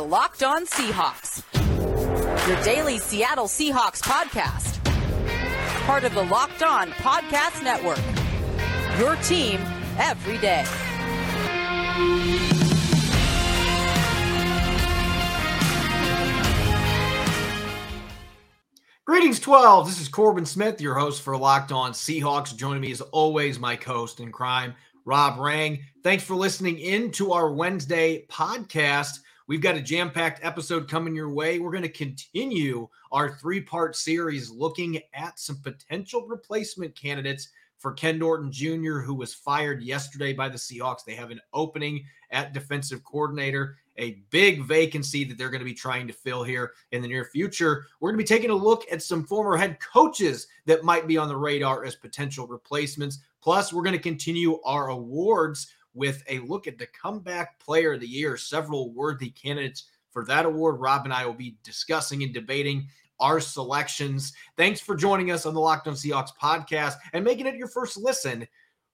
are 0.00 0.06
Locked 0.06 0.42
On 0.42 0.64
Seahawks, 0.64 1.42
your 2.48 2.62
daily 2.64 2.96
Seattle 2.98 3.46
Seahawks 3.46 4.00
podcast. 4.00 4.82
Part 5.84 6.04
of 6.04 6.14
the 6.14 6.22
Locked 6.24 6.62
On 6.62 6.90
Podcast 6.92 7.62
Network. 7.62 8.00
Your 8.98 9.16
team 9.16 9.60
every 9.98 10.38
day. 10.38 10.64
Greetings, 19.04 19.40
12. 19.40 19.86
This 19.86 20.00
is 20.00 20.08
Corbin 20.08 20.46
Smith, 20.46 20.80
your 20.80 20.94
host 20.94 21.20
for 21.20 21.36
Locked 21.36 21.72
On 21.72 21.92
Seahawks. 21.92 22.56
Joining 22.56 22.80
me 22.80 22.92
as 22.92 23.02
always, 23.02 23.58
my 23.58 23.76
co-host 23.76 24.20
in 24.20 24.32
crime, 24.32 24.74
Rob 25.04 25.38
Rang. 25.38 25.80
Thanks 26.02 26.24
for 26.24 26.36
listening 26.36 26.78
in 26.78 27.10
to 27.12 27.32
our 27.32 27.52
Wednesday 27.52 28.24
podcast. 28.30 29.18
We've 29.50 29.60
got 29.60 29.74
a 29.74 29.82
jam-packed 29.82 30.44
episode 30.44 30.88
coming 30.88 31.12
your 31.12 31.28
way. 31.28 31.58
We're 31.58 31.72
going 31.72 31.82
to 31.82 31.88
continue 31.88 32.86
our 33.10 33.34
three-part 33.34 33.96
series 33.96 34.48
looking 34.48 35.02
at 35.12 35.40
some 35.40 35.60
potential 35.60 36.24
replacement 36.28 36.94
candidates 36.94 37.48
for 37.76 37.90
Ken 37.90 38.16
Norton 38.16 38.52
Jr., 38.52 39.00
who 39.00 39.12
was 39.12 39.34
fired 39.34 39.82
yesterday 39.82 40.32
by 40.32 40.48
the 40.48 40.56
Seahawks. 40.56 41.04
They 41.04 41.16
have 41.16 41.32
an 41.32 41.40
opening 41.52 42.04
at 42.30 42.52
defensive 42.52 43.02
coordinator, 43.02 43.78
a 43.98 44.22
big 44.30 44.62
vacancy 44.62 45.24
that 45.24 45.36
they're 45.36 45.50
going 45.50 45.58
to 45.58 45.64
be 45.64 45.74
trying 45.74 46.06
to 46.06 46.12
fill 46.12 46.44
here 46.44 46.74
in 46.92 47.02
the 47.02 47.08
near 47.08 47.24
future. 47.24 47.86
We're 47.98 48.10
going 48.10 48.20
to 48.20 48.24
be 48.24 48.36
taking 48.36 48.50
a 48.50 48.54
look 48.54 48.84
at 48.92 49.02
some 49.02 49.24
former 49.24 49.56
head 49.56 49.78
coaches 49.80 50.46
that 50.66 50.84
might 50.84 51.08
be 51.08 51.18
on 51.18 51.26
the 51.26 51.36
radar 51.36 51.84
as 51.84 51.96
potential 51.96 52.46
replacements. 52.46 53.18
Plus, 53.42 53.72
we're 53.72 53.82
going 53.82 53.96
to 53.96 53.98
continue 53.98 54.60
our 54.62 54.90
awards 54.90 55.72
with 55.94 56.22
a 56.28 56.38
look 56.40 56.66
at 56.66 56.78
the 56.78 56.86
comeback 56.86 57.58
player 57.60 57.94
of 57.94 58.00
the 58.00 58.06
year, 58.06 58.36
several 58.36 58.92
worthy 58.92 59.30
candidates 59.30 59.84
for 60.10 60.24
that 60.24 60.46
award. 60.46 60.80
Rob 60.80 61.04
and 61.04 61.12
I 61.12 61.26
will 61.26 61.34
be 61.34 61.56
discussing 61.62 62.22
and 62.22 62.34
debating 62.34 62.88
our 63.18 63.40
selections. 63.40 64.32
Thanks 64.56 64.80
for 64.80 64.96
joining 64.96 65.30
us 65.30 65.46
on 65.46 65.54
the 65.54 65.60
Locked 65.60 65.88
On 65.88 65.94
Seahawks 65.94 66.30
podcast 66.40 66.94
and 67.12 67.24
making 67.24 67.46
it 67.46 67.56
your 67.56 67.68
first 67.68 67.96
listen 67.96 68.46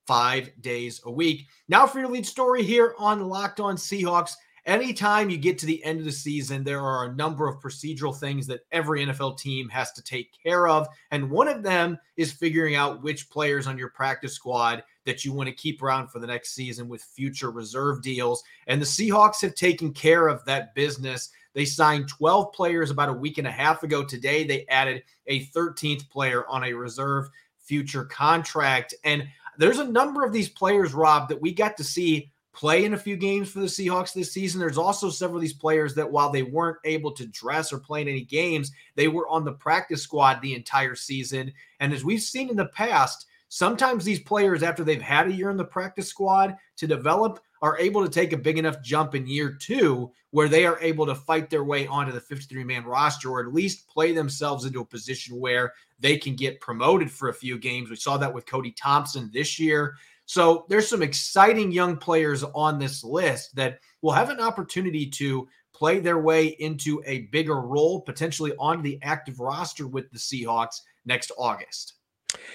five 0.06 0.50
days 0.60 1.00
a 1.04 1.10
week. 1.10 1.46
Now, 1.68 1.86
for 1.86 1.98
your 2.00 2.10
lead 2.10 2.26
story 2.26 2.62
here 2.62 2.94
on 2.98 3.28
Locked 3.28 3.60
On 3.60 3.76
Seahawks. 3.76 4.32
Anytime 4.64 5.30
you 5.30 5.38
get 5.38 5.58
to 5.58 5.66
the 5.66 5.82
end 5.84 6.00
of 6.00 6.04
the 6.04 6.10
season, 6.10 6.64
there 6.64 6.80
are 6.80 7.04
a 7.04 7.14
number 7.14 7.46
of 7.46 7.60
procedural 7.60 8.18
things 8.18 8.48
that 8.48 8.62
every 8.72 9.06
NFL 9.06 9.38
team 9.38 9.68
has 9.68 9.92
to 9.92 10.02
take 10.02 10.32
care 10.42 10.66
of. 10.66 10.88
And 11.12 11.30
one 11.30 11.46
of 11.46 11.62
them 11.62 11.96
is 12.16 12.32
figuring 12.32 12.74
out 12.74 13.00
which 13.00 13.30
players 13.30 13.68
on 13.68 13.78
your 13.78 13.90
practice 13.90 14.34
squad 14.34 14.82
that 15.06 15.24
you 15.24 15.32
want 15.32 15.48
to 15.48 15.54
keep 15.54 15.82
around 15.82 16.08
for 16.08 16.18
the 16.18 16.26
next 16.26 16.54
season 16.54 16.88
with 16.88 17.02
future 17.02 17.50
reserve 17.50 18.02
deals. 18.02 18.44
And 18.66 18.80
the 18.80 18.86
Seahawks 18.86 19.40
have 19.40 19.54
taken 19.54 19.92
care 19.92 20.28
of 20.28 20.44
that 20.44 20.74
business. 20.74 21.30
They 21.54 21.64
signed 21.64 22.08
12 22.08 22.52
players 22.52 22.90
about 22.90 23.08
a 23.08 23.14
week 23.14 23.38
and 23.38 23.46
a 23.46 23.52
half 23.52 23.82
ago. 23.82 24.04
Today, 24.04 24.44
they 24.44 24.66
added 24.68 25.02
a 25.26 25.46
13th 25.46 26.10
player 26.10 26.46
on 26.48 26.64
a 26.64 26.74
reserve 26.74 27.30
future 27.58 28.04
contract. 28.04 28.94
And 29.04 29.26
there's 29.56 29.78
a 29.78 29.90
number 29.90 30.24
of 30.24 30.32
these 30.32 30.50
players, 30.50 30.92
Rob, 30.92 31.28
that 31.30 31.40
we 31.40 31.54
got 31.54 31.76
to 31.78 31.84
see 31.84 32.30
play 32.52 32.84
in 32.86 32.94
a 32.94 32.98
few 32.98 33.16
games 33.16 33.50
for 33.50 33.60
the 33.60 33.66
Seahawks 33.66 34.14
this 34.14 34.32
season. 34.32 34.60
There's 34.60 34.78
also 34.78 35.10
several 35.10 35.36
of 35.36 35.42
these 35.42 35.52
players 35.52 35.94
that, 35.94 36.10
while 36.10 36.30
they 36.30 36.42
weren't 36.42 36.78
able 36.84 37.12
to 37.12 37.26
dress 37.26 37.72
or 37.72 37.78
play 37.78 38.00
in 38.00 38.08
any 38.08 38.22
games, 38.22 38.72
they 38.94 39.08
were 39.08 39.28
on 39.28 39.44
the 39.44 39.52
practice 39.52 40.02
squad 40.02 40.40
the 40.40 40.54
entire 40.54 40.94
season. 40.94 41.52
And 41.80 41.92
as 41.92 42.04
we've 42.04 42.20
seen 42.20 42.48
in 42.48 42.56
the 42.56 42.66
past, 42.66 43.26
sometimes 43.48 44.04
these 44.04 44.20
players, 44.20 44.62
after 44.62 44.84
they've 44.84 45.00
had 45.00 45.28
a 45.28 45.32
year 45.32 45.50
in 45.50 45.56
the 45.56 45.64
practice 45.64 46.08
squad 46.08 46.56
to 46.76 46.86
develop, 46.86 47.40
are 47.62 47.78
able 47.78 48.04
to 48.04 48.10
take 48.10 48.32
a 48.32 48.36
big 48.36 48.58
enough 48.58 48.82
jump 48.82 49.14
in 49.14 49.26
year 49.26 49.50
two 49.50 50.10
where 50.30 50.48
they 50.48 50.66
are 50.66 50.78
able 50.80 51.06
to 51.06 51.14
fight 51.14 51.48
their 51.48 51.64
way 51.64 51.86
onto 51.86 52.12
the 52.12 52.20
53 52.20 52.64
man 52.64 52.84
roster 52.84 53.30
or 53.30 53.40
at 53.40 53.52
least 53.52 53.88
play 53.88 54.12
themselves 54.12 54.64
into 54.64 54.80
a 54.80 54.84
position 54.84 55.40
where 55.40 55.72
they 55.98 56.18
can 56.18 56.36
get 56.36 56.60
promoted 56.60 57.10
for 57.10 57.28
a 57.28 57.34
few 57.34 57.58
games. 57.58 57.88
We 57.88 57.96
saw 57.96 58.18
that 58.18 58.32
with 58.32 58.46
Cody 58.46 58.72
Thompson 58.72 59.30
this 59.32 59.58
year. 59.58 59.94
So 60.26 60.66
there's 60.68 60.88
some 60.88 61.02
exciting 61.02 61.72
young 61.72 61.96
players 61.96 62.42
on 62.42 62.78
this 62.78 63.02
list 63.02 63.54
that 63.56 63.78
will 64.02 64.12
have 64.12 64.28
an 64.28 64.40
opportunity 64.40 65.06
to 65.10 65.48
play 65.72 66.00
their 66.00 66.18
way 66.18 66.48
into 66.58 67.02
a 67.06 67.22
bigger 67.32 67.60
role, 67.60 68.00
potentially 68.00 68.52
on 68.58 68.82
the 68.82 68.98
active 69.02 69.40
roster 69.40 69.86
with 69.86 70.10
the 70.10 70.18
Seahawks 70.18 70.80
next 71.04 71.30
August. 71.38 71.95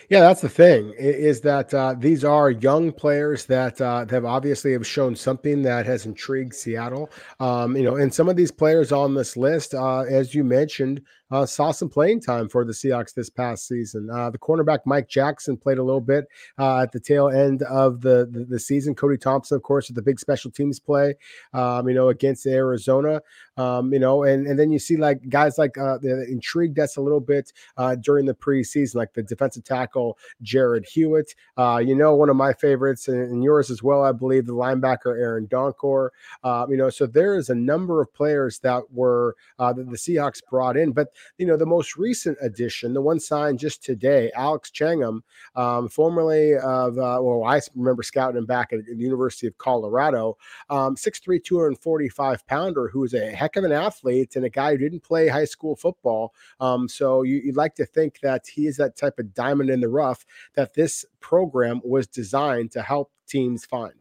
Yeah, 0.09 0.19
that's 0.19 0.41
the 0.41 0.49
thing 0.49 0.93
is 0.97 1.39
that 1.41 1.73
uh, 1.73 1.95
these 1.97 2.25
are 2.25 2.51
young 2.51 2.91
players 2.91 3.45
that 3.45 3.79
uh, 3.79 4.05
have 4.09 4.25
obviously 4.25 4.73
have 4.73 4.85
shown 4.85 5.15
something 5.15 5.61
that 5.61 5.85
has 5.85 6.05
intrigued 6.05 6.53
Seattle. 6.53 7.09
Um, 7.39 7.77
you 7.77 7.83
know, 7.83 7.95
and 7.95 8.13
some 8.13 8.27
of 8.27 8.35
these 8.35 8.51
players 8.51 8.91
on 8.91 9.13
this 9.13 9.37
list, 9.37 9.73
uh, 9.73 10.01
as 10.01 10.35
you 10.35 10.43
mentioned, 10.43 11.01
uh, 11.31 11.45
saw 11.45 11.71
some 11.71 11.87
playing 11.87 12.19
time 12.19 12.49
for 12.49 12.65
the 12.65 12.73
Seahawks 12.73 13.13
this 13.13 13.29
past 13.29 13.65
season. 13.67 14.09
Uh, 14.09 14.29
the 14.29 14.37
cornerback 14.37 14.79
Mike 14.85 15.07
Jackson 15.07 15.55
played 15.55 15.77
a 15.77 15.83
little 15.83 16.01
bit 16.01 16.25
uh, 16.59 16.81
at 16.81 16.91
the 16.91 16.99
tail 16.99 17.29
end 17.29 17.63
of 17.63 18.01
the, 18.01 18.27
the, 18.29 18.43
the 18.43 18.59
season. 18.59 18.93
Cody 18.93 19.17
Thompson, 19.17 19.55
of 19.55 19.63
course, 19.63 19.87
with 19.87 19.95
the 19.95 20.01
big 20.01 20.19
special 20.19 20.51
teams 20.51 20.77
play, 20.77 21.15
um, 21.53 21.87
you 21.87 21.95
know, 21.95 22.09
against 22.09 22.45
Arizona. 22.45 23.21
Um, 23.57 23.94
you 23.94 24.00
know, 24.00 24.23
and 24.23 24.47
and 24.47 24.57
then 24.57 24.72
you 24.72 24.79
see 24.79 24.97
like 24.97 25.28
guys 25.29 25.57
like 25.57 25.78
uh, 25.78 25.97
the 25.97 26.25
intrigued 26.29 26.79
us 26.79 26.97
a 26.97 27.01
little 27.01 27.19
bit 27.19 27.51
uh, 27.78 27.95
during 27.95 28.25
the 28.25 28.34
preseason, 28.34 28.95
like 28.95 29.13
the 29.13 29.23
defensive 29.23 29.63
tackle 29.63 30.17
Jarrod 30.44 30.88
Hewitt. 30.88 31.35
Uh, 31.57 31.81
you 31.85 31.95
know, 31.95 32.16
one 32.16 32.29
of 32.29 32.35
my 32.35 32.53
favorites 32.53 33.07
and, 33.07 33.19
and, 33.19 33.44
yours 33.44 33.69
as 33.69 33.84
well, 33.84 34.03
I 34.03 34.11
believe, 34.11 34.45
the 34.45 34.53
linebacker 34.53 35.19
Aaron 35.19 35.47
Donkor. 35.47 36.09
Uh, 36.44 36.66
you 36.69 36.78
know, 36.78 36.90
so 36.90 37.06
there 37.06 37.35
is 37.35 37.50
a 37.50 37.56
number 37.56 38.01
of 38.01 38.13
players 38.13 38.59
that 38.59 38.84
were 38.91 39.35
uh, 39.59 39.73
that 39.73 39.90
the 39.90 39.97
Seahawks 39.97 40.41
brought 40.50 40.78
in, 40.78 40.91
but 40.91 41.09
you 41.38 41.45
know, 41.45 41.57
the 41.57 41.66
most 41.66 41.97
recent 41.97 42.38
addition, 42.41 42.94
the 42.94 43.01
one 43.01 43.19
signed 43.19 43.59
just 43.59 43.84
today, 43.84 44.31
Alex 44.35 44.72
Tchangam, 44.72 45.22
um, 45.56 45.90
formerly 45.90 46.56
of, 46.56 46.97
uh, 46.97 47.19
well, 47.22 47.44
I 47.44 47.59
remember 47.75 48.03
scouting 48.03 48.38
him 48.38 48.45
back 48.45 48.73
at 48.73 48.85
the 48.85 48.95
University 48.95 49.47
of 49.47 49.57
Colorado, 49.57 50.38
um, 50.69 50.95
6'3, 50.95 51.44
245 51.44 52.47
pounder, 52.47 52.88
who 52.88 53.03
is 53.03 53.13
a 53.13 53.31
heck 53.31 53.50
of 53.57 53.63
an 53.63 53.72
athlete 53.72 54.35
and 54.35 54.45
a 54.45 54.50
guy 54.50 54.72
who 54.72 54.78
didn't 54.78 55.03
play 55.03 55.28
high 55.28 55.45
school 55.45 55.75
football. 55.75 56.34
Um, 56.59 56.88
so 56.88 57.23
you, 57.23 57.41
would 57.45 57.57
like 57.57 57.75
to 57.75 57.85
think 57.85 58.19
that 58.22 58.47
he 58.47 58.67
is 58.67 58.78
that 58.78 58.97
type 58.97 59.19
of 59.19 59.34
diamond 59.34 59.69
in 59.69 59.81
the 59.81 59.89
rough 59.89 60.25
that 60.56 60.73
this 60.73 61.06
program 61.19 61.81
was 61.84 62.07
designed 62.07 62.72
to 62.72 62.81
help 62.81 63.11
teams 63.28 63.66
find. 63.66 63.94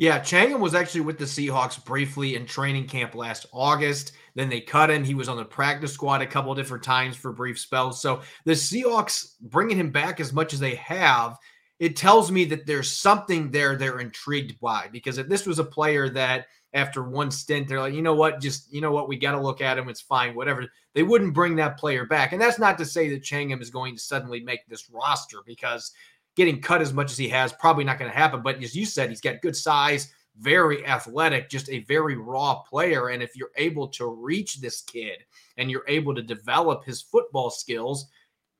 Yeah, 0.00 0.18
Tchangam 0.18 0.60
was 0.60 0.74
actually 0.74 1.02
with 1.02 1.18
the 1.18 1.26
Seahawks 1.26 1.84
briefly 1.84 2.34
in 2.34 2.46
training 2.46 2.86
camp 2.86 3.14
last 3.14 3.44
August. 3.52 4.12
Then 4.34 4.48
they 4.48 4.62
cut 4.62 4.90
him. 4.90 5.04
He 5.04 5.12
was 5.12 5.28
on 5.28 5.36
the 5.36 5.44
practice 5.44 5.92
squad 5.92 6.22
a 6.22 6.26
couple 6.26 6.54
different 6.54 6.82
times 6.82 7.16
for 7.16 7.32
brief 7.32 7.58
spells. 7.58 8.00
So 8.00 8.22
the 8.46 8.52
Seahawks 8.52 9.34
bringing 9.42 9.76
him 9.76 9.90
back 9.90 10.18
as 10.18 10.32
much 10.32 10.54
as 10.54 10.60
they 10.60 10.76
have, 10.76 11.36
it 11.80 11.96
tells 11.96 12.30
me 12.30 12.44
that 12.44 12.66
there's 12.66 12.90
something 12.90 13.50
there 13.50 13.74
they're 13.74 14.00
intrigued 14.00 14.60
by. 14.60 14.88
Because 14.92 15.16
if 15.16 15.28
this 15.28 15.46
was 15.46 15.58
a 15.58 15.64
player 15.64 16.10
that 16.10 16.46
after 16.74 17.02
one 17.02 17.30
stint, 17.30 17.66
they're 17.66 17.80
like, 17.80 17.94
you 17.94 18.02
know 18.02 18.14
what, 18.14 18.40
just 18.40 18.72
you 18.72 18.82
know 18.82 18.92
what, 18.92 19.08
we 19.08 19.16
got 19.16 19.32
to 19.32 19.40
look 19.40 19.62
at 19.62 19.78
him. 19.78 19.88
It's 19.88 20.02
fine, 20.02 20.34
whatever. 20.34 20.66
They 20.94 21.02
wouldn't 21.02 21.34
bring 21.34 21.56
that 21.56 21.78
player 21.78 22.04
back. 22.04 22.32
And 22.32 22.40
that's 22.40 22.58
not 22.58 22.76
to 22.78 22.84
say 22.84 23.08
that 23.08 23.22
Tchangam 23.22 23.62
is 23.62 23.70
going 23.70 23.96
to 23.96 24.00
suddenly 24.00 24.40
make 24.40 24.60
this 24.68 24.90
roster 24.90 25.38
because 25.46 25.90
getting 26.36 26.60
cut 26.60 26.82
as 26.82 26.92
much 26.92 27.10
as 27.10 27.16
he 27.16 27.28
has, 27.30 27.52
probably 27.54 27.84
not 27.84 27.98
going 27.98 28.10
to 28.10 28.16
happen. 28.16 28.42
But 28.42 28.62
as 28.62 28.76
you 28.76 28.84
said, 28.84 29.08
he's 29.08 29.22
got 29.22 29.40
good 29.40 29.56
size, 29.56 30.12
very 30.38 30.86
athletic, 30.86 31.48
just 31.48 31.70
a 31.70 31.80
very 31.84 32.16
raw 32.16 32.60
player. 32.60 33.08
And 33.08 33.22
if 33.22 33.34
you're 33.34 33.52
able 33.56 33.88
to 33.88 34.06
reach 34.06 34.60
this 34.60 34.82
kid 34.82 35.24
and 35.56 35.70
you're 35.70 35.88
able 35.88 36.14
to 36.14 36.22
develop 36.22 36.84
his 36.84 37.00
football 37.00 37.48
skills, 37.48 38.06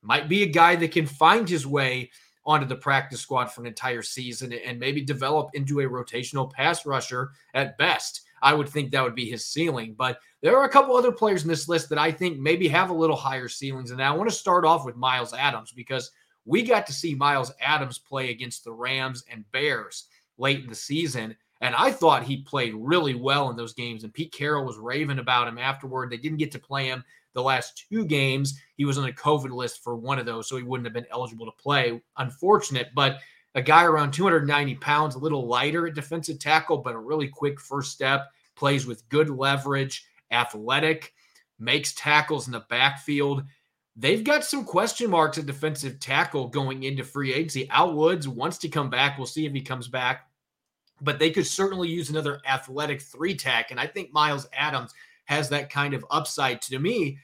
might 0.01 0.27
be 0.27 0.41
a 0.41 0.47
guy 0.47 0.75
that 0.75 0.91
can 0.91 1.05
find 1.05 1.47
his 1.47 1.67
way 1.67 2.09
onto 2.45 2.65
the 2.65 2.75
practice 2.75 3.21
squad 3.21 3.45
for 3.45 3.61
an 3.61 3.67
entire 3.67 4.01
season 4.01 4.53
and 4.53 4.79
maybe 4.79 5.01
develop 5.01 5.51
into 5.53 5.79
a 5.81 5.85
rotational 5.85 6.51
pass 6.51 6.85
rusher 6.85 7.31
at 7.53 7.77
best. 7.77 8.21
I 8.41 8.53
would 8.53 8.67
think 8.67 8.91
that 8.91 9.03
would 9.03 9.15
be 9.15 9.29
his 9.29 9.45
ceiling. 9.45 9.93
But 9.97 10.19
there 10.41 10.57
are 10.57 10.65
a 10.65 10.69
couple 10.69 10.95
other 10.95 11.11
players 11.11 11.43
in 11.43 11.49
this 11.49 11.69
list 11.69 11.89
that 11.89 11.99
I 11.99 12.11
think 12.11 12.39
maybe 12.39 12.67
have 12.67 12.89
a 12.89 12.93
little 12.93 13.15
higher 13.15 13.47
ceilings. 13.47 13.91
And 13.91 14.01
I 14.01 14.11
want 14.11 14.29
to 14.29 14.35
start 14.35 14.65
off 14.65 14.85
with 14.85 14.95
Miles 14.95 15.33
Adams 15.33 15.71
because 15.71 16.11
we 16.45 16.63
got 16.63 16.87
to 16.87 16.93
see 16.93 17.13
Miles 17.13 17.51
Adams 17.61 17.99
play 17.99 18.31
against 18.31 18.63
the 18.63 18.73
Rams 18.73 19.23
and 19.31 19.49
Bears 19.51 20.05
late 20.37 20.61
in 20.63 20.69
the 20.69 20.75
season. 20.75 21.35
And 21.61 21.75
I 21.75 21.91
thought 21.91 22.23
he 22.23 22.37
played 22.37 22.73
really 22.75 23.13
well 23.13 23.51
in 23.51 23.55
those 23.55 23.73
games. 23.73 24.03
And 24.03 24.13
Pete 24.13 24.33
Carroll 24.33 24.65
was 24.65 24.77
raving 24.77 25.19
about 25.19 25.47
him 25.47 25.59
afterward. 25.59 26.09
They 26.09 26.17
didn't 26.17 26.39
get 26.39 26.51
to 26.53 26.59
play 26.59 26.87
him 26.87 27.03
the 27.33 27.41
last 27.41 27.85
two 27.89 28.05
games. 28.05 28.59
He 28.77 28.85
was 28.85 28.97
on 28.97 29.05
the 29.05 29.13
COVID 29.13 29.51
list 29.51 29.83
for 29.83 29.95
one 29.95 30.19
of 30.19 30.25
those, 30.25 30.47
so 30.47 30.57
he 30.57 30.63
wouldn't 30.63 30.85
have 30.85 30.93
been 30.93 31.05
eligible 31.11 31.45
to 31.45 31.61
play. 31.61 32.01
Unfortunate, 32.17 32.89
but 32.95 33.19
a 33.55 33.61
guy 33.61 33.83
around 33.83 34.11
290 34.11 34.75
pounds, 34.75 35.15
a 35.15 35.19
little 35.19 35.47
lighter 35.47 35.87
at 35.87 35.93
defensive 35.93 36.39
tackle, 36.39 36.77
but 36.77 36.95
a 36.95 36.99
really 36.99 37.27
quick 37.27 37.59
first 37.59 37.91
step, 37.91 38.27
plays 38.55 38.85
with 38.85 39.07
good 39.09 39.29
leverage, 39.29 40.05
athletic, 40.31 41.13
makes 41.59 41.93
tackles 41.93 42.47
in 42.47 42.53
the 42.53 42.65
backfield. 42.69 43.43
They've 43.95 44.23
got 44.23 44.45
some 44.45 44.63
question 44.63 45.09
marks 45.09 45.37
at 45.37 45.45
defensive 45.45 45.99
tackle 45.99 46.47
going 46.47 46.83
into 46.83 47.03
free 47.03 47.33
agency. 47.33 47.69
Al 47.69 47.93
Woods 47.93 48.27
wants 48.27 48.57
to 48.59 48.69
come 48.69 48.89
back. 48.89 49.17
We'll 49.17 49.27
see 49.27 49.45
if 49.45 49.53
he 49.53 49.61
comes 49.61 49.89
back 49.89 50.31
but 51.01 51.19
they 51.19 51.31
could 51.31 51.47
certainly 51.47 51.89
use 51.89 52.09
another 52.09 52.39
athletic 52.47 53.01
three 53.01 53.35
tech. 53.35 53.71
And 53.71 53.79
I 53.79 53.87
think 53.87 54.13
Miles 54.13 54.47
Adams 54.53 54.93
has 55.31 55.47
that 55.47 55.69
kind 55.69 55.93
of 55.93 56.05
upside. 56.11 56.61
To 56.63 56.77
me, 56.77 57.17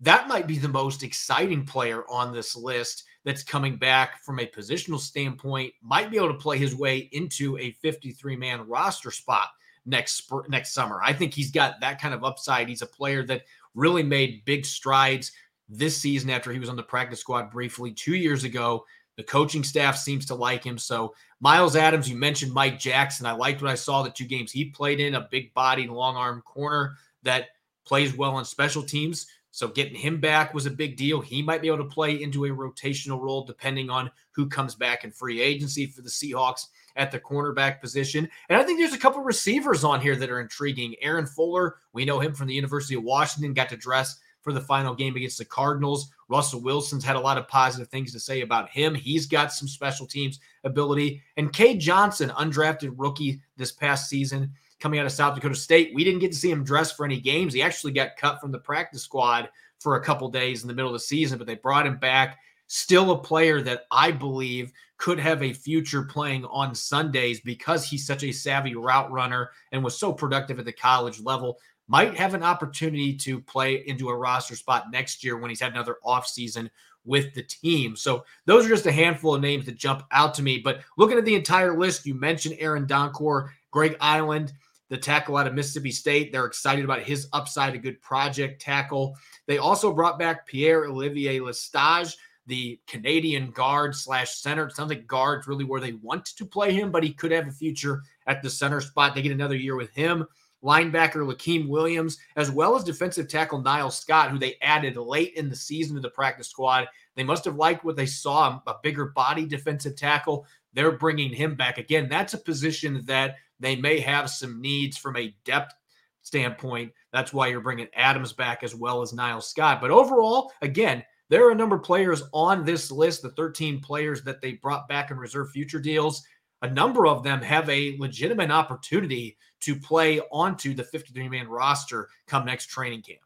that 0.00 0.28
might 0.28 0.46
be 0.46 0.58
the 0.58 0.68
most 0.68 1.02
exciting 1.02 1.64
player 1.64 2.04
on 2.10 2.30
this 2.30 2.54
list 2.54 3.04
that's 3.24 3.42
coming 3.42 3.76
back 3.76 4.22
from 4.22 4.38
a 4.38 4.46
positional 4.46 5.00
standpoint, 5.00 5.72
might 5.82 6.10
be 6.10 6.18
able 6.18 6.28
to 6.28 6.34
play 6.34 6.58
his 6.58 6.76
way 6.76 7.08
into 7.12 7.56
a 7.56 7.72
53 7.80 8.36
man 8.36 8.68
roster 8.68 9.10
spot 9.10 9.48
next 9.86 10.30
next 10.48 10.74
summer. 10.74 11.00
I 11.02 11.14
think 11.14 11.32
he's 11.32 11.50
got 11.50 11.80
that 11.80 11.98
kind 11.98 12.12
of 12.12 12.24
upside. 12.24 12.68
He's 12.68 12.82
a 12.82 12.86
player 12.86 13.24
that 13.24 13.44
really 13.74 14.02
made 14.02 14.44
big 14.44 14.66
strides 14.66 15.32
this 15.66 15.96
season 15.96 16.28
after 16.28 16.52
he 16.52 16.58
was 16.58 16.68
on 16.68 16.76
the 16.76 16.82
practice 16.82 17.20
squad 17.20 17.50
briefly 17.50 17.90
two 17.90 18.16
years 18.16 18.44
ago. 18.44 18.84
The 19.16 19.22
coaching 19.22 19.64
staff 19.64 19.96
seems 19.96 20.26
to 20.26 20.34
like 20.34 20.62
him. 20.62 20.76
So, 20.76 21.14
Miles 21.40 21.74
Adams, 21.74 22.08
you 22.08 22.16
mentioned 22.16 22.52
Mike 22.52 22.78
Jackson. 22.78 23.24
I 23.24 23.32
liked 23.32 23.62
what 23.62 23.70
I 23.70 23.74
saw 23.74 24.02
the 24.02 24.10
two 24.10 24.26
games 24.26 24.52
he 24.52 24.66
played 24.66 25.00
in, 25.00 25.14
a 25.14 25.26
big 25.30 25.54
bodied, 25.54 25.88
long 25.88 26.16
arm 26.16 26.42
corner 26.42 26.96
that 27.26 27.48
plays 27.84 28.16
well 28.16 28.34
on 28.34 28.44
special 28.44 28.82
teams. 28.82 29.26
So, 29.50 29.68
getting 29.68 29.94
him 29.94 30.20
back 30.20 30.52
was 30.52 30.66
a 30.66 30.70
big 30.70 30.96
deal. 30.96 31.20
He 31.20 31.40
might 31.40 31.62
be 31.62 31.68
able 31.68 31.78
to 31.78 31.84
play 31.84 32.22
into 32.22 32.44
a 32.44 32.50
rotational 32.50 33.20
role 33.20 33.44
depending 33.44 33.88
on 33.88 34.10
who 34.32 34.48
comes 34.48 34.74
back 34.74 35.04
in 35.04 35.10
free 35.10 35.40
agency 35.40 35.86
for 35.86 36.02
the 36.02 36.10
Seahawks 36.10 36.66
at 36.96 37.10
the 37.10 37.20
cornerback 37.20 37.80
position. 37.80 38.28
And 38.48 38.58
I 38.58 38.64
think 38.64 38.78
there's 38.78 38.92
a 38.92 38.98
couple 38.98 39.22
receivers 39.22 39.84
on 39.84 40.00
here 40.00 40.16
that 40.16 40.30
are 40.30 40.40
intriguing. 40.40 40.94
Aaron 41.00 41.26
Fuller, 41.26 41.76
we 41.92 42.04
know 42.04 42.20
him 42.20 42.34
from 42.34 42.48
the 42.48 42.54
University 42.54 42.96
of 42.96 43.02
Washington, 43.02 43.54
got 43.54 43.68
to 43.70 43.76
dress 43.76 44.18
for 44.46 44.52
the 44.52 44.60
final 44.60 44.94
game 44.94 45.16
against 45.16 45.38
the 45.38 45.44
Cardinals. 45.44 46.10
Russell 46.28 46.60
Wilson's 46.60 47.04
had 47.04 47.16
a 47.16 47.20
lot 47.20 47.38
of 47.38 47.48
positive 47.48 47.88
things 47.88 48.12
to 48.12 48.20
say 48.20 48.42
about 48.42 48.70
him. 48.70 48.94
He's 48.94 49.26
got 49.26 49.52
some 49.52 49.68
special 49.68 50.06
teams 50.06 50.38
ability. 50.64 51.22
And 51.36 51.52
Cade 51.52 51.80
Johnson, 51.80 52.30
undrafted 52.30 52.94
rookie 52.96 53.40
this 53.56 53.72
past 53.72 54.08
season, 54.08 54.52
coming 54.80 55.00
out 55.00 55.06
of 55.06 55.12
South 55.12 55.34
Dakota 55.34 55.54
State. 55.54 55.94
We 55.94 56.04
didn't 56.04 56.20
get 56.20 56.32
to 56.32 56.38
see 56.38 56.50
him 56.50 56.64
dress 56.64 56.92
for 56.92 57.04
any 57.04 57.20
games. 57.20 57.54
He 57.54 57.62
actually 57.62 57.92
got 57.92 58.16
cut 58.16 58.40
from 58.40 58.52
the 58.52 58.58
practice 58.58 59.02
squad 59.02 59.48
for 59.78 59.96
a 59.96 60.04
couple 60.04 60.28
days 60.28 60.62
in 60.62 60.68
the 60.68 60.74
middle 60.74 60.90
of 60.90 60.94
the 60.94 61.00
season, 61.00 61.38
but 61.38 61.46
they 61.46 61.54
brought 61.54 61.86
him 61.86 61.98
back. 61.98 62.38
Still 62.68 63.12
a 63.12 63.18
player 63.18 63.60
that 63.62 63.82
I 63.90 64.10
believe 64.10 64.72
could 64.98 65.20
have 65.20 65.42
a 65.42 65.52
future 65.52 66.02
playing 66.02 66.44
on 66.46 66.74
Sundays 66.74 67.40
because 67.40 67.88
he's 67.88 68.06
such 68.06 68.24
a 68.24 68.32
savvy 68.32 68.74
route 68.74 69.10
runner 69.10 69.50
and 69.72 69.84
was 69.84 69.98
so 69.98 70.12
productive 70.12 70.58
at 70.58 70.64
the 70.64 70.72
college 70.72 71.20
level 71.20 71.58
might 71.88 72.16
have 72.16 72.34
an 72.34 72.42
opportunity 72.42 73.14
to 73.14 73.40
play 73.40 73.86
into 73.86 74.08
a 74.08 74.16
roster 74.16 74.56
spot 74.56 74.90
next 74.90 75.22
year 75.22 75.36
when 75.36 75.50
he's 75.50 75.60
had 75.60 75.72
another 75.72 75.96
offseason 76.04 76.68
with 77.04 77.32
the 77.34 77.42
team. 77.42 77.94
So 77.94 78.24
those 78.44 78.66
are 78.66 78.70
just 78.70 78.86
a 78.86 78.92
handful 78.92 79.34
of 79.34 79.40
names 79.40 79.66
that 79.66 79.76
jump 79.76 80.02
out 80.10 80.34
to 80.34 80.42
me. 80.42 80.58
But 80.58 80.80
looking 80.96 81.18
at 81.18 81.24
the 81.24 81.36
entire 81.36 81.78
list, 81.78 82.04
you 82.04 82.14
mentioned 82.14 82.56
Aaron 82.58 82.86
Donkor, 82.86 83.50
Greg 83.70 83.96
Eiland, 83.98 84.52
the 84.88 84.96
tackle 84.96 85.36
out 85.36 85.46
of 85.46 85.54
Mississippi 85.54 85.90
State. 85.90 86.32
They're 86.32 86.46
excited 86.46 86.84
about 86.84 87.02
his 87.02 87.28
upside, 87.32 87.74
a 87.74 87.78
good 87.78 88.00
project 88.02 88.60
tackle. 88.60 89.16
They 89.46 89.58
also 89.58 89.92
brought 89.92 90.18
back 90.18 90.46
Pierre 90.46 90.86
Olivier 90.86 91.40
Lestage, 91.40 92.14
the 92.46 92.80
Canadian 92.86 93.50
guard 93.50 93.94
slash 93.94 94.36
center. 94.36 94.66
It 94.66 94.76
sounds 94.76 94.90
like 94.90 95.06
guard's 95.06 95.48
really 95.48 95.64
where 95.64 95.80
they 95.80 95.94
want 95.94 96.26
to 96.26 96.46
play 96.46 96.72
him, 96.72 96.90
but 96.90 97.02
he 97.02 97.12
could 97.12 97.32
have 97.32 97.48
a 97.48 97.52
future 97.52 98.02
at 98.26 98.42
the 98.42 98.50
center 98.50 98.80
spot. 98.80 99.14
They 99.14 99.22
get 99.22 99.32
another 99.32 99.56
year 99.56 99.76
with 99.76 99.92
him 99.94 100.26
linebacker 100.66 101.24
Lakiem 101.24 101.68
Williams, 101.68 102.18
as 102.34 102.50
well 102.50 102.74
as 102.74 102.84
defensive 102.84 103.28
tackle 103.28 103.60
Niles 103.60 103.98
Scott, 103.98 104.30
who 104.30 104.38
they 104.38 104.56
added 104.60 104.96
late 104.96 105.34
in 105.34 105.48
the 105.48 105.56
season 105.56 105.94
to 105.94 106.02
the 106.02 106.10
practice 106.10 106.48
squad. 106.48 106.88
They 107.14 107.24
must 107.24 107.44
have 107.44 107.56
liked 107.56 107.84
what 107.84 107.96
they 107.96 108.06
saw 108.06 108.60
a 108.66 108.74
bigger 108.82 109.06
body 109.06 109.46
defensive 109.46 109.96
tackle. 109.96 110.44
They're 110.72 110.92
bringing 110.92 111.32
him 111.32 111.54
back. 111.54 111.78
Again, 111.78 112.08
that's 112.08 112.34
a 112.34 112.38
position 112.38 113.02
that 113.06 113.36
they 113.60 113.76
may 113.76 114.00
have 114.00 114.30
some 114.30 114.60
needs 114.60 114.96
from 114.96 115.16
a 115.16 115.34
depth 115.44 115.74
standpoint. 116.22 116.92
That's 117.12 117.32
why 117.32 117.48
you're 117.48 117.60
bringing 117.60 117.88
Adams 117.94 118.32
back 118.32 118.62
as 118.62 118.74
well 118.74 119.02
as 119.02 119.12
Niles 119.12 119.48
Scott. 119.48 119.80
But 119.80 119.90
overall, 119.90 120.52
again, 120.62 121.02
there 121.28 121.46
are 121.46 121.52
a 121.52 121.56
number 121.56 121.76
of 121.76 121.82
players 121.82 122.22
on 122.32 122.64
this 122.64 122.90
list, 122.90 123.22
the 123.22 123.30
13 123.30 123.80
players 123.80 124.22
that 124.22 124.40
they 124.40 124.52
brought 124.52 124.88
back 124.88 125.10
in 125.10 125.16
reserve 125.16 125.50
future 125.50 125.80
deals 125.80 126.22
a 126.62 126.70
number 126.70 127.06
of 127.06 127.22
them 127.22 127.40
have 127.42 127.68
a 127.68 127.96
legitimate 127.98 128.50
opportunity 128.50 129.36
to 129.60 129.76
play 129.76 130.20
onto 130.32 130.74
the 130.74 130.84
53 130.84 131.28
man 131.28 131.48
roster 131.48 132.08
come 132.26 132.44
next 132.44 132.66
training 132.66 133.02
camp. 133.02 133.20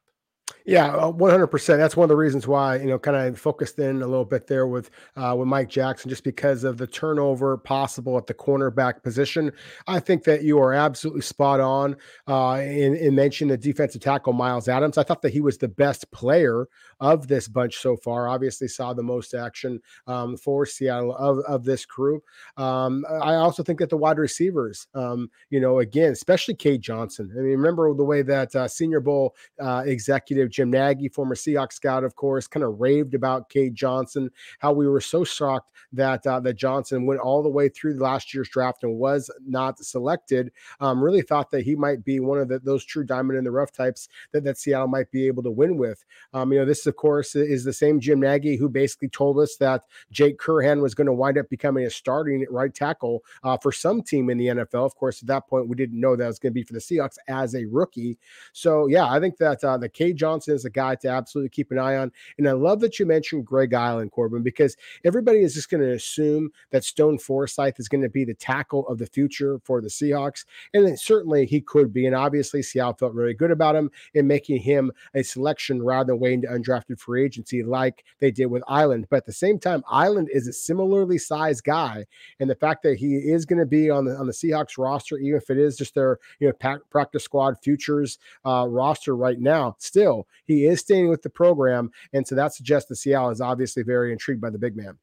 Yeah, 0.66 1.06
one 1.06 1.30
hundred 1.30 1.46
percent. 1.48 1.78
That's 1.78 1.96
one 1.96 2.04
of 2.04 2.08
the 2.08 2.16
reasons 2.16 2.46
why 2.46 2.76
you 2.76 2.86
know 2.86 2.98
kind 2.98 3.16
of 3.16 3.38
focused 3.38 3.78
in 3.78 4.02
a 4.02 4.06
little 4.06 4.24
bit 4.24 4.46
there 4.46 4.66
with 4.66 4.90
uh, 5.16 5.34
with 5.38 5.48
Mike 5.48 5.68
Jackson, 5.68 6.08
just 6.10 6.22
because 6.24 6.64
of 6.64 6.76
the 6.76 6.86
turnover 6.86 7.56
possible 7.56 8.16
at 8.18 8.26
the 8.26 8.34
cornerback 8.34 9.02
position. 9.02 9.52
I 9.86 10.00
think 10.00 10.24
that 10.24 10.42
you 10.42 10.58
are 10.58 10.72
absolutely 10.74 11.22
spot 11.22 11.60
on 11.60 11.96
uh, 12.28 12.60
in 12.62 12.94
in 12.96 13.14
mentioning 13.14 13.50
the 13.50 13.56
defensive 13.58 14.02
tackle 14.02 14.32
Miles 14.32 14.68
Adams. 14.68 14.98
I 14.98 15.02
thought 15.02 15.22
that 15.22 15.32
he 15.32 15.40
was 15.40 15.58
the 15.58 15.68
best 15.68 16.10
player 16.12 16.66
of 17.00 17.26
this 17.28 17.48
bunch 17.48 17.76
so 17.78 17.96
far. 17.96 18.28
Obviously, 18.28 18.68
saw 18.68 18.92
the 18.92 19.02
most 19.02 19.34
action 19.34 19.80
um, 20.06 20.36
for 20.36 20.66
Seattle 20.66 21.14
of 21.16 21.38
of 21.40 21.64
this 21.64 21.86
crew. 21.86 22.22
Um, 22.56 23.04
I 23.08 23.34
also 23.34 23.62
think 23.62 23.78
that 23.78 23.90
the 23.90 23.96
wide 23.96 24.18
receivers, 24.18 24.86
um, 24.94 25.30
you 25.50 25.60
know, 25.60 25.78
again, 25.78 26.12
especially 26.12 26.54
Cade 26.54 26.82
Johnson. 26.82 27.30
I 27.32 27.40
mean, 27.40 27.52
remember 27.52 27.92
the 27.94 28.04
way 28.04 28.22
that 28.22 28.54
uh, 28.54 28.68
Senior 28.68 29.00
Bowl 29.00 29.34
uh, 29.60 29.82
executive 29.86 30.49
Jim 30.50 30.70
Nagy, 30.70 31.08
former 31.08 31.34
Seahawks 31.34 31.74
scout, 31.74 32.04
of 32.04 32.16
course, 32.16 32.46
kind 32.46 32.64
of 32.64 32.80
raved 32.80 33.14
about 33.14 33.48
Cade 33.48 33.74
Johnson, 33.74 34.30
how 34.58 34.72
we 34.72 34.88
were 34.88 35.00
so 35.00 35.24
shocked 35.24 35.70
that 35.92 36.26
uh, 36.26 36.40
that 36.40 36.54
Johnson 36.54 37.06
went 37.06 37.20
all 37.20 37.42
the 37.42 37.48
way 37.48 37.68
through 37.68 37.98
last 37.98 38.32
year's 38.34 38.48
draft 38.48 38.84
and 38.84 38.96
was 38.96 39.30
not 39.46 39.78
selected. 39.78 40.52
Um, 40.80 41.02
really 41.02 41.22
thought 41.22 41.50
that 41.50 41.62
he 41.62 41.74
might 41.74 42.04
be 42.04 42.20
one 42.20 42.38
of 42.38 42.48
the, 42.48 42.58
those 42.60 42.84
true 42.84 43.04
diamond 43.04 43.38
in 43.38 43.44
the 43.44 43.50
rough 43.50 43.72
types 43.72 44.08
that, 44.32 44.44
that 44.44 44.58
Seattle 44.58 44.88
might 44.88 45.10
be 45.10 45.26
able 45.26 45.42
to 45.42 45.50
win 45.50 45.76
with. 45.76 46.04
Um, 46.32 46.52
you 46.52 46.58
know, 46.58 46.64
this, 46.64 46.86
of 46.86 46.96
course, 46.96 47.34
is 47.34 47.64
the 47.64 47.72
same 47.72 48.00
Jim 48.00 48.20
Nagy 48.20 48.56
who 48.56 48.68
basically 48.68 49.08
told 49.08 49.38
us 49.38 49.56
that 49.56 49.84
Jake 50.10 50.38
Curhan 50.38 50.80
was 50.80 50.94
going 50.94 51.06
to 51.06 51.12
wind 51.12 51.38
up 51.38 51.48
becoming 51.48 51.84
a 51.84 51.90
starting 51.90 52.46
right 52.50 52.74
tackle 52.74 53.22
uh, 53.42 53.56
for 53.56 53.72
some 53.72 54.02
team 54.02 54.30
in 54.30 54.38
the 54.38 54.46
NFL. 54.46 54.86
Of 54.86 54.96
course, 54.96 55.22
at 55.22 55.28
that 55.28 55.48
point, 55.48 55.68
we 55.68 55.76
didn't 55.76 56.00
know 56.00 56.16
that 56.16 56.26
was 56.26 56.38
going 56.38 56.52
to 56.52 56.54
be 56.54 56.62
for 56.62 56.72
the 56.72 56.78
Seahawks 56.78 57.16
as 57.28 57.54
a 57.54 57.64
rookie. 57.66 58.18
So, 58.52 58.86
yeah, 58.86 59.06
I 59.06 59.20
think 59.20 59.36
that 59.38 59.62
uh, 59.64 59.78
the 59.78 59.88
Cade 59.88 60.16
Johnson 60.16 60.39
Johnson 60.40 60.54
is 60.54 60.64
a 60.64 60.70
guy 60.70 60.94
to 60.94 61.08
absolutely 61.08 61.50
keep 61.50 61.70
an 61.70 61.78
eye 61.78 61.96
on. 61.96 62.10
And 62.38 62.48
I 62.48 62.52
love 62.52 62.80
that 62.80 62.98
you 62.98 63.04
mentioned 63.04 63.44
Greg 63.44 63.72
Eiland, 63.72 64.10
Corbin, 64.10 64.42
because 64.42 64.74
everybody 65.04 65.40
is 65.40 65.52
just 65.52 65.68
going 65.68 65.82
to 65.82 65.92
assume 65.92 66.50
that 66.70 66.82
Stone 66.82 67.18
Forsythe 67.18 67.74
is 67.78 67.88
going 67.88 68.02
to 68.02 68.08
be 68.08 68.24
the 68.24 68.34
tackle 68.34 68.88
of 68.88 68.98
the 68.98 69.06
future 69.06 69.60
for 69.64 69.82
the 69.82 69.88
Seahawks. 69.88 70.46
And 70.72 70.98
certainly 70.98 71.44
he 71.44 71.60
could 71.60 71.92
be. 71.92 72.06
And 72.06 72.16
obviously, 72.16 72.62
Seattle 72.62 72.94
felt 72.94 73.12
really 73.12 73.34
good 73.34 73.50
about 73.50 73.76
him 73.76 73.90
in 74.14 74.26
making 74.26 74.62
him 74.62 74.90
a 75.14 75.22
selection 75.22 75.82
rather 75.82 76.12
than 76.12 76.20
waiting 76.20 76.42
to 76.42 76.48
undrafted 76.48 76.98
free 76.98 77.24
agency 77.24 77.62
like 77.62 78.04
they 78.18 78.30
did 78.30 78.46
with 78.46 78.62
Eiland. 78.62 79.04
But 79.10 79.18
at 79.18 79.26
the 79.26 79.32
same 79.32 79.58
time, 79.58 79.82
Eiland 79.92 80.28
is 80.32 80.48
a 80.48 80.52
similarly 80.54 81.18
sized 81.18 81.64
guy. 81.64 82.06
And 82.38 82.48
the 82.48 82.54
fact 82.54 82.82
that 82.84 82.96
he 82.96 83.16
is 83.16 83.44
going 83.44 83.58
to 83.58 83.66
be 83.66 83.90
on 83.90 84.06
the 84.06 84.16
on 84.16 84.26
the 84.26 84.32
Seahawks 84.32 84.78
roster, 84.78 85.18
even 85.18 85.36
if 85.36 85.50
it 85.50 85.58
is 85.58 85.76
just 85.76 85.94
their 85.94 86.18
you 86.38 86.48
know 86.48 86.78
practice 86.90 87.24
squad 87.24 87.56
futures 87.62 88.18
uh, 88.46 88.66
roster 88.66 89.14
right 89.16 89.38
now, 89.38 89.76
still 89.78 90.26
he 90.46 90.66
is 90.66 90.80
staying 90.80 91.08
with 91.08 91.22
the 91.22 91.30
program. 91.30 91.90
And 92.12 92.26
so 92.26 92.34
that 92.34 92.54
suggests 92.54 92.88
that 92.88 92.96
Seattle 92.96 93.30
is 93.30 93.40
obviously 93.40 93.82
very 93.82 94.12
intrigued 94.12 94.40
by 94.40 94.50
the 94.50 94.58
big 94.58 94.76
man. 94.76 94.98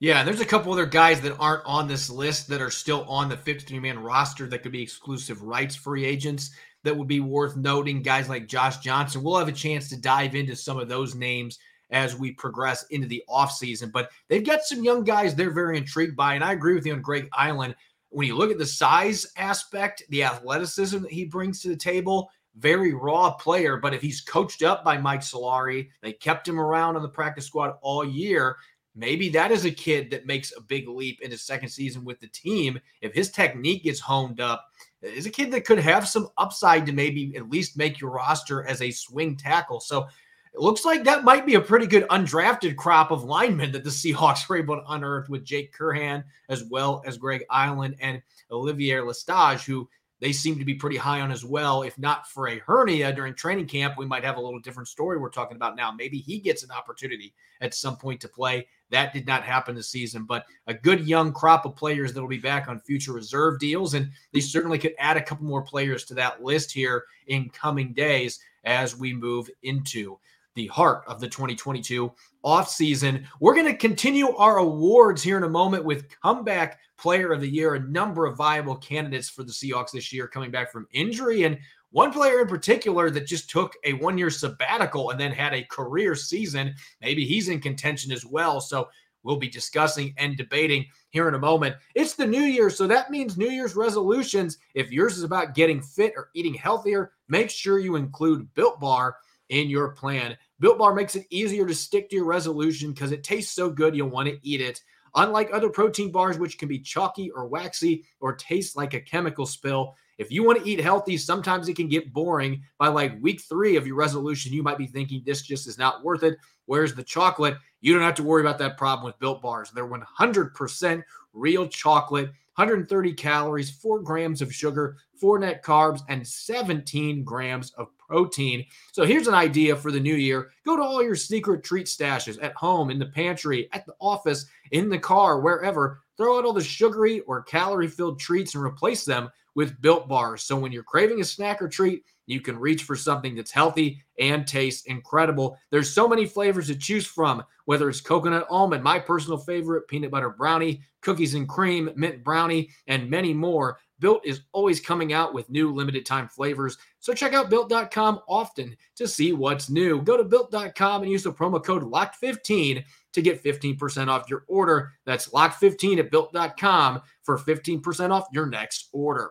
Yeah, 0.00 0.22
there's 0.24 0.40
a 0.40 0.46
couple 0.46 0.72
other 0.72 0.86
guys 0.86 1.20
that 1.20 1.36
aren't 1.38 1.64
on 1.64 1.88
this 1.88 2.10
list 2.10 2.48
that 2.48 2.60
are 2.60 2.70
still 2.70 3.04
on 3.08 3.28
the 3.28 3.36
53 3.36 3.78
man 3.78 3.98
roster 3.98 4.46
that 4.48 4.62
could 4.62 4.72
be 4.72 4.82
exclusive 4.82 5.42
rights 5.42 5.76
free 5.76 6.04
agents 6.04 6.50
that 6.82 6.96
would 6.96 7.08
be 7.08 7.20
worth 7.20 7.56
noting. 7.56 8.02
Guys 8.02 8.28
like 8.28 8.46
Josh 8.46 8.78
Johnson. 8.78 9.22
We'll 9.22 9.38
have 9.38 9.48
a 9.48 9.52
chance 9.52 9.88
to 9.88 10.00
dive 10.00 10.34
into 10.34 10.56
some 10.56 10.78
of 10.78 10.88
those 10.88 11.14
names 11.14 11.58
as 11.90 12.16
we 12.16 12.32
progress 12.32 12.84
into 12.90 13.06
the 13.06 13.22
offseason. 13.28 13.92
But 13.92 14.10
they've 14.28 14.44
got 14.44 14.62
some 14.62 14.84
young 14.84 15.04
guys 15.04 15.34
they're 15.34 15.50
very 15.50 15.78
intrigued 15.78 16.16
by. 16.16 16.34
And 16.34 16.44
I 16.44 16.52
agree 16.52 16.74
with 16.74 16.86
you 16.86 16.92
on 16.92 17.00
Greg 17.00 17.30
Eiland. 17.30 17.74
When 18.10 18.26
you 18.26 18.36
look 18.36 18.50
at 18.50 18.58
the 18.58 18.66
size 18.66 19.26
aspect, 19.36 20.02
the 20.08 20.24
athleticism 20.24 20.98
that 20.98 21.12
he 21.12 21.24
brings 21.24 21.60
to 21.62 21.68
the 21.68 21.76
table, 21.76 22.30
very 22.56 22.94
raw 22.94 23.32
player, 23.32 23.76
but 23.76 23.94
if 23.94 24.00
he's 24.00 24.20
coached 24.20 24.62
up 24.62 24.84
by 24.84 24.96
Mike 24.98 25.20
Solari, 25.20 25.88
they 26.02 26.12
kept 26.12 26.46
him 26.46 26.60
around 26.60 26.96
on 26.96 27.02
the 27.02 27.08
practice 27.08 27.46
squad 27.46 27.74
all 27.82 28.04
year. 28.04 28.56
Maybe 28.96 29.28
that 29.30 29.50
is 29.50 29.64
a 29.64 29.70
kid 29.72 30.10
that 30.10 30.26
makes 30.26 30.52
a 30.56 30.60
big 30.60 30.88
leap 30.88 31.20
into 31.20 31.36
second 31.36 31.68
season 31.68 32.04
with 32.04 32.20
the 32.20 32.28
team. 32.28 32.78
If 33.00 33.12
his 33.12 33.30
technique 33.30 33.82
gets 33.82 33.98
honed 33.98 34.40
up, 34.40 34.70
is 35.02 35.26
a 35.26 35.30
kid 35.30 35.50
that 35.50 35.64
could 35.64 35.78
have 35.78 36.08
some 36.08 36.28
upside 36.38 36.86
to 36.86 36.92
maybe 36.92 37.36
at 37.36 37.50
least 37.50 37.76
make 37.76 38.00
your 38.00 38.10
roster 38.10 38.64
as 38.66 38.80
a 38.80 38.90
swing 38.90 39.36
tackle. 39.36 39.80
So 39.80 40.06
it 40.54 40.60
looks 40.60 40.84
like 40.84 41.02
that 41.04 41.24
might 41.24 41.44
be 41.44 41.56
a 41.56 41.60
pretty 41.60 41.86
good 41.86 42.06
undrafted 42.08 42.76
crop 42.76 43.10
of 43.10 43.24
linemen 43.24 43.72
that 43.72 43.82
the 43.82 43.90
Seahawks 43.90 44.48
were 44.48 44.56
able 44.56 44.76
to 44.76 44.92
unearth 44.92 45.28
with 45.28 45.44
Jake 45.44 45.76
Curhan 45.76 46.22
as 46.48 46.64
well 46.64 47.02
as 47.04 47.18
Greg 47.18 47.44
Eiland 47.50 47.96
and 48.00 48.22
Olivier 48.50 48.98
Lestage, 48.98 49.64
who 49.64 49.88
they 50.20 50.32
seem 50.32 50.58
to 50.58 50.64
be 50.64 50.74
pretty 50.74 50.96
high 50.96 51.20
on 51.20 51.30
as 51.30 51.44
well. 51.44 51.82
If 51.82 51.98
not 51.98 52.28
for 52.28 52.48
a 52.48 52.60
hernia 52.60 53.12
during 53.12 53.34
training 53.34 53.66
camp, 53.66 53.98
we 53.98 54.06
might 54.06 54.24
have 54.24 54.36
a 54.36 54.40
little 54.40 54.60
different 54.60 54.88
story 54.88 55.18
we're 55.18 55.28
talking 55.30 55.56
about 55.56 55.76
now. 55.76 55.92
Maybe 55.92 56.18
he 56.18 56.38
gets 56.38 56.62
an 56.62 56.70
opportunity 56.70 57.34
at 57.60 57.74
some 57.74 57.96
point 57.96 58.20
to 58.20 58.28
play 58.28 58.66
That 58.90 59.12
did 59.12 59.26
not 59.26 59.42
happen 59.42 59.74
this 59.74 59.90
season, 59.90 60.24
but 60.24 60.46
a 60.66 60.74
good 60.74 61.06
young 61.06 61.32
crop 61.32 61.64
of 61.66 61.76
players 61.76 62.12
that 62.12 62.20
will 62.20 62.28
be 62.28 62.38
back 62.38 62.68
on 62.68 62.78
future 62.78 63.12
reserve 63.12 63.58
deals. 63.58 63.94
And 63.94 64.10
they 64.32 64.40
certainly 64.40 64.78
could 64.78 64.94
add 64.98 65.16
a 65.16 65.22
couple 65.22 65.46
more 65.46 65.62
players 65.62 66.04
to 66.06 66.14
that 66.14 66.42
list 66.42 66.72
here 66.72 67.04
in 67.26 67.50
coming 67.50 67.92
days 67.92 68.38
as 68.64 68.96
we 68.96 69.12
move 69.12 69.50
into 69.62 70.18
the 70.54 70.66
heart 70.68 71.04
of 71.06 71.20
the 71.20 71.28
2022 71.28 72.12
offseason. 72.44 73.24
We're 73.40 73.54
going 73.54 73.66
to 73.66 73.76
continue 73.76 74.34
our 74.36 74.58
awards 74.58 75.22
here 75.22 75.36
in 75.36 75.42
a 75.42 75.48
moment 75.48 75.84
with 75.84 76.08
comeback 76.22 76.78
player 76.96 77.32
of 77.32 77.40
the 77.40 77.48
year, 77.48 77.74
a 77.74 77.80
number 77.80 78.26
of 78.26 78.36
viable 78.36 78.76
candidates 78.76 79.28
for 79.28 79.42
the 79.42 79.52
Seahawks 79.52 79.92
this 79.92 80.12
year 80.12 80.28
coming 80.28 80.50
back 80.50 80.70
from 80.70 80.86
injury. 80.92 81.44
And 81.44 81.58
one 81.90 82.12
player 82.12 82.40
in 82.40 82.48
particular 82.48 83.10
that 83.10 83.26
just 83.26 83.50
took 83.50 83.74
a 83.84 83.94
one 83.94 84.18
year 84.18 84.30
sabbatical 84.30 85.10
and 85.10 85.20
then 85.20 85.32
had 85.32 85.54
a 85.54 85.64
career 85.64 86.14
season. 86.14 86.74
Maybe 87.00 87.24
he's 87.24 87.48
in 87.48 87.60
contention 87.60 88.12
as 88.12 88.24
well. 88.24 88.60
So 88.60 88.88
we'll 89.22 89.36
be 89.36 89.48
discussing 89.48 90.14
and 90.18 90.36
debating 90.36 90.86
here 91.10 91.28
in 91.28 91.34
a 91.34 91.38
moment. 91.38 91.76
It's 91.94 92.14
the 92.14 92.26
new 92.26 92.42
year, 92.42 92.70
so 92.70 92.86
that 92.86 93.10
means 93.10 93.36
New 93.36 93.48
Year's 93.48 93.74
resolutions. 93.74 94.58
If 94.74 94.92
yours 94.92 95.16
is 95.16 95.24
about 95.24 95.54
getting 95.54 95.80
fit 95.80 96.12
or 96.16 96.30
eating 96.34 96.54
healthier, 96.54 97.12
make 97.28 97.50
sure 97.50 97.78
you 97.78 97.96
include 97.96 98.52
Built 98.54 98.78
Bar 98.80 99.16
in 99.48 99.68
your 99.68 99.88
plan. 99.90 100.36
Built 100.60 100.78
Bar 100.78 100.94
makes 100.94 101.16
it 101.16 101.26
easier 101.30 101.66
to 101.66 101.74
stick 101.74 102.08
to 102.10 102.16
your 102.16 102.24
resolution 102.24 102.92
because 102.92 103.12
it 103.12 103.24
tastes 103.24 103.54
so 103.54 103.68
good 103.68 103.94
you'll 103.94 104.08
want 104.08 104.28
to 104.28 104.38
eat 104.42 104.60
it. 104.60 104.80
Unlike 105.16 105.50
other 105.52 105.68
protein 105.68 106.10
bars, 106.10 106.38
which 106.38 106.58
can 106.58 106.68
be 106.68 106.78
chalky 106.78 107.30
or 107.30 107.46
waxy 107.46 108.04
or 108.20 108.34
taste 108.34 108.76
like 108.76 108.94
a 108.94 109.00
chemical 109.00 109.46
spill, 109.46 109.94
if 110.18 110.30
you 110.30 110.44
want 110.44 110.62
to 110.62 110.68
eat 110.68 110.80
healthy, 110.80 111.16
sometimes 111.16 111.68
it 111.68 111.76
can 111.76 111.88
get 111.88 112.12
boring. 112.12 112.62
By 112.78 112.88
like 112.88 113.20
week 113.20 113.40
three 113.42 113.76
of 113.76 113.86
your 113.86 113.96
resolution, 113.96 114.52
you 114.52 114.62
might 114.62 114.78
be 114.78 114.86
thinking 114.86 115.22
this 115.24 115.42
just 115.42 115.66
is 115.66 115.78
not 115.78 116.04
worth 116.04 116.22
it. 116.22 116.38
Where's 116.66 116.94
the 116.94 117.02
chocolate? 117.02 117.56
You 117.80 117.92
don't 117.92 118.02
have 118.02 118.14
to 118.16 118.22
worry 118.22 118.40
about 118.40 118.58
that 118.58 118.78
problem 118.78 119.04
with 119.04 119.18
built 119.18 119.42
bars. 119.42 119.70
They're 119.70 119.88
100% 119.88 121.02
real 121.32 121.68
chocolate, 121.68 122.32
130 122.56 123.12
calories, 123.14 123.70
four 123.70 124.00
grams 124.00 124.40
of 124.40 124.54
sugar, 124.54 124.96
four 125.20 125.38
net 125.38 125.62
carbs, 125.62 126.02
and 126.08 126.26
17 126.26 127.24
grams 127.24 127.72
of 127.72 127.88
protein. 127.98 128.64
So 128.92 129.04
here's 129.04 129.26
an 129.26 129.34
idea 129.34 129.74
for 129.74 129.90
the 129.90 130.00
new 130.00 130.14
year 130.14 130.50
go 130.64 130.76
to 130.76 130.82
all 130.82 131.02
your 131.02 131.16
secret 131.16 131.64
treat 131.64 131.86
stashes 131.86 132.42
at 132.42 132.54
home, 132.54 132.90
in 132.90 132.98
the 132.98 133.06
pantry, 133.06 133.68
at 133.72 133.84
the 133.86 133.94
office, 134.00 134.46
in 134.70 134.88
the 134.88 134.98
car, 134.98 135.40
wherever. 135.40 136.03
Throw 136.16 136.38
out 136.38 136.44
all 136.44 136.52
the 136.52 136.62
sugary 136.62 137.20
or 137.20 137.42
calorie 137.42 137.88
filled 137.88 138.20
treats 138.20 138.54
and 138.54 138.64
replace 138.64 139.04
them 139.04 139.30
with 139.54 139.80
built 139.80 140.08
bars. 140.08 140.42
So 140.42 140.56
when 140.56 140.72
you're 140.72 140.82
craving 140.82 141.20
a 141.20 141.24
snack 141.24 141.62
or 141.62 141.68
treat, 141.68 142.04
you 142.26 142.40
can 142.40 142.58
reach 142.58 142.84
for 142.84 142.96
something 142.96 143.34
that's 143.34 143.50
healthy 143.50 144.02
and 144.18 144.46
tastes 144.46 144.86
incredible. 144.86 145.58
There's 145.70 145.92
so 145.92 146.08
many 146.08 146.26
flavors 146.26 146.68
to 146.68 146.76
choose 146.76 147.06
from, 147.06 147.42
whether 147.66 147.88
it's 147.88 148.00
coconut 148.00 148.46
almond, 148.48 148.82
my 148.82 148.98
personal 148.98 149.38
favorite, 149.38 149.88
peanut 149.88 150.10
butter 150.10 150.30
brownie, 150.30 150.82
cookies 151.02 151.34
and 151.34 151.48
cream, 151.48 151.90
mint 151.96 152.24
brownie, 152.24 152.70
and 152.86 153.10
many 153.10 153.34
more. 153.34 153.78
Built 154.00 154.26
is 154.26 154.40
always 154.52 154.80
coming 154.80 155.12
out 155.12 155.34
with 155.34 155.50
new 155.50 155.72
limited 155.72 156.04
time 156.04 156.28
flavors. 156.28 156.78
So 156.98 157.14
check 157.14 157.32
out 157.32 157.50
built.com 157.50 158.20
often 158.28 158.76
to 158.96 159.06
see 159.06 159.32
what's 159.32 159.70
new. 159.70 160.02
Go 160.02 160.16
to 160.16 160.24
built.com 160.24 161.02
and 161.02 161.10
use 161.10 161.22
the 161.22 161.32
promo 161.32 161.62
code 161.62 161.82
LOCKED15 161.82 162.84
to 163.14 163.22
get 163.22 163.42
15% 163.42 164.08
off 164.08 164.28
your 164.28 164.44
order. 164.46 164.92
That's 165.06 165.28
lock15 165.30 165.98
at 165.98 166.10
built.com 166.10 167.02
for 167.22 167.38
15% 167.38 168.10
off 168.10 168.26
your 168.32 168.46
next 168.46 168.88
order. 168.92 169.30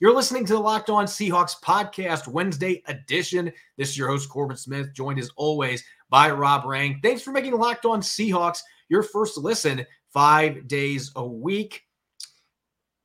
You're 0.00 0.14
listening 0.14 0.44
to 0.46 0.52
the 0.52 0.60
Locked 0.60 0.90
On 0.90 1.06
Seahawks 1.06 1.60
podcast, 1.60 2.28
Wednesday 2.28 2.82
edition. 2.86 3.52
This 3.76 3.90
is 3.90 3.98
your 3.98 4.08
host, 4.08 4.28
Corbin 4.28 4.56
Smith, 4.56 4.92
joined 4.94 5.18
as 5.18 5.30
always 5.36 5.84
by 6.08 6.30
Rob 6.30 6.64
Rang. 6.64 7.00
Thanks 7.02 7.22
for 7.22 7.32
making 7.32 7.58
Locked 7.58 7.84
On 7.84 8.00
Seahawks 8.00 8.60
your 8.88 9.02
first 9.02 9.36
listen 9.36 9.84
five 10.12 10.68
days 10.68 11.10
a 11.16 11.26
week. 11.26 11.82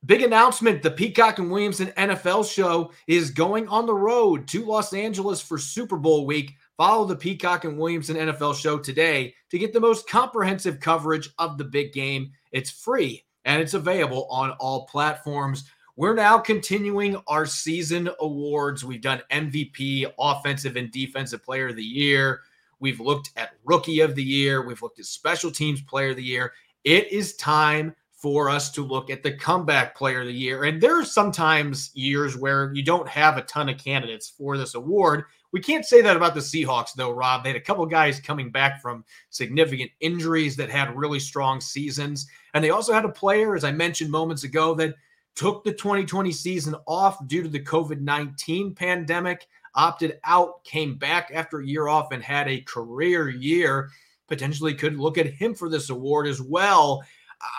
Big 0.06 0.22
announcement 0.22 0.82
the 0.82 0.90
Peacock 0.90 1.38
and 1.38 1.50
Williamson 1.50 1.88
NFL 1.96 2.48
show 2.48 2.92
is 3.06 3.30
going 3.30 3.66
on 3.68 3.86
the 3.86 3.94
road 3.94 4.46
to 4.48 4.64
Los 4.64 4.92
Angeles 4.92 5.40
for 5.40 5.58
Super 5.58 5.96
Bowl 5.96 6.26
week. 6.26 6.54
Follow 6.76 7.04
the 7.04 7.14
Peacock 7.14 7.64
and 7.64 7.78
Williamson 7.78 8.16
NFL 8.16 8.56
show 8.56 8.78
today 8.78 9.32
to 9.50 9.58
get 9.58 9.72
the 9.72 9.80
most 9.80 10.08
comprehensive 10.08 10.80
coverage 10.80 11.30
of 11.38 11.56
the 11.56 11.64
big 11.64 11.92
game. 11.92 12.32
It's 12.50 12.70
free 12.70 13.24
and 13.44 13.62
it's 13.62 13.74
available 13.74 14.26
on 14.28 14.50
all 14.58 14.86
platforms. 14.86 15.70
We're 15.96 16.14
now 16.14 16.38
continuing 16.38 17.16
our 17.28 17.46
season 17.46 18.10
awards. 18.18 18.84
We've 18.84 19.00
done 19.00 19.22
MVP, 19.30 20.12
Offensive 20.18 20.74
and 20.74 20.90
Defensive 20.90 21.44
Player 21.44 21.68
of 21.68 21.76
the 21.76 21.84
Year. 21.84 22.40
We've 22.80 22.98
looked 22.98 23.30
at 23.36 23.52
Rookie 23.64 24.00
of 24.00 24.16
the 24.16 24.24
Year. 24.24 24.66
We've 24.66 24.82
looked 24.82 24.98
at 24.98 25.04
Special 25.04 25.52
Teams 25.52 25.80
Player 25.82 26.10
of 26.10 26.16
the 26.16 26.24
Year. 26.24 26.52
It 26.82 27.12
is 27.12 27.36
time 27.36 27.94
for 28.10 28.48
us 28.48 28.72
to 28.72 28.82
look 28.82 29.10
at 29.10 29.22
the 29.22 29.32
Comeback 29.32 29.94
Player 29.94 30.22
of 30.22 30.26
the 30.26 30.32
Year. 30.32 30.64
And 30.64 30.80
there 30.80 30.98
are 30.98 31.04
sometimes 31.04 31.90
years 31.94 32.36
where 32.36 32.72
you 32.72 32.82
don't 32.82 33.08
have 33.08 33.36
a 33.36 33.42
ton 33.42 33.68
of 33.68 33.78
candidates 33.78 34.28
for 34.30 34.58
this 34.58 34.74
award. 34.74 35.24
We 35.54 35.60
can't 35.60 35.84
say 35.84 36.00
that 36.00 36.16
about 36.16 36.34
the 36.34 36.40
Seahawks, 36.40 36.94
though, 36.94 37.12
Rob. 37.12 37.44
They 37.44 37.50
had 37.50 37.56
a 37.56 37.60
couple 37.60 37.86
guys 37.86 38.18
coming 38.18 38.50
back 38.50 38.82
from 38.82 39.04
significant 39.30 39.92
injuries 40.00 40.56
that 40.56 40.68
had 40.68 40.96
really 40.96 41.20
strong 41.20 41.60
seasons. 41.60 42.26
And 42.54 42.64
they 42.64 42.70
also 42.70 42.92
had 42.92 43.04
a 43.04 43.08
player, 43.08 43.54
as 43.54 43.62
I 43.62 43.70
mentioned 43.70 44.10
moments 44.10 44.42
ago, 44.42 44.74
that 44.74 44.96
took 45.36 45.62
the 45.62 45.70
2020 45.70 46.32
season 46.32 46.74
off 46.88 47.24
due 47.28 47.40
to 47.40 47.48
the 47.48 47.60
COVID 47.60 48.00
19 48.00 48.74
pandemic, 48.74 49.46
opted 49.76 50.18
out, 50.24 50.64
came 50.64 50.98
back 50.98 51.30
after 51.32 51.60
a 51.60 51.66
year 51.66 51.86
off, 51.86 52.10
and 52.10 52.20
had 52.20 52.48
a 52.48 52.62
career 52.62 53.28
year. 53.28 53.90
Potentially 54.26 54.74
could 54.74 54.98
look 54.98 55.18
at 55.18 55.34
him 55.34 55.54
for 55.54 55.68
this 55.68 55.88
award 55.88 56.26
as 56.26 56.42
well. 56.42 57.04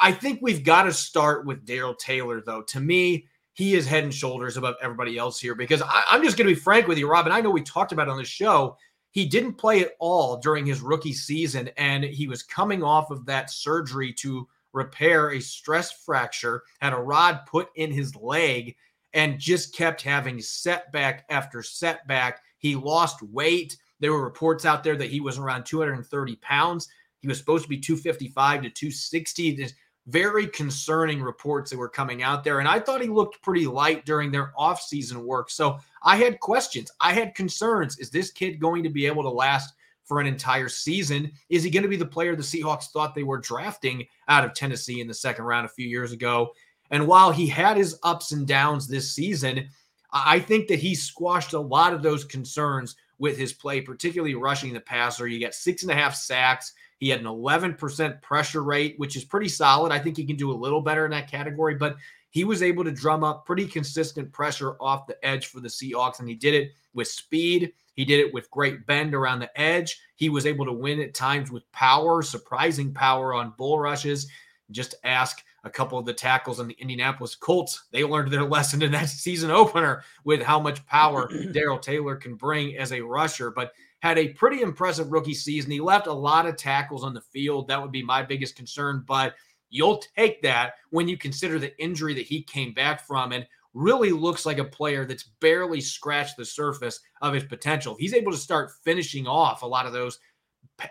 I 0.02 0.12
think 0.12 0.42
we've 0.42 0.66
got 0.66 0.84
to 0.84 0.92
start 0.92 1.46
with 1.46 1.66
Darrell 1.66 1.96
Taylor, 1.96 2.42
though. 2.42 2.64
To 2.64 2.82
me, 2.82 3.28
he 3.56 3.74
is 3.74 3.88
head 3.88 4.04
and 4.04 4.14
shoulders 4.14 4.58
above 4.58 4.76
everybody 4.82 5.18
else 5.18 5.40
here 5.40 5.56
because 5.56 5.82
I, 5.82 6.04
am 6.12 6.24
just 6.24 6.38
going 6.38 6.48
to 6.48 6.54
be 6.54 6.60
frank 6.60 6.88
with 6.88 6.98
you, 6.98 7.10
Robin. 7.10 7.32
I 7.32 7.40
know 7.40 7.50
we 7.50 7.62
talked 7.62 7.94
about 7.94 8.10
on 8.10 8.18
the 8.18 8.26
show. 8.26 8.78
He 9.12 9.26
didn't 9.26 9.54
play 9.54 9.80
at 9.80 9.94
all 9.98 10.38
during 10.38 10.66
his 10.66 10.82
rookie 10.82 11.14
season, 11.14 11.70
and 11.78 12.04
he 12.04 12.28
was 12.28 12.44
coming 12.44 12.84
off 12.84 13.12
of 13.12 13.26
that 13.26 13.50
surgery 13.50 14.12
to 14.20 14.46
repair 14.74 15.32
a 15.32 15.40
stress 15.40 15.94
fracture, 15.94 16.64
had 16.82 16.92
a 16.92 16.98
rod 16.98 17.40
put 17.48 17.70
in 17.76 17.92
his 17.92 18.14
leg, 18.18 18.76
and 19.14 19.40
just 19.40 19.74
kept 19.74 20.02
having 20.02 20.42
setback 20.42 21.24
after 21.30 21.64
setback. 21.64 22.42
He 22.58 22.76
lost 22.76 23.24
weight. 23.24 23.78
There 24.02 24.12
were 24.12 24.26
reports 24.26 24.66
out 24.66 24.84
there 24.84 24.98
that 24.98 25.10
he 25.10 25.22
was 25.22 25.38
around 25.38 25.64
230 25.66 26.36
pounds. 26.38 26.90
He 27.22 27.30
was 27.30 27.38
supposed 27.38 27.64
to 27.64 27.70
be 27.70 27.80
255 27.80 28.64
to 28.64 28.70
260. 28.70 29.70
Very 30.08 30.48
concerning 30.48 31.22
reports 31.22 31.72
that 31.72 31.78
were 31.78 31.90
coming 31.90 32.22
out 32.22 32.44
there. 32.44 32.60
And 32.60 32.68
I 32.68 32.80
thought 32.80 33.02
he 33.02 33.08
looked 33.08 33.42
pretty 33.42 33.66
light 33.66 34.06
during 34.06 34.32
their 34.32 34.54
offseason 34.58 35.18
work. 35.18 35.50
So 35.50 35.80
I 36.04 36.18
had 36.18 36.40
questions. 36.40 36.92
I 37.02 37.14
had 37.14 37.34
concerns. 37.34 37.98
Is 37.98 38.12
this 38.12 38.32
kid 38.32 38.60
going 38.60 38.84
to 38.84 38.90
be 38.90 39.08
able 39.08 39.24
to 39.24 39.30
last 39.30 39.74
for 40.06 40.20
an 40.20 40.28
entire 40.28 40.70
season. 40.70 41.32
Is 41.50 41.64
he 41.64 41.70
going 41.70 41.84
to 41.84 41.90
be 41.90 41.98
the 41.98 42.06
player 42.06 42.36
the 42.36 42.44
Seahawks 42.44 42.92
thought 42.92 43.16
they 43.16 43.24
were 43.24 43.40
drafting 43.40 44.06
out 44.28 44.46
of 44.46 44.54
Tennessee 44.54 45.02
in 45.02 45.08
the 45.08 45.14
second 45.14 45.46
round 45.46 45.66
a 45.66 45.70
few 45.70 45.88
years 45.88 46.12
ago? 46.12 46.54
And 46.92 47.08
while 47.08 47.32
he 47.32 47.48
had 47.48 47.76
his 47.76 47.98
ups 48.04 48.32
and 48.32 48.48
downs 48.48 48.88
this 48.88 49.12
season, 49.12 49.68
I 50.14 50.40
think 50.40 50.68
that 50.68 50.80
he 50.80 50.96
squashed 50.96 51.54
a 51.54 51.60
lot 51.60 51.94
of 51.94 52.04
those 52.04 52.24
concerns 52.24 52.96
with 53.18 53.38
his 53.38 53.54
play, 53.54 53.82
particularly 53.82 54.36
rushing 54.36 54.74
the 54.74 54.80
passer. 54.80 55.28
You 55.28 55.40
got 55.40 55.54
six 55.54 55.84
and 55.84 55.92
a 55.92 55.96
half 55.96 56.16
sacks. 56.16 56.74
He 56.98 57.10
had 57.10 57.20
an 57.20 57.26
11% 57.26 58.22
pressure 58.22 58.64
rate, 58.64 58.96
which 58.98 59.16
is 59.16 59.24
pretty 59.24 59.50
solid. 59.50 59.92
I 59.92 60.00
think 60.00 60.18
he 60.18 60.26
can 60.26 60.38
do 60.38 60.52
a 60.52 60.54
little 60.54 60.82
better 60.82 61.06
in 61.06 61.12
that 61.12 61.30
category, 61.30 61.76
but 61.76 61.98
he 62.30 62.44
was 62.44 62.64
able 62.64 62.84
to 62.84 62.92
drum 62.92 63.24
up 63.24 63.46
pretty 63.46 63.68
consistent 63.68 64.32
pressure 64.32 64.76
off 64.82 65.08
the 65.08 65.24
edge 65.26 65.48
for 65.48 65.60
the 65.60 65.68
Seahawks, 65.68 66.20
and 66.20 66.28
he 66.28 66.36
did 66.36 66.54
it 66.54 66.72
with 66.94 67.08
speed 67.08 67.74
he 67.96 68.04
did 68.04 68.20
it 68.20 68.34
with 68.34 68.52
great 68.52 68.86
bend 68.86 69.16
around 69.16 69.40
the 69.40 69.60
edge. 69.60 70.00
He 70.16 70.30
was 70.30 70.46
able 70.46 70.66
to 70.66 70.74
win 70.74 71.00
at 71.00 71.14
times 71.14 71.50
with 71.50 71.70
power, 71.72 72.22
surprising 72.22 72.94
power 72.94 73.34
on 73.34 73.54
bull 73.58 73.80
rushes. 73.80 74.28
Just 74.72 74.96
ask 75.04 75.44
a 75.66 75.70
couple 75.70 75.98
of 75.98 76.06
the 76.06 76.14
tackles 76.14 76.60
on 76.60 76.68
the 76.68 76.78
Indianapolis 76.80 77.36
Colts. 77.36 77.86
They 77.92 78.04
learned 78.04 78.32
their 78.32 78.44
lesson 78.44 78.82
in 78.82 78.92
that 78.94 79.10
season 79.10 79.52
opener 79.52 80.04
with 80.24 80.42
how 80.42 80.60
much 80.60 80.86
power 80.86 81.30
Darrell 81.52 81.80
Taylor 81.80 82.16
can 82.16 82.36
bring 82.36 82.78
as 82.78 82.94
a 82.94 83.02
rusher, 83.02 83.52
but 83.52 83.74
had 84.00 84.18
a 84.18 84.30
pretty 84.30 84.62
impressive 84.62 85.12
rookie 85.12 85.34
season. 85.34 85.72
He 85.72 85.80
left 85.80 86.08
a 86.08 86.14
lot 86.14 86.46
of 86.46 86.56
tackles 86.56 87.04
on 87.04 87.14
the 87.14 87.22
field. 87.22 87.68
That 87.68 87.82
would 87.82 87.92
be 87.92 88.04
my 88.04 88.22
biggest 88.22 88.56
concern, 88.56 89.04
but 89.08 89.34
you'll 89.72 90.02
take 90.16 90.42
that 90.44 90.76
when 90.92 91.08
you 91.08 91.18
consider 91.18 91.58
the 91.58 91.78
injury 91.82 92.14
that 92.14 92.28
he 92.28 92.44
came 92.44 92.72
back 92.74 93.06
from. 93.06 93.32
And 93.32 93.46
really 93.76 94.12
looks 94.12 94.46
like 94.46 94.58
a 94.58 94.64
player 94.64 95.06
that's 95.06 95.32
barely 95.42 95.82
scratched 95.82 96.38
the 96.38 96.46
surface 96.46 97.02
of 97.22 97.34
his 97.34 97.44
potential. 97.44 97.96
He's 98.00 98.14
able 98.14 98.32
to 98.32 98.38
start 98.38 98.72
finishing 98.84 99.28
off 99.28 99.62
a 99.62 99.68
lot 99.68 99.86
of 99.86 99.92
those 99.92 100.18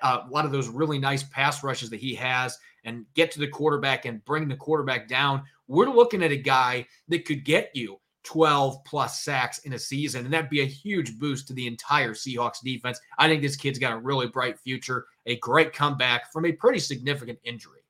uh, 0.02 0.20
a 0.26 0.30
lot 0.30 0.44
of 0.44 0.52
those 0.52 0.68
really 0.68 0.98
nice 0.98 1.22
pass 1.24 1.62
rushes 1.62 1.90
that 1.90 2.00
he 2.00 2.14
has 2.14 2.58
and 2.84 3.06
get 3.14 3.30
to 3.32 3.40
the 3.40 3.48
quarterback 3.48 4.04
and 4.04 4.24
bring 4.24 4.48
the 4.48 4.56
quarterback 4.56 5.08
down. 5.08 5.42
We're 5.66 5.90
looking 5.90 6.22
at 6.22 6.32
a 6.32 6.36
guy 6.36 6.86
that 7.08 7.24
could 7.24 7.44
get 7.44 7.70
you 7.74 7.98
12 8.24 8.84
plus 8.84 9.22
sacks 9.22 9.58
in 9.58 9.74
a 9.74 9.78
season. 9.78 10.24
And 10.24 10.32
that'd 10.32 10.50
be 10.50 10.62
a 10.62 10.66
huge 10.66 11.18
boost 11.18 11.46
to 11.48 11.52
the 11.52 11.66
entire 11.66 12.14
Seahawks 12.14 12.60
defense. 12.62 13.00
I 13.18 13.28
think 13.28 13.42
this 13.42 13.56
kid's 13.56 13.78
got 13.78 13.92
a 13.92 13.98
really 13.98 14.26
bright 14.26 14.58
future, 14.58 15.06
a 15.26 15.36
great 15.36 15.72
comeback 15.72 16.32
from 16.32 16.46
a 16.46 16.52
pretty 16.52 16.78
significant 16.78 17.38
injury. 17.44 17.80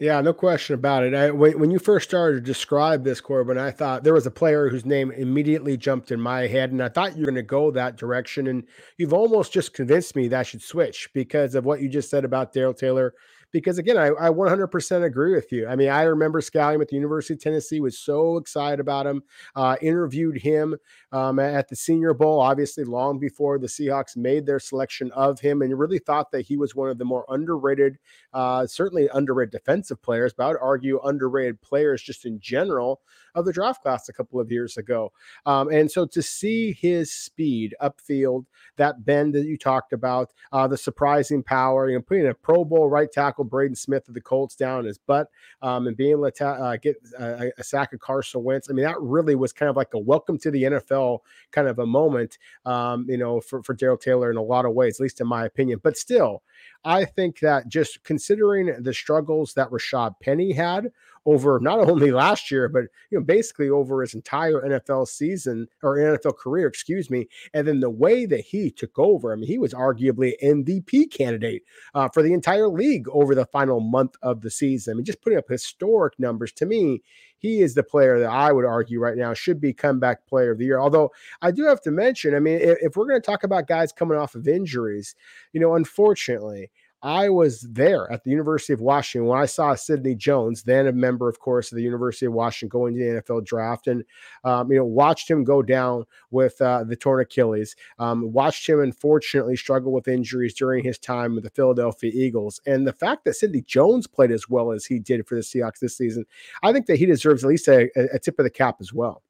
Yeah, 0.00 0.18
no 0.22 0.32
question 0.32 0.74
about 0.74 1.04
it. 1.04 1.14
I, 1.14 1.30
when, 1.30 1.58
when 1.58 1.70
you 1.70 1.78
first 1.78 2.08
started 2.08 2.36
to 2.36 2.40
describe 2.40 3.04
this, 3.04 3.20
Corbin, 3.20 3.58
I 3.58 3.70
thought 3.70 4.02
there 4.02 4.14
was 4.14 4.26
a 4.26 4.30
player 4.30 4.70
whose 4.70 4.86
name 4.86 5.10
immediately 5.10 5.76
jumped 5.76 6.10
in 6.10 6.18
my 6.18 6.46
head, 6.46 6.72
and 6.72 6.82
I 6.82 6.88
thought 6.88 7.16
you 7.16 7.20
were 7.20 7.26
going 7.26 7.34
to 7.34 7.42
go 7.42 7.70
that 7.72 7.98
direction. 7.98 8.46
And 8.46 8.64
you've 8.96 9.12
almost 9.12 9.52
just 9.52 9.74
convinced 9.74 10.16
me 10.16 10.26
that 10.28 10.40
I 10.40 10.42
should 10.42 10.62
switch 10.62 11.10
because 11.12 11.54
of 11.54 11.66
what 11.66 11.82
you 11.82 11.88
just 11.90 12.08
said 12.08 12.24
about 12.24 12.54
Darrell 12.54 12.72
Taylor 12.72 13.12
because 13.52 13.78
again, 13.78 13.96
I, 13.96 14.08
I 14.08 14.30
100% 14.30 15.04
agree 15.04 15.34
with 15.34 15.52
you. 15.52 15.66
I 15.66 15.76
mean, 15.76 15.88
I 15.88 16.02
remember 16.02 16.40
scouting 16.40 16.80
at 16.80 16.88
the 16.88 16.96
University 16.96 17.34
of 17.34 17.40
Tennessee, 17.40 17.80
was 17.80 17.98
so 17.98 18.36
excited 18.36 18.80
about 18.80 19.06
him, 19.06 19.22
uh, 19.56 19.76
interviewed 19.80 20.38
him 20.38 20.76
um, 21.12 21.38
at 21.38 21.68
the 21.68 21.76
Senior 21.76 22.14
Bowl, 22.14 22.40
obviously 22.40 22.84
long 22.84 23.18
before 23.18 23.58
the 23.58 23.66
Seahawks 23.66 24.16
made 24.16 24.46
their 24.46 24.60
selection 24.60 25.10
of 25.12 25.40
him, 25.40 25.62
and 25.62 25.78
really 25.78 25.98
thought 25.98 26.30
that 26.30 26.46
he 26.46 26.56
was 26.56 26.74
one 26.74 26.90
of 26.90 26.98
the 26.98 27.04
more 27.04 27.24
underrated, 27.28 27.98
uh, 28.32 28.66
certainly 28.66 29.08
underrated 29.14 29.52
defensive 29.52 30.00
players, 30.02 30.32
but 30.32 30.44
I 30.44 30.48
would 30.48 30.58
argue 30.60 31.00
underrated 31.02 31.60
players 31.60 32.02
just 32.02 32.26
in 32.26 32.38
general 32.40 33.00
of 33.34 33.44
the 33.44 33.52
draft 33.52 33.82
class 33.82 34.08
a 34.08 34.12
couple 34.12 34.40
of 34.40 34.50
years 34.50 34.76
ago. 34.76 35.12
Um, 35.46 35.68
and 35.70 35.90
so 35.90 36.06
to 36.06 36.22
see 36.22 36.72
his 36.72 37.12
speed 37.12 37.74
upfield, 37.80 38.46
that 38.76 39.04
bend 39.04 39.34
that 39.34 39.46
you 39.46 39.56
talked 39.56 39.92
about, 39.92 40.32
uh, 40.52 40.66
the 40.66 40.76
surprising 40.76 41.42
power, 41.42 41.88
you 41.88 41.96
know, 41.96 42.02
putting 42.02 42.26
a 42.26 42.34
Pro 42.34 42.64
Bowl 42.64 42.88
right 42.88 43.10
tackle 43.10 43.44
Braden 43.44 43.76
Smith 43.76 44.08
of 44.08 44.14
the 44.14 44.20
Colts 44.20 44.56
down 44.56 44.84
his 44.84 44.98
butt 44.98 45.28
um, 45.62 45.86
and 45.86 45.96
being 45.96 46.12
able 46.12 46.30
to 46.30 46.46
uh, 46.46 46.76
get 46.76 46.96
a, 47.18 47.50
a, 47.58 47.64
sack 47.64 47.92
of 47.92 48.00
Carson 48.00 48.42
Wentz. 48.42 48.68
I 48.70 48.72
mean, 48.72 48.84
that 48.84 49.00
really 49.00 49.34
was 49.34 49.52
kind 49.52 49.68
of 49.68 49.76
like 49.76 49.94
a 49.94 49.98
welcome 49.98 50.38
to 50.38 50.50
the 50.50 50.64
NFL 50.64 51.20
kind 51.50 51.68
of 51.68 51.78
a 51.78 51.86
moment, 51.86 52.38
um, 52.64 53.06
you 53.08 53.18
know, 53.18 53.40
for, 53.40 53.62
for 53.62 53.74
Darrell 53.74 53.96
Taylor 53.96 54.30
in 54.30 54.36
a 54.36 54.42
lot 54.42 54.64
of 54.64 54.72
ways, 54.72 54.98
at 54.98 55.02
least 55.02 55.20
in 55.20 55.26
my 55.26 55.44
opinion. 55.44 55.80
But 55.82 55.96
still, 55.96 56.42
I 56.84 57.04
think 57.04 57.40
that 57.40 57.68
just 57.68 58.02
considering 58.04 58.82
the 58.82 58.94
struggles 58.94 59.54
that 59.54 59.70
Rashad 59.70 60.14
Penny 60.22 60.52
had 60.52 60.90
over 61.26 61.58
not 61.60 61.78
only 61.90 62.10
last 62.10 62.50
year, 62.50 62.68
but 62.68 62.84
you 63.10 63.18
know, 63.18 63.24
basically 63.24 63.68
over 63.68 64.00
his 64.00 64.14
entire 64.14 64.60
NFL 64.62 65.08
season 65.08 65.68
or 65.82 65.96
NFL 65.96 66.36
career, 66.36 66.66
excuse 66.66 67.10
me. 67.10 67.28
And 67.54 67.66
then 67.66 67.80
the 67.80 67.90
way 67.90 68.26
that 68.26 68.40
he 68.40 68.70
took 68.70 68.98
over, 68.98 69.32
I 69.32 69.36
mean, 69.36 69.46
he 69.46 69.58
was 69.58 69.74
arguably 69.74 70.34
MVP 70.42 71.10
candidate 71.10 71.62
uh, 71.94 72.08
for 72.08 72.22
the 72.22 72.32
entire 72.32 72.68
league 72.68 73.08
over 73.10 73.34
the 73.34 73.46
final 73.46 73.80
month 73.80 74.16
of 74.22 74.40
the 74.40 74.50
season. 74.50 74.92
I 74.92 74.94
mean, 74.96 75.04
just 75.04 75.22
putting 75.22 75.38
up 75.38 75.48
historic 75.48 76.18
numbers 76.18 76.52
to 76.52 76.66
me, 76.66 77.02
he 77.40 77.62
is 77.62 77.74
the 77.74 77.82
player 77.82 78.18
that 78.20 78.28
I 78.28 78.52
would 78.52 78.66
argue 78.66 79.00
right 79.00 79.16
now 79.16 79.32
should 79.32 79.60
be 79.60 79.72
comeback 79.72 80.26
player 80.26 80.52
of 80.52 80.58
the 80.58 80.66
year. 80.66 80.78
Although 80.78 81.10
I 81.40 81.50
do 81.50 81.64
have 81.64 81.80
to 81.82 81.90
mention, 81.90 82.34
I 82.34 82.38
mean, 82.38 82.60
if, 82.60 82.78
if 82.82 82.96
we're 82.96 83.08
going 83.08 83.20
to 83.20 83.26
talk 83.26 83.44
about 83.44 83.66
guys 83.66 83.92
coming 83.92 84.18
off 84.18 84.34
of 84.34 84.46
injuries, 84.46 85.14
you 85.52 85.60
know, 85.60 85.74
unfortunately, 85.74 86.70
I 87.02 87.30
was 87.30 87.62
there 87.62 88.10
at 88.12 88.24
the 88.24 88.30
University 88.30 88.72
of 88.72 88.80
Washington 88.80 89.26
when 89.26 89.40
I 89.40 89.46
saw 89.46 89.74
Sidney 89.74 90.14
Jones, 90.14 90.62
then 90.62 90.86
a 90.86 90.92
member, 90.92 91.28
of 91.28 91.38
course, 91.38 91.72
of 91.72 91.76
the 91.76 91.82
University 91.82 92.26
of 92.26 92.34
Washington, 92.34 92.68
going 92.68 92.94
to 92.94 93.00
the 93.00 93.22
NFL 93.22 93.44
draft, 93.44 93.86
and 93.86 94.04
um, 94.44 94.70
you 94.70 94.78
know 94.78 94.84
watched 94.84 95.30
him 95.30 95.42
go 95.42 95.62
down 95.62 96.04
with 96.30 96.60
uh, 96.60 96.84
the 96.84 96.96
torn 96.96 97.22
Achilles. 97.22 97.74
Um, 97.98 98.32
watched 98.32 98.68
him, 98.68 98.80
unfortunately, 98.80 99.56
struggle 99.56 99.92
with 99.92 100.08
injuries 100.08 100.54
during 100.54 100.84
his 100.84 100.98
time 100.98 101.34
with 101.34 101.44
the 101.44 101.50
Philadelphia 101.50 102.10
Eagles, 102.14 102.60
and 102.66 102.86
the 102.86 102.92
fact 102.92 103.24
that 103.24 103.34
Sidney 103.34 103.62
Jones 103.62 104.06
played 104.06 104.30
as 104.30 104.48
well 104.48 104.72
as 104.72 104.84
he 104.84 104.98
did 104.98 105.26
for 105.26 105.36
the 105.36 105.40
Seahawks 105.40 105.78
this 105.80 105.96
season, 105.96 106.26
I 106.62 106.72
think 106.72 106.86
that 106.86 106.96
he 106.96 107.06
deserves 107.06 107.44
at 107.44 107.48
least 107.48 107.68
a, 107.68 107.88
a 108.14 108.18
tip 108.18 108.38
of 108.38 108.44
the 108.44 108.50
cap 108.50 108.76
as 108.80 108.92
well. 108.92 109.22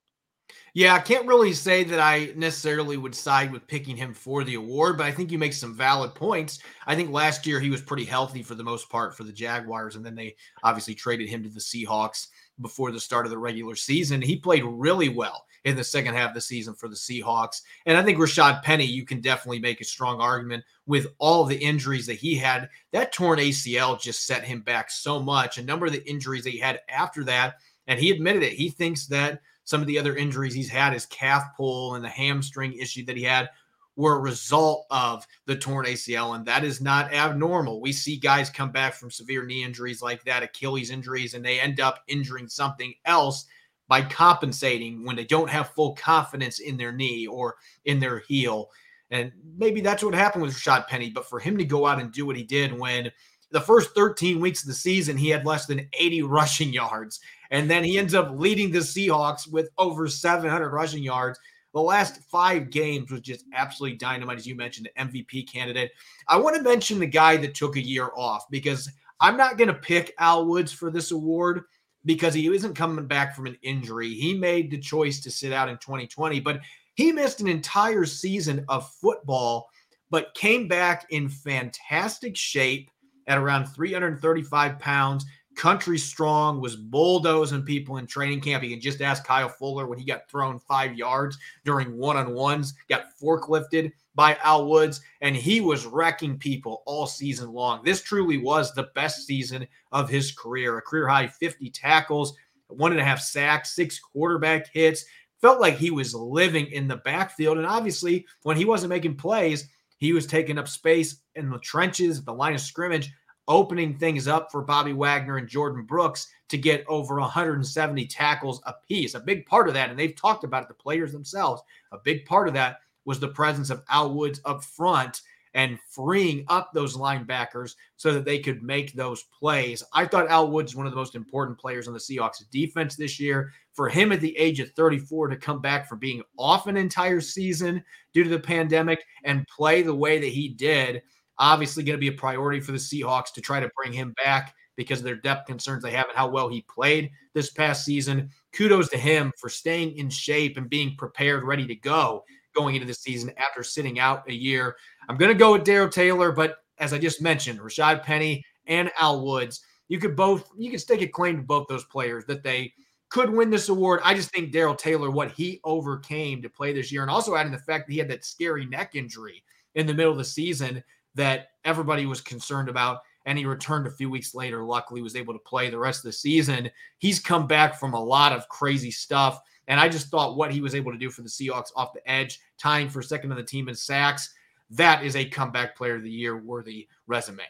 Yeah, 0.74 0.94
I 0.94 1.00
can't 1.00 1.26
really 1.26 1.52
say 1.52 1.82
that 1.84 1.98
I 1.98 2.32
necessarily 2.36 2.96
would 2.96 3.14
side 3.14 3.52
with 3.52 3.66
picking 3.66 3.96
him 3.96 4.14
for 4.14 4.44
the 4.44 4.54
award, 4.54 4.98
but 4.98 5.06
I 5.06 5.12
think 5.12 5.32
you 5.32 5.38
make 5.38 5.52
some 5.52 5.74
valid 5.74 6.14
points. 6.14 6.60
I 6.86 6.94
think 6.94 7.10
last 7.10 7.46
year 7.46 7.58
he 7.58 7.70
was 7.70 7.82
pretty 7.82 8.04
healthy 8.04 8.42
for 8.42 8.54
the 8.54 8.62
most 8.62 8.88
part 8.88 9.16
for 9.16 9.24
the 9.24 9.32
Jaguars, 9.32 9.96
and 9.96 10.06
then 10.06 10.14
they 10.14 10.36
obviously 10.62 10.94
traded 10.94 11.28
him 11.28 11.42
to 11.42 11.48
the 11.48 11.60
Seahawks 11.60 12.28
before 12.60 12.92
the 12.92 13.00
start 13.00 13.26
of 13.26 13.30
the 13.30 13.38
regular 13.38 13.74
season. 13.74 14.22
He 14.22 14.36
played 14.36 14.64
really 14.64 15.08
well 15.08 15.46
in 15.64 15.76
the 15.76 15.84
second 15.84 16.14
half 16.14 16.30
of 16.30 16.34
the 16.34 16.40
season 16.40 16.74
for 16.74 16.88
the 16.88 16.94
Seahawks. 16.94 17.62
And 17.86 17.96
I 17.96 18.02
think 18.02 18.18
Rashad 18.18 18.62
Penny, 18.62 18.84
you 18.84 19.04
can 19.04 19.20
definitely 19.20 19.60
make 19.60 19.80
a 19.80 19.84
strong 19.84 20.20
argument 20.20 20.64
with 20.86 21.08
all 21.18 21.44
the 21.44 21.58
injuries 21.58 22.06
that 22.06 22.14
he 22.14 22.34
had. 22.36 22.68
That 22.92 23.12
torn 23.12 23.38
ACL 23.38 24.00
just 24.00 24.24
set 24.24 24.44
him 24.44 24.60
back 24.60 24.90
so 24.90 25.20
much. 25.20 25.58
A 25.58 25.64
number 25.64 25.86
of 25.86 25.92
the 25.92 26.08
injuries 26.08 26.44
that 26.44 26.50
he 26.50 26.58
had 26.58 26.80
after 26.88 27.24
that, 27.24 27.56
and 27.86 27.98
he 27.98 28.10
admitted 28.10 28.42
it. 28.42 28.52
He 28.52 28.70
thinks 28.70 29.06
that 29.08 29.40
some 29.70 29.80
of 29.80 29.86
the 29.86 30.00
other 30.00 30.16
injuries 30.16 30.52
he's 30.52 30.68
had, 30.68 30.92
his 30.92 31.06
calf 31.06 31.44
pull 31.56 31.94
and 31.94 32.04
the 32.04 32.08
hamstring 32.08 32.72
issue 32.72 33.04
that 33.04 33.16
he 33.16 33.22
had, 33.22 33.48
were 33.94 34.16
a 34.16 34.20
result 34.20 34.84
of 34.90 35.24
the 35.46 35.54
torn 35.54 35.86
ACL, 35.86 36.34
and 36.34 36.44
that 36.44 36.64
is 36.64 36.80
not 36.80 37.12
abnormal. 37.14 37.80
We 37.80 37.92
see 37.92 38.16
guys 38.16 38.50
come 38.50 38.72
back 38.72 38.94
from 38.94 39.12
severe 39.12 39.46
knee 39.46 39.62
injuries 39.62 40.02
like 40.02 40.24
that, 40.24 40.42
Achilles 40.42 40.90
injuries, 40.90 41.34
and 41.34 41.44
they 41.44 41.60
end 41.60 41.78
up 41.78 42.00
injuring 42.08 42.48
something 42.48 42.92
else 43.04 43.46
by 43.86 44.02
compensating 44.02 45.04
when 45.04 45.14
they 45.14 45.24
don't 45.24 45.48
have 45.48 45.70
full 45.70 45.94
confidence 45.94 46.58
in 46.58 46.76
their 46.76 46.90
knee 46.90 47.28
or 47.28 47.54
in 47.84 48.00
their 48.00 48.18
heel. 48.18 48.70
And 49.12 49.30
maybe 49.56 49.80
that's 49.80 50.02
what 50.02 50.14
happened 50.14 50.42
with 50.42 50.54
Rashad 50.54 50.88
Penny. 50.88 51.10
But 51.10 51.28
for 51.28 51.38
him 51.38 51.56
to 51.58 51.64
go 51.64 51.86
out 51.86 52.00
and 52.00 52.10
do 52.10 52.26
what 52.26 52.36
he 52.36 52.42
did 52.42 52.76
when 52.76 53.12
the 53.52 53.60
first 53.60 53.94
13 53.94 54.40
weeks 54.40 54.62
of 54.62 54.68
the 54.68 54.74
season, 54.74 55.16
he 55.16 55.28
had 55.28 55.46
less 55.46 55.66
than 55.66 55.88
80 55.92 56.22
rushing 56.24 56.72
yards. 56.72 57.20
And 57.50 57.70
then 57.70 57.84
he 57.84 57.98
ends 57.98 58.14
up 58.14 58.32
leading 58.32 58.70
the 58.70 58.78
Seahawks 58.78 59.50
with 59.50 59.70
over 59.78 60.06
700 60.08 60.70
rushing 60.70 61.02
yards. 61.02 61.38
The 61.72 61.80
last 61.80 62.22
five 62.30 62.70
games 62.70 63.10
was 63.10 63.20
just 63.20 63.44
absolutely 63.54 63.98
dynamite, 63.98 64.38
as 64.38 64.46
you 64.46 64.54
mentioned, 64.54 64.88
the 64.94 65.04
MVP 65.04 65.50
candidate. 65.50 65.92
I 66.28 66.36
want 66.36 66.56
to 66.56 66.62
mention 66.62 66.98
the 66.98 67.06
guy 67.06 67.36
that 67.38 67.54
took 67.54 67.76
a 67.76 67.84
year 67.84 68.10
off 68.16 68.48
because 68.50 68.90
I'm 69.20 69.36
not 69.36 69.58
going 69.58 69.68
to 69.68 69.74
pick 69.74 70.14
Al 70.18 70.46
Woods 70.46 70.72
for 70.72 70.90
this 70.90 71.10
award 71.10 71.62
because 72.04 72.34
he 72.34 72.52
isn't 72.52 72.74
coming 72.74 73.06
back 73.06 73.36
from 73.36 73.46
an 73.46 73.58
injury. 73.62 74.14
He 74.14 74.34
made 74.34 74.70
the 74.70 74.78
choice 74.78 75.20
to 75.20 75.30
sit 75.30 75.52
out 75.52 75.68
in 75.68 75.76
2020, 75.76 76.40
but 76.40 76.60
he 76.94 77.12
missed 77.12 77.40
an 77.40 77.48
entire 77.48 78.04
season 78.04 78.64
of 78.68 78.90
football, 78.90 79.68
but 80.10 80.34
came 80.34 80.66
back 80.66 81.06
in 81.10 81.28
fantastic 81.28 82.36
shape 82.36 82.90
at 83.26 83.38
around 83.38 83.66
335 83.66 84.78
pounds 84.78 85.24
country 85.60 85.98
strong, 85.98 86.58
was 86.58 86.74
bulldozing 86.74 87.62
people 87.62 87.98
in 87.98 88.06
training 88.06 88.40
camp. 88.40 88.64
You 88.64 88.70
can 88.70 88.80
just 88.80 89.02
ask 89.02 89.26
Kyle 89.26 89.50
Fuller 89.50 89.86
when 89.86 89.98
he 89.98 90.06
got 90.06 90.26
thrown 90.26 90.58
five 90.58 90.94
yards 90.94 91.36
during 91.66 91.98
one 91.98 92.16
on 92.16 92.32
ones, 92.32 92.72
got 92.88 93.08
forklifted 93.22 93.92
by 94.14 94.38
Al 94.42 94.66
Woods, 94.66 95.02
and 95.20 95.36
he 95.36 95.60
was 95.60 95.84
wrecking 95.84 96.38
people 96.38 96.82
all 96.86 97.06
season 97.06 97.52
long. 97.52 97.84
This 97.84 98.00
truly 98.00 98.38
was 98.38 98.72
the 98.72 98.88
best 98.94 99.26
season 99.26 99.66
of 99.92 100.08
his 100.08 100.32
career 100.32 100.78
a 100.78 100.82
career 100.82 101.06
high 101.06 101.26
50 101.26 101.68
tackles, 101.68 102.32
one 102.68 102.92
and 102.92 103.00
a 103.00 103.04
half 103.04 103.20
sacks, 103.20 103.74
six 103.74 103.98
quarterback 103.98 104.72
hits. 104.72 105.04
Felt 105.42 105.60
like 105.60 105.76
he 105.76 105.90
was 105.90 106.14
living 106.14 106.68
in 106.68 106.88
the 106.88 106.96
backfield. 106.96 107.58
And 107.58 107.66
obviously, 107.66 108.24
when 108.44 108.56
he 108.56 108.64
wasn't 108.64 108.90
making 108.90 109.16
plays, 109.16 109.68
he 109.98 110.14
was 110.14 110.26
taking 110.26 110.56
up 110.56 110.68
space 110.68 111.16
in 111.34 111.50
the 111.50 111.58
trenches, 111.58 112.24
the 112.24 112.32
line 112.32 112.54
of 112.54 112.62
scrimmage 112.62 113.12
opening 113.50 113.98
things 113.98 114.28
up 114.28 114.50
for 114.50 114.62
Bobby 114.62 114.92
Wagner 114.92 115.36
and 115.36 115.48
Jordyn 115.48 115.84
Brooks 115.84 116.28
to 116.48 116.56
get 116.56 116.84
over 116.88 117.16
170 117.16 118.06
tackles 118.06 118.62
apiece. 118.64 119.14
A 119.14 119.20
big 119.20 119.44
part 119.44 119.66
of 119.66 119.74
that, 119.74 119.90
and 119.90 119.98
they've 119.98 120.14
talked 120.14 120.44
about 120.44 120.62
it, 120.62 120.68
the 120.68 120.74
players 120.74 121.12
themselves, 121.12 121.60
a 121.90 121.98
big 121.98 122.24
part 122.24 122.46
of 122.46 122.54
that 122.54 122.78
was 123.04 123.18
the 123.18 123.28
presence 123.28 123.68
of 123.68 123.82
Al 123.90 124.14
Woods 124.14 124.40
up 124.44 124.62
front 124.62 125.22
and 125.54 125.80
freeing 125.90 126.44
up 126.46 126.72
those 126.72 126.96
linebackers 126.96 127.74
so 127.96 128.12
that 128.12 128.24
they 128.24 128.38
could 128.38 128.62
make 128.62 128.92
those 128.92 129.24
plays. 129.36 129.82
I 129.92 130.06
thought 130.06 130.30
Al 130.30 130.48
Woods 130.48 130.72
is 130.72 130.76
one 130.76 130.86
of 130.86 130.92
the 130.92 130.98
most 130.98 131.16
important 131.16 131.58
players 131.58 131.88
on 131.88 131.92
the 131.92 131.98
Seahawks 131.98 132.48
defense 132.52 132.94
this 132.94 133.18
year. 133.18 133.50
For 133.72 133.88
him 133.88 134.12
at 134.12 134.20
the 134.20 134.36
age 134.36 134.60
of 134.60 134.70
34 134.72 135.26
to 135.28 135.36
come 135.36 135.60
back 135.60 135.88
from 135.88 135.98
being 135.98 136.22
off 136.36 136.68
an 136.68 136.76
entire 136.76 137.20
season 137.20 137.82
due 138.14 138.22
to 138.22 138.30
the 138.30 138.38
pandemic 138.38 139.02
and 139.24 139.46
play 139.48 139.82
the 139.82 139.94
way 139.94 140.20
that 140.20 140.28
he 140.28 140.48
did– 140.48 141.02
obviously 141.40 141.82
going 141.82 141.96
to 141.96 142.00
be 142.00 142.08
a 142.08 142.12
priority 142.12 142.60
for 142.60 142.72
the 142.72 142.78
Seahawks 142.78 143.32
to 143.34 143.40
try 143.40 143.58
to 143.58 143.70
bring 143.76 143.92
him 143.92 144.14
back 144.22 144.54
because 144.76 145.00
of 145.00 145.04
their 145.04 145.16
depth 145.16 145.46
concerns 145.46 145.82
they 145.82 145.90
have 145.90 146.06
and 146.06 146.16
how 146.16 146.28
well 146.28 146.48
he 146.48 146.62
played 146.62 147.10
this 147.34 147.50
past 147.50 147.84
season. 147.84 148.30
Kudos 148.52 148.88
to 148.90 148.98
him 148.98 149.32
for 149.38 149.48
staying 149.48 149.96
in 149.96 150.08
shape 150.08 150.56
and 150.56 150.70
being 150.70 150.94
prepared, 150.96 151.44
ready 151.44 151.66
to 151.66 151.74
go 151.74 152.24
going 152.54 152.74
into 152.74 152.86
the 152.86 152.94
season 152.94 153.32
after 153.36 153.62
sitting 153.62 153.98
out 153.98 154.28
a 154.28 154.32
year. 154.32 154.76
I'm 155.08 155.16
going 155.16 155.32
to 155.32 155.38
go 155.38 155.52
with 155.52 155.64
Darrell 155.64 155.88
Taylor, 155.88 156.32
but 156.32 156.56
as 156.78 156.92
I 156.92 156.98
just 156.98 157.22
mentioned, 157.22 157.60
Rashad 157.60 158.02
Penny 158.02 158.44
and 158.66 158.90
Al 158.98 159.24
Woods, 159.24 159.60
you 159.88 159.98
could 159.98 160.16
both 160.16 160.48
you 160.56 160.70
could 160.70 160.80
stake 160.80 161.02
a 161.02 161.06
claim 161.06 161.36
to 161.36 161.42
both 161.42 161.66
those 161.68 161.84
players 161.84 162.24
that 162.26 162.42
they 162.42 162.72
could 163.08 163.28
win 163.28 163.50
this 163.50 163.68
award. 163.68 164.00
I 164.04 164.14
just 164.14 164.30
think 164.30 164.52
Darrell 164.52 164.74
Taylor, 164.74 165.10
what 165.10 165.32
he 165.32 165.60
overcame 165.64 166.42
to 166.42 166.48
play 166.48 166.72
this 166.72 166.92
year, 166.92 167.02
and 167.02 167.10
also 167.10 167.34
adding 167.34 167.52
the 167.52 167.58
fact 167.58 167.86
that 167.86 167.92
he 167.92 167.98
had 167.98 168.08
that 168.08 168.24
scary 168.24 168.66
neck 168.66 168.94
injury 168.94 169.42
in 169.74 169.86
the 169.86 169.94
middle 169.94 170.12
of 170.12 170.18
the 170.18 170.24
season 170.24 170.82
that 171.14 171.48
everybody 171.64 172.06
was 172.06 172.20
concerned 172.20 172.68
about. 172.68 173.00
And 173.26 173.36
he 173.38 173.44
returned 173.44 173.86
a 173.86 173.90
few 173.90 174.08
weeks 174.08 174.34
later. 174.34 174.64
Luckily, 174.64 175.02
was 175.02 175.16
able 175.16 175.34
to 175.34 175.40
play 175.40 175.68
the 175.68 175.78
rest 175.78 176.00
of 176.00 176.04
the 176.04 176.12
season. 176.12 176.70
He's 176.98 177.20
come 177.20 177.46
back 177.46 177.78
from 177.78 177.92
a 177.92 178.02
lot 178.02 178.32
of 178.32 178.48
crazy 178.48 178.90
stuff. 178.90 179.40
And 179.68 179.78
I 179.78 179.88
just 179.88 180.08
thought 180.08 180.36
what 180.36 180.52
he 180.52 180.60
was 180.60 180.74
able 180.74 180.90
to 180.90 180.98
do 180.98 181.10
for 181.10 181.22
the 181.22 181.28
Seahawks 181.28 181.70
off 181.76 181.92
the 181.92 182.10
edge, 182.10 182.40
tying 182.58 182.88
for 182.88 183.02
second 183.02 183.30
on 183.30 183.36
the 183.36 183.42
team 183.42 183.68
in 183.68 183.74
sacks, 183.74 184.34
that 184.70 185.04
is 185.04 185.16
a 185.16 185.24
comeback 185.24 185.76
player 185.76 185.96
of 185.96 186.02
the 186.02 186.10
year 186.10 186.38
worthy 186.38 186.88
resume. 187.06 187.42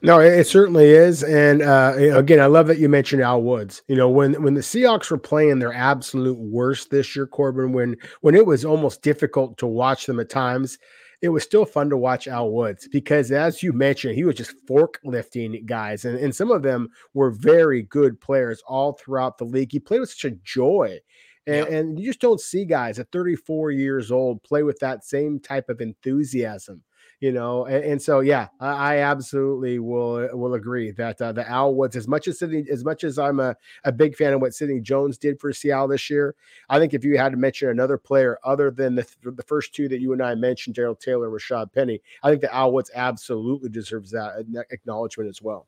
No, 0.00 0.20
it 0.20 0.46
certainly 0.46 0.90
is, 0.90 1.24
and 1.24 1.60
uh, 1.60 1.94
again, 1.96 2.38
I 2.38 2.46
love 2.46 2.68
that 2.68 2.78
you 2.78 2.88
mentioned 2.88 3.20
Al 3.20 3.42
Woods. 3.42 3.82
You 3.88 3.96
know, 3.96 4.08
when 4.08 4.40
when 4.42 4.54
the 4.54 4.60
Seahawks 4.60 5.10
were 5.10 5.18
playing 5.18 5.58
their 5.58 5.72
absolute 5.72 6.38
worst 6.38 6.90
this 6.90 7.16
year, 7.16 7.26
Corbin, 7.26 7.72
when 7.72 7.96
when 8.20 8.36
it 8.36 8.46
was 8.46 8.64
almost 8.64 9.02
difficult 9.02 9.58
to 9.58 9.66
watch 9.66 10.06
them 10.06 10.20
at 10.20 10.30
times, 10.30 10.78
it 11.20 11.30
was 11.30 11.42
still 11.42 11.64
fun 11.64 11.90
to 11.90 11.96
watch 11.96 12.28
Al 12.28 12.50
Woods 12.50 12.88
because, 12.90 13.32
as 13.32 13.62
you 13.62 13.72
mentioned, 13.72 14.14
he 14.14 14.24
was 14.24 14.36
just 14.36 14.54
forklifting 14.66 15.66
guys, 15.66 16.04
and, 16.04 16.18
and 16.18 16.34
some 16.34 16.50
of 16.50 16.62
them 16.62 16.88
were 17.14 17.30
very 17.30 17.82
good 17.82 18.20
players 18.20 18.62
all 18.66 18.92
throughout 18.92 19.38
the 19.38 19.44
league. 19.44 19.72
He 19.72 19.80
played 19.80 20.00
with 20.00 20.10
such 20.10 20.30
a 20.30 20.36
joy. 20.44 20.98
And, 21.46 21.66
and 21.68 21.98
you 21.98 22.04
just 22.04 22.20
don't 22.20 22.42
see 22.42 22.66
guys 22.66 22.98
at 22.98 23.10
34 23.10 23.70
years 23.70 24.10
old 24.10 24.42
play 24.42 24.62
with 24.64 24.78
that 24.80 25.02
same 25.02 25.40
type 25.40 25.70
of 25.70 25.80
enthusiasm 25.80 26.82
you 27.20 27.32
know, 27.32 27.66
and, 27.66 27.84
and 27.84 28.02
so 28.02 28.20
yeah, 28.20 28.48
I, 28.60 28.94
I, 28.94 28.96
absolutely 28.98 29.80
will 29.80 30.28
will 30.36 30.54
agree 30.54 30.92
that 30.92 31.20
uh, 31.20 31.32
the 31.32 31.48
Al 31.48 31.74
Woods, 31.74 31.96
as 31.96 32.06
much 32.06 32.28
as 32.28 32.38
Sidney, 32.38 32.64
as 32.70 32.84
much 32.84 33.02
as 33.02 33.18
I'm 33.18 33.40
a, 33.40 33.56
a 33.84 33.90
big 33.90 34.14
fan 34.14 34.32
of 34.32 34.40
what 34.40 34.54
Sidney 34.54 34.80
Jones 34.80 35.18
did 35.18 35.40
for 35.40 35.52
Seattle 35.52 35.88
this 35.88 36.08
year, 36.08 36.36
I 36.68 36.78
think 36.78 36.94
if 36.94 37.04
you 37.04 37.18
had 37.18 37.32
to 37.32 37.38
mention 37.38 37.70
another 37.70 37.98
player 37.98 38.38
other 38.44 38.70
than 38.70 38.94
the 38.94 39.06
the 39.22 39.42
first 39.42 39.74
two 39.74 39.88
that 39.88 40.00
you 40.00 40.12
and 40.12 40.22
I 40.22 40.36
mentioned, 40.36 40.76
Darrell 40.76 40.94
Taylor, 40.94 41.28
Rashad 41.28 41.72
Penny, 41.72 42.00
I 42.22 42.30
think 42.30 42.40
the 42.40 42.54
Al 42.54 42.72
Woods 42.72 42.90
absolutely 42.94 43.68
deserves 43.68 44.12
that 44.12 44.44
acknowledgement 44.70 45.28
as 45.28 45.42
well. 45.42 45.66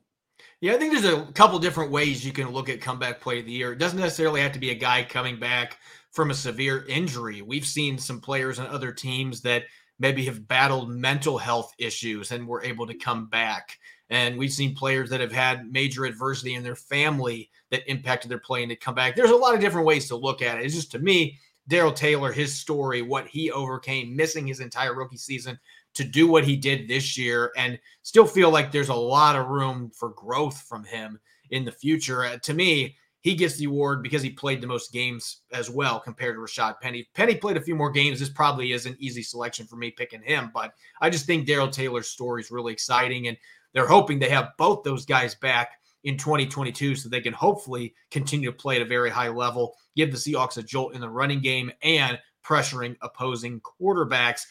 Yeah, 0.60 0.74
I 0.74 0.78
think 0.78 0.92
there's 0.92 1.12
a 1.12 1.26
couple 1.32 1.58
different 1.58 1.90
ways 1.90 2.24
you 2.24 2.32
can 2.32 2.50
look 2.50 2.68
at 2.68 2.80
comeback 2.80 3.20
play 3.20 3.40
of 3.40 3.46
the 3.46 3.52
year. 3.52 3.72
It 3.72 3.78
doesn't 3.78 3.98
necessarily 3.98 4.40
have 4.40 4.52
to 4.52 4.58
be 4.58 4.70
a 4.70 4.74
guy 4.74 5.02
coming 5.02 5.38
back 5.38 5.78
from 6.10 6.30
a 6.30 6.34
severe 6.34 6.84
injury. 6.88 7.42
We've 7.42 7.66
seen 7.66 7.98
some 7.98 8.20
players 8.20 8.58
on 8.58 8.66
other 8.66 8.92
teams 8.92 9.40
that 9.42 9.64
maybe 10.00 10.24
have 10.24 10.48
battled 10.48 10.90
mental 10.90 11.38
health 11.38 11.72
issues 11.78 12.32
and 12.32 12.48
were 12.48 12.64
able 12.64 12.86
to 12.86 12.94
come 12.94 13.26
back. 13.26 13.78
And 14.08 14.36
we've 14.36 14.52
seen 14.52 14.74
players 14.74 15.10
that 15.10 15.20
have 15.20 15.30
had 15.30 15.70
major 15.70 16.04
adversity 16.04 16.54
in 16.54 16.64
their 16.64 16.74
family 16.74 17.50
that 17.70 17.88
impacted 17.88 18.30
their 18.30 18.40
play 18.40 18.62
and 18.62 18.70
they 18.70 18.76
come 18.76 18.96
back. 18.96 19.14
There's 19.14 19.30
a 19.30 19.36
lot 19.36 19.54
of 19.54 19.60
different 19.60 19.86
ways 19.86 20.08
to 20.08 20.16
look 20.16 20.42
at 20.42 20.58
it. 20.58 20.64
It's 20.64 20.74
just 20.74 20.90
to 20.92 20.98
me, 20.98 21.38
Darrell 21.68 21.92
Taylor, 21.92 22.32
his 22.32 22.52
story, 22.58 23.02
what 23.02 23.28
he 23.28 23.52
overcame, 23.52 24.16
missing 24.16 24.46
his 24.46 24.58
entire 24.58 24.94
rookie 24.94 25.16
season 25.16 25.56
to 25.94 26.02
do 26.02 26.26
what 26.26 26.44
he 26.44 26.56
did 26.56 26.88
this 26.88 27.16
year, 27.16 27.52
and 27.56 27.78
still 28.02 28.26
feel 28.26 28.50
like 28.50 28.72
there's 28.72 28.88
a 28.88 28.94
lot 28.94 29.36
of 29.36 29.48
room 29.48 29.90
for 29.94 30.10
growth 30.10 30.60
from 30.62 30.84
him 30.84 31.20
in 31.50 31.64
the 31.64 31.72
future. 31.72 32.24
Uh, 32.24 32.38
to 32.38 32.54
me, 32.54 32.96
he 33.20 33.34
gets 33.34 33.56
the 33.56 33.66
award 33.66 34.02
because 34.02 34.22
he 34.22 34.30
played 34.30 34.60
the 34.60 34.66
most 34.66 34.92
games 34.92 35.42
as 35.52 35.68
well 35.68 36.00
compared 36.00 36.36
to 36.36 36.40
Rashad 36.40 36.80
Penny. 36.80 37.08
Penny 37.14 37.34
played 37.34 37.56
a 37.56 37.62
few 37.62 37.74
more 37.74 37.90
games. 37.90 38.18
This 38.18 38.30
probably 38.30 38.72
is 38.72 38.86
an 38.86 38.96
easy 38.98 39.22
selection 39.22 39.66
for 39.66 39.76
me 39.76 39.90
picking 39.90 40.22
him, 40.22 40.50
but 40.54 40.72
I 41.00 41.10
just 41.10 41.26
think 41.26 41.46
Darrell 41.46 41.68
Taylor's 41.68 42.08
story 42.08 42.42
is 42.42 42.50
really 42.50 42.72
exciting, 42.72 43.28
and 43.28 43.36
they're 43.72 43.86
hoping 43.86 44.18
they 44.18 44.30
have 44.30 44.50
both 44.58 44.82
those 44.84 45.04
guys 45.04 45.34
back 45.34 45.72
in 46.04 46.16
2022 46.16 46.96
so 46.96 47.08
they 47.08 47.20
can 47.20 47.34
hopefully 47.34 47.94
continue 48.10 48.50
to 48.50 48.56
play 48.56 48.76
at 48.76 48.82
a 48.82 48.86
very 48.86 49.10
high 49.10 49.28
level, 49.28 49.76
give 49.96 50.10
the 50.10 50.16
Seahawks 50.16 50.56
a 50.56 50.62
jolt 50.62 50.94
in 50.94 51.00
the 51.00 51.08
running 51.08 51.40
game, 51.40 51.70
and 51.82 52.18
pressuring 52.44 52.96
opposing 53.02 53.60
quarterbacks. 53.60 54.46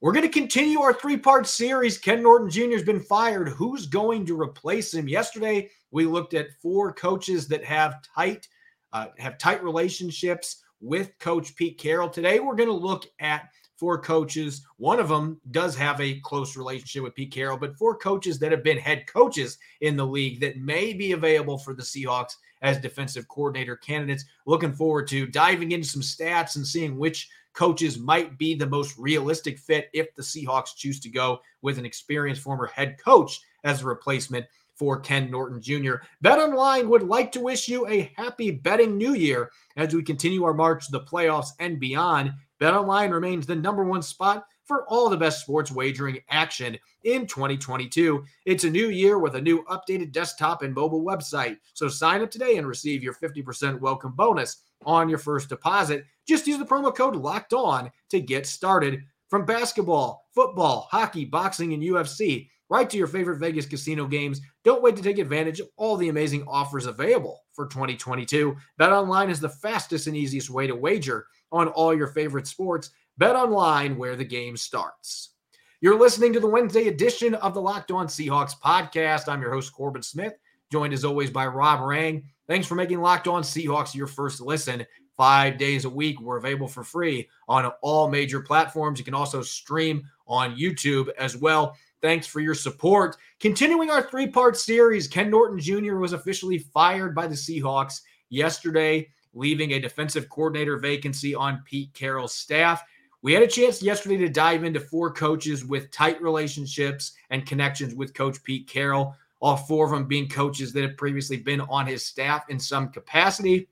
We're 0.00 0.12
going 0.12 0.26
to 0.26 0.40
continue 0.40 0.80
our 0.80 0.92
three 0.92 1.16
part 1.16 1.46
series. 1.46 1.98
Ken 1.98 2.22
Norton 2.22 2.50
Jr. 2.50 2.72
has 2.72 2.82
been 2.82 3.00
fired. 3.00 3.48
Who's 3.48 3.86
going 3.86 4.26
to 4.26 4.40
replace 4.40 4.94
him? 4.94 5.08
Yesterday, 5.08 5.70
we 5.92 6.06
looked 6.06 6.34
at 6.34 6.58
four 6.60 6.92
coaches 6.92 7.46
that 7.48 7.64
have 7.64 8.02
tight 8.02 8.48
uh, 8.92 9.06
have 9.18 9.38
tight 9.38 9.62
relationships 9.62 10.62
with 10.80 11.18
Coach 11.18 11.54
Pete 11.56 11.78
Carroll. 11.78 12.10
Today, 12.10 12.40
we're 12.40 12.56
going 12.56 12.68
to 12.68 12.74
look 12.74 13.06
at 13.20 13.48
four 13.76 13.98
coaches. 13.98 14.66
One 14.76 15.00
of 15.00 15.08
them 15.08 15.40
does 15.50 15.74
have 15.76 16.00
a 16.00 16.20
close 16.20 16.56
relationship 16.56 17.02
with 17.02 17.14
Pete 17.14 17.32
Carroll, 17.32 17.56
but 17.56 17.76
four 17.78 17.96
coaches 17.96 18.38
that 18.40 18.52
have 18.52 18.62
been 18.62 18.76
head 18.76 19.06
coaches 19.06 19.58
in 19.80 19.96
the 19.96 20.06
league 20.06 20.40
that 20.40 20.58
may 20.58 20.92
be 20.92 21.12
available 21.12 21.56
for 21.56 21.74
the 21.74 21.82
Seahawks 21.82 22.34
as 22.60 22.78
defensive 22.78 23.26
coordinator 23.28 23.76
candidates. 23.76 24.24
Looking 24.46 24.72
forward 24.72 25.08
to 25.08 25.26
diving 25.26 25.72
into 25.72 25.88
some 25.88 26.02
stats 26.02 26.56
and 26.56 26.66
seeing 26.66 26.98
which 26.98 27.30
coaches 27.54 27.98
might 27.98 28.38
be 28.38 28.54
the 28.54 28.66
most 28.66 28.96
realistic 28.98 29.58
fit 29.58 29.88
if 29.92 30.14
the 30.14 30.22
Seahawks 30.22 30.76
choose 30.76 31.00
to 31.00 31.08
go 31.08 31.40
with 31.62 31.78
an 31.78 31.86
experienced 31.86 32.42
former 32.42 32.66
head 32.66 32.96
coach 33.02 33.40
as 33.64 33.82
a 33.82 33.86
replacement 33.86 34.46
for 34.74 35.00
Ken 35.00 35.30
Norton 35.30 35.60
Jr. 35.60 35.96
Bet 36.20 36.38
Online 36.38 36.88
would 36.88 37.02
like 37.02 37.32
to 37.32 37.40
wish 37.40 37.68
you 37.68 37.86
a 37.88 38.12
happy 38.16 38.50
betting 38.50 38.96
new 38.96 39.14
year 39.14 39.50
as 39.76 39.94
we 39.94 40.02
continue 40.02 40.44
our 40.44 40.54
march 40.54 40.86
to 40.86 40.92
the 40.92 41.00
playoffs 41.00 41.50
and 41.60 41.78
beyond. 41.78 42.32
Bet 42.58 42.74
Online 42.74 43.10
remains 43.10 43.46
the 43.46 43.56
number 43.56 43.84
one 43.84 44.02
spot 44.02 44.44
for 44.64 44.86
all 44.88 45.08
the 45.08 45.16
best 45.16 45.40
sports 45.40 45.70
wagering 45.70 46.18
action 46.30 46.78
in 47.04 47.26
2022. 47.26 48.24
It's 48.46 48.64
a 48.64 48.70
new 48.70 48.88
year 48.88 49.18
with 49.18 49.34
a 49.34 49.40
new 49.40 49.64
updated 49.64 50.12
desktop 50.12 50.62
and 50.62 50.74
mobile 50.74 51.04
website. 51.04 51.58
So 51.74 51.88
sign 51.88 52.22
up 52.22 52.30
today 52.30 52.56
and 52.56 52.66
receive 52.66 53.02
your 53.02 53.14
50% 53.14 53.80
welcome 53.80 54.12
bonus 54.12 54.62
on 54.84 55.08
your 55.08 55.18
first 55.18 55.48
deposit. 55.48 56.04
Just 56.26 56.46
use 56.46 56.58
the 56.58 56.64
promo 56.64 56.94
code 56.94 57.16
locked 57.16 57.52
on 57.52 57.90
to 58.10 58.20
get 58.20 58.46
started. 58.46 59.02
From 59.28 59.46
basketball, 59.46 60.26
football, 60.34 60.88
hockey, 60.90 61.24
boxing, 61.24 61.72
and 61.72 61.82
UFC, 61.82 62.50
right 62.72 62.88
to 62.88 62.96
your 62.96 63.06
favorite 63.06 63.36
Vegas 63.36 63.66
casino 63.66 64.06
games. 64.06 64.40
Don't 64.64 64.82
wait 64.82 64.96
to 64.96 65.02
take 65.02 65.18
advantage 65.18 65.60
of 65.60 65.68
all 65.76 65.98
the 65.98 66.08
amazing 66.08 66.42
offers 66.48 66.86
available 66.86 67.44
for 67.52 67.66
2022. 67.66 68.56
Bet 68.78 68.92
online 68.92 69.28
is 69.28 69.40
the 69.40 69.48
fastest 69.50 70.06
and 70.06 70.16
easiest 70.16 70.48
way 70.48 70.66
to 70.66 70.74
wager 70.74 71.26
on 71.52 71.68
all 71.68 71.94
your 71.94 72.06
favorite 72.06 72.46
sports. 72.46 72.88
Bet 73.18 73.36
online 73.36 73.98
where 73.98 74.16
the 74.16 74.24
game 74.24 74.56
starts. 74.56 75.34
You're 75.82 76.00
listening 76.00 76.32
to 76.32 76.40
the 76.40 76.48
Wednesday 76.48 76.88
edition 76.88 77.34
of 77.34 77.52
the 77.52 77.60
Locked 77.60 77.90
On 77.90 78.06
Seahawks 78.06 78.54
podcast. 78.58 79.28
I'm 79.28 79.42
your 79.42 79.52
host, 79.52 79.74
Corbin 79.74 80.02
Smith, 80.02 80.32
joined 80.70 80.94
as 80.94 81.04
always 81.04 81.28
by 81.28 81.46
Rob 81.46 81.80
Rang. 81.82 82.24
Thanks 82.48 82.66
for 82.66 82.74
making 82.74 83.02
Locked 83.02 83.28
On 83.28 83.42
Seahawks 83.42 83.94
your 83.94 84.06
first 84.06 84.40
listen 84.40 84.86
five 85.14 85.58
days 85.58 85.84
a 85.84 85.90
week. 85.90 86.22
We're 86.22 86.38
available 86.38 86.68
for 86.68 86.84
free 86.84 87.28
on 87.48 87.70
all 87.82 88.08
major 88.08 88.40
platforms. 88.40 88.98
You 88.98 89.04
can 89.04 89.12
also 89.12 89.42
stream 89.42 90.04
on 90.26 90.56
YouTube 90.56 91.10
as 91.18 91.36
well. 91.36 91.76
Thanks 92.02 92.26
for 92.26 92.40
your 92.40 92.56
support. 92.56 93.16
Continuing 93.38 93.88
our 93.88 94.02
three 94.02 94.26
part 94.26 94.56
series, 94.56 95.06
Ken 95.06 95.30
Norton 95.30 95.60
Jr. 95.60 95.96
was 95.96 96.12
officially 96.12 96.58
fired 96.58 97.14
by 97.14 97.28
the 97.28 97.34
Seahawks 97.34 98.00
yesterday, 98.28 99.08
leaving 99.34 99.72
a 99.72 99.80
defensive 99.80 100.28
coordinator 100.28 100.76
vacancy 100.76 101.32
on 101.32 101.62
Pete 101.64 101.94
Carroll's 101.94 102.34
staff. 102.34 102.82
We 103.22 103.32
had 103.32 103.44
a 103.44 103.48
chance 103.48 103.80
yesterday 103.80 104.16
to 104.16 104.28
dive 104.28 104.64
into 104.64 104.80
four 104.80 105.12
coaches 105.12 105.64
with 105.64 105.92
tight 105.92 106.20
relationships 106.20 107.12
and 107.30 107.46
connections 107.46 107.94
with 107.94 108.14
Coach 108.14 108.42
Pete 108.42 108.66
Carroll, 108.66 109.14
all 109.40 109.56
four 109.56 109.84
of 109.84 109.92
them 109.92 110.08
being 110.08 110.28
coaches 110.28 110.72
that 110.72 110.82
have 110.82 110.96
previously 110.96 111.36
been 111.36 111.60
on 111.60 111.86
his 111.86 112.04
staff 112.04 112.44
in 112.48 112.58
some 112.58 112.88
capacity. 112.88 113.68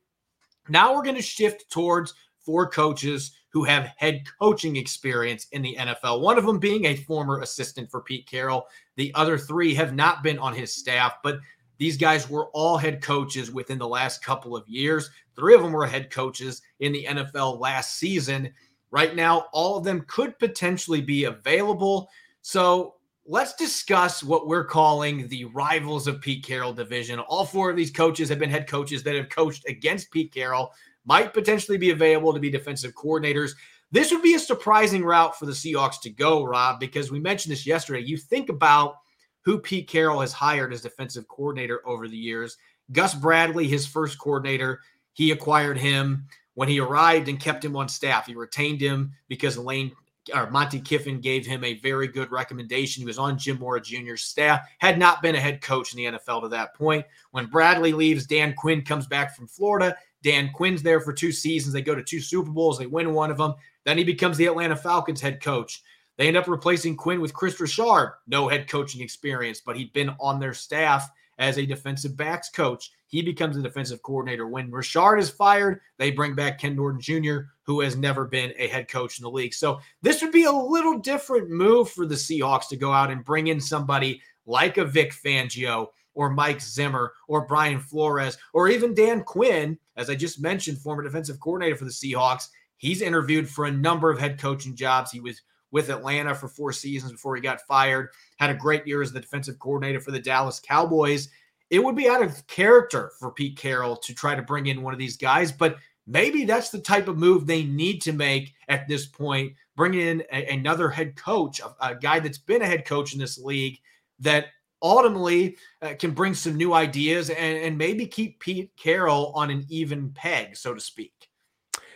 Now 0.68 0.94
we're 0.94 1.02
going 1.02 1.16
to 1.16 1.22
shift 1.22 1.68
towards 1.68 2.14
four 2.38 2.70
coaches 2.70 3.32
who 3.50 3.64
have 3.64 3.92
head 3.96 4.22
coaching 4.40 4.76
experience 4.76 5.46
in 5.52 5.62
the 5.62 5.76
NFL. 5.78 6.20
One 6.20 6.38
of 6.38 6.46
them 6.46 6.58
being 6.58 6.86
a 6.86 6.96
former 6.96 7.40
assistant 7.40 7.90
for 7.90 8.00
Pete 8.00 8.26
Carroll. 8.26 8.66
The 8.96 9.12
other 9.14 9.36
three 9.36 9.74
have 9.74 9.94
not 9.94 10.22
been 10.22 10.38
on 10.38 10.54
his 10.54 10.72
staff, 10.72 11.14
but 11.22 11.40
these 11.78 11.96
guys 11.96 12.28
were 12.28 12.48
all 12.48 12.76
head 12.76 13.02
coaches 13.02 13.50
within 13.50 13.78
the 13.78 13.88
last 13.88 14.22
couple 14.22 14.54
of 14.54 14.68
years. 14.68 15.10
Three 15.34 15.54
of 15.54 15.62
them 15.62 15.72
were 15.72 15.86
head 15.86 16.10
coaches 16.10 16.62
in 16.80 16.92
the 16.92 17.06
NFL 17.06 17.58
last 17.58 17.96
season. 17.96 18.52
Right 18.90 19.16
now, 19.16 19.46
all 19.52 19.78
of 19.78 19.84
them 19.84 20.04
could 20.06 20.38
potentially 20.38 21.00
be 21.00 21.24
available. 21.24 22.10
So 22.42 22.96
let's 23.26 23.54
discuss 23.54 24.22
what 24.22 24.46
we're 24.46 24.64
calling 24.64 25.26
the 25.28 25.46
rivals 25.46 26.06
of 26.06 26.20
Pete 26.20 26.44
Carroll 26.44 26.72
division. 26.72 27.18
All 27.18 27.44
four 27.44 27.70
of 27.70 27.76
these 27.76 27.90
coaches 27.90 28.28
have 28.28 28.38
been 28.38 28.50
head 28.50 28.68
coaches 28.68 29.02
that 29.04 29.14
have 29.14 29.28
coached 29.28 29.66
against 29.68 30.10
Pete 30.10 30.34
Carroll, 30.34 30.72
might 31.04 31.34
potentially 31.34 31.78
be 31.78 31.90
available 31.90 32.32
to 32.32 32.40
be 32.40 32.50
defensive 32.50 32.94
coordinators. 32.94 33.52
This 33.90 34.12
would 34.12 34.22
be 34.22 34.34
a 34.34 34.38
surprising 34.38 35.04
route 35.04 35.38
for 35.38 35.46
the 35.46 35.52
Seahawks 35.52 36.00
to 36.02 36.10
go, 36.10 36.44
Rob, 36.44 36.78
because 36.78 37.10
we 37.10 37.18
mentioned 37.18 37.52
this 37.52 37.66
yesterday. 37.66 38.00
You 38.00 38.16
think 38.16 38.48
about 38.48 38.96
who 39.42 39.58
Pete 39.58 39.88
Carroll 39.88 40.20
has 40.20 40.32
hired 40.32 40.72
as 40.72 40.82
defensive 40.82 41.26
coordinator 41.28 41.80
over 41.86 42.06
the 42.06 42.16
years. 42.16 42.56
Gus 42.92 43.14
Bradley, 43.14 43.66
his 43.66 43.86
first 43.86 44.18
coordinator, 44.18 44.80
he 45.12 45.30
acquired 45.30 45.78
him 45.78 46.26
when 46.54 46.68
he 46.68 46.80
arrived 46.80 47.28
and 47.28 47.40
kept 47.40 47.64
him 47.64 47.76
on 47.76 47.88
staff. 47.88 48.26
He 48.26 48.34
retained 48.34 48.80
him 48.80 49.12
because 49.28 49.56
Lane 49.58 49.92
or 50.34 50.50
Monty 50.50 50.80
Kiffin 50.80 51.20
gave 51.20 51.46
him 51.46 51.64
a 51.64 51.78
very 51.78 52.06
good 52.06 52.30
recommendation. 52.30 53.00
He 53.00 53.06
was 53.06 53.18
on 53.18 53.38
Jim 53.38 53.58
Mora 53.58 53.80
Jr.'s 53.80 54.22
staff, 54.22 54.68
had 54.78 54.98
not 54.98 55.22
been 55.22 55.34
a 55.34 55.40
head 55.40 55.60
coach 55.60 55.94
in 55.94 55.96
the 55.96 56.18
NFL 56.18 56.42
to 56.42 56.48
that 56.48 56.74
point. 56.74 57.04
When 57.30 57.46
Bradley 57.46 57.92
leaves, 57.92 58.26
Dan 58.26 58.54
Quinn 58.54 58.82
comes 58.82 59.06
back 59.06 59.34
from 59.34 59.48
Florida. 59.48 59.96
Dan 60.22 60.50
Quinn's 60.52 60.82
there 60.82 61.00
for 61.00 61.12
two 61.12 61.32
seasons. 61.32 61.72
They 61.72 61.82
go 61.82 61.94
to 61.94 62.02
two 62.02 62.20
Super 62.20 62.50
Bowls. 62.50 62.78
They 62.78 62.86
win 62.86 63.14
one 63.14 63.30
of 63.30 63.38
them. 63.38 63.54
Then 63.84 63.98
he 63.98 64.04
becomes 64.04 64.36
the 64.36 64.46
Atlanta 64.46 64.76
Falcons 64.76 65.20
head 65.20 65.42
coach. 65.42 65.82
They 66.18 66.28
end 66.28 66.36
up 66.36 66.48
replacing 66.48 66.96
Quinn 66.96 67.20
with 67.20 67.32
Kris 67.32 67.58
Richard. 67.58 68.18
No 68.26 68.48
head 68.48 68.68
coaching 68.68 69.00
experience, 69.00 69.62
but 69.64 69.76
he'd 69.76 69.92
been 69.92 70.10
on 70.20 70.38
their 70.38 70.52
staff 70.52 71.10
as 71.38 71.56
a 71.56 71.64
defensive 71.64 72.16
backs 72.16 72.50
coach. 72.50 72.90
He 73.06 73.22
becomes 73.22 73.56
a 73.56 73.62
defensive 73.62 74.02
coordinator. 74.02 74.46
When 74.46 74.70
Richard 74.70 75.16
is 75.16 75.30
fired, 75.30 75.80
they 75.98 76.10
bring 76.10 76.34
back 76.34 76.58
Ken 76.58 76.76
Norton 76.76 77.00
Jr., 77.00 77.38
who 77.62 77.80
has 77.80 77.96
never 77.96 78.26
been 78.26 78.52
a 78.58 78.68
head 78.68 78.88
coach 78.88 79.18
in 79.18 79.22
the 79.22 79.30
league. 79.30 79.54
So 79.54 79.80
this 80.02 80.20
would 80.20 80.30
be 80.30 80.44
a 80.44 80.52
little 80.52 80.98
different 80.98 81.48
move 81.48 81.90
for 81.90 82.04
the 82.06 82.14
Seahawks 82.14 82.68
to 82.68 82.76
go 82.76 82.92
out 82.92 83.10
and 83.10 83.24
bring 83.24 83.46
in 83.46 83.60
somebody 83.60 84.20
like 84.46 84.76
a 84.76 84.84
Vic 84.84 85.12
Fangio 85.12 85.88
or 86.14 86.30
Mike 86.30 86.60
Zimmer 86.60 87.12
or 87.28 87.46
Brian 87.46 87.80
Flores 87.80 88.36
or 88.52 88.68
even 88.68 88.94
Dan 88.94 89.22
Quinn, 89.22 89.78
as 89.96 90.10
I 90.10 90.14
just 90.14 90.40
mentioned, 90.40 90.78
former 90.78 91.02
defensive 91.02 91.40
coordinator 91.40 91.76
for 91.76 91.84
the 91.84 91.90
Seahawks. 91.90 92.48
He's 92.76 93.02
interviewed 93.02 93.48
for 93.48 93.66
a 93.66 93.70
number 93.70 94.10
of 94.10 94.18
head 94.18 94.38
coaching 94.38 94.74
jobs. 94.74 95.10
He 95.10 95.20
was 95.20 95.42
with 95.70 95.90
Atlanta 95.90 96.34
for 96.34 96.48
four 96.48 96.72
seasons 96.72 97.12
before 97.12 97.36
he 97.36 97.42
got 97.42 97.60
fired. 97.62 98.08
Had 98.38 98.50
a 98.50 98.54
great 98.54 98.86
year 98.86 99.02
as 99.02 99.12
the 99.12 99.20
defensive 99.20 99.58
coordinator 99.58 100.00
for 100.00 100.10
the 100.10 100.18
Dallas 100.18 100.60
Cowboys. 100.60 101.28
It 101.70 101.82
would 101.82 101.94
be 101.94 102.08
out 102.08 102.22
of 102.22 102.46
character 102.48 103.12
for 103.18 103.30
Pete 103.30 103.56
Carroll 103.56 103.96
to 103.96 104.14
try 104.14 104.34
to 104.34 104.42
bring 104.42 104.66
in 104.66 104.82
one 104.82 104.92
of 104.92 104.98
these 104.98 105.16
guys, 105.16 105.52
but 105.52 105.78
maybe 106.06 106.44
that's 106.44 106.70
the 106.70 106.80
type 106.80 107.06
of 107.06 107.16
move 107.16 107.46
they 107.46 107.62
need 107.62 108.02
to 108.02 108.12
make 108.12 108.54
at 108.68 108.88
this 108.88 109.06
point. 109.06 109.52
Bring 109.76 109.94
in 109.94 110.24
a, 110.32 110.46
another 110.46 110.88
head 110.88 111.14
coach, 111.14 111.60
a, 111.60 111.74
a, 111.80 111.94
guy 111.94 112.18
that's 112.18 112.38
been 112.38 112.62
a 112.62 112.66
head 112.66 112.84
coach 112.84 113.12
in 113.12 113.20
this 113.20 113.38
league 113.38 113.78
that 114.18 114.46
ultimately 114.82 115.56
uh, 115.82 115.94
can 115.98 116.12
bring 116.12 116.34
some 116.34 116.56
new 116.56 116.74
ideas 116.74 117.30
and, 117.30 117.58
and 117.58 117.78
maybe 117.78 118.06
keep 118.06 118.40
Pete 118.40 118.72
Carroll 118.76 119.32
on 119.34 119.50
an 119.50 119.64
even 119.68 120.10
peg, 120.10 120.56
so 120.56 120.74
to 120.74 120.80
speak. 120.80 121.12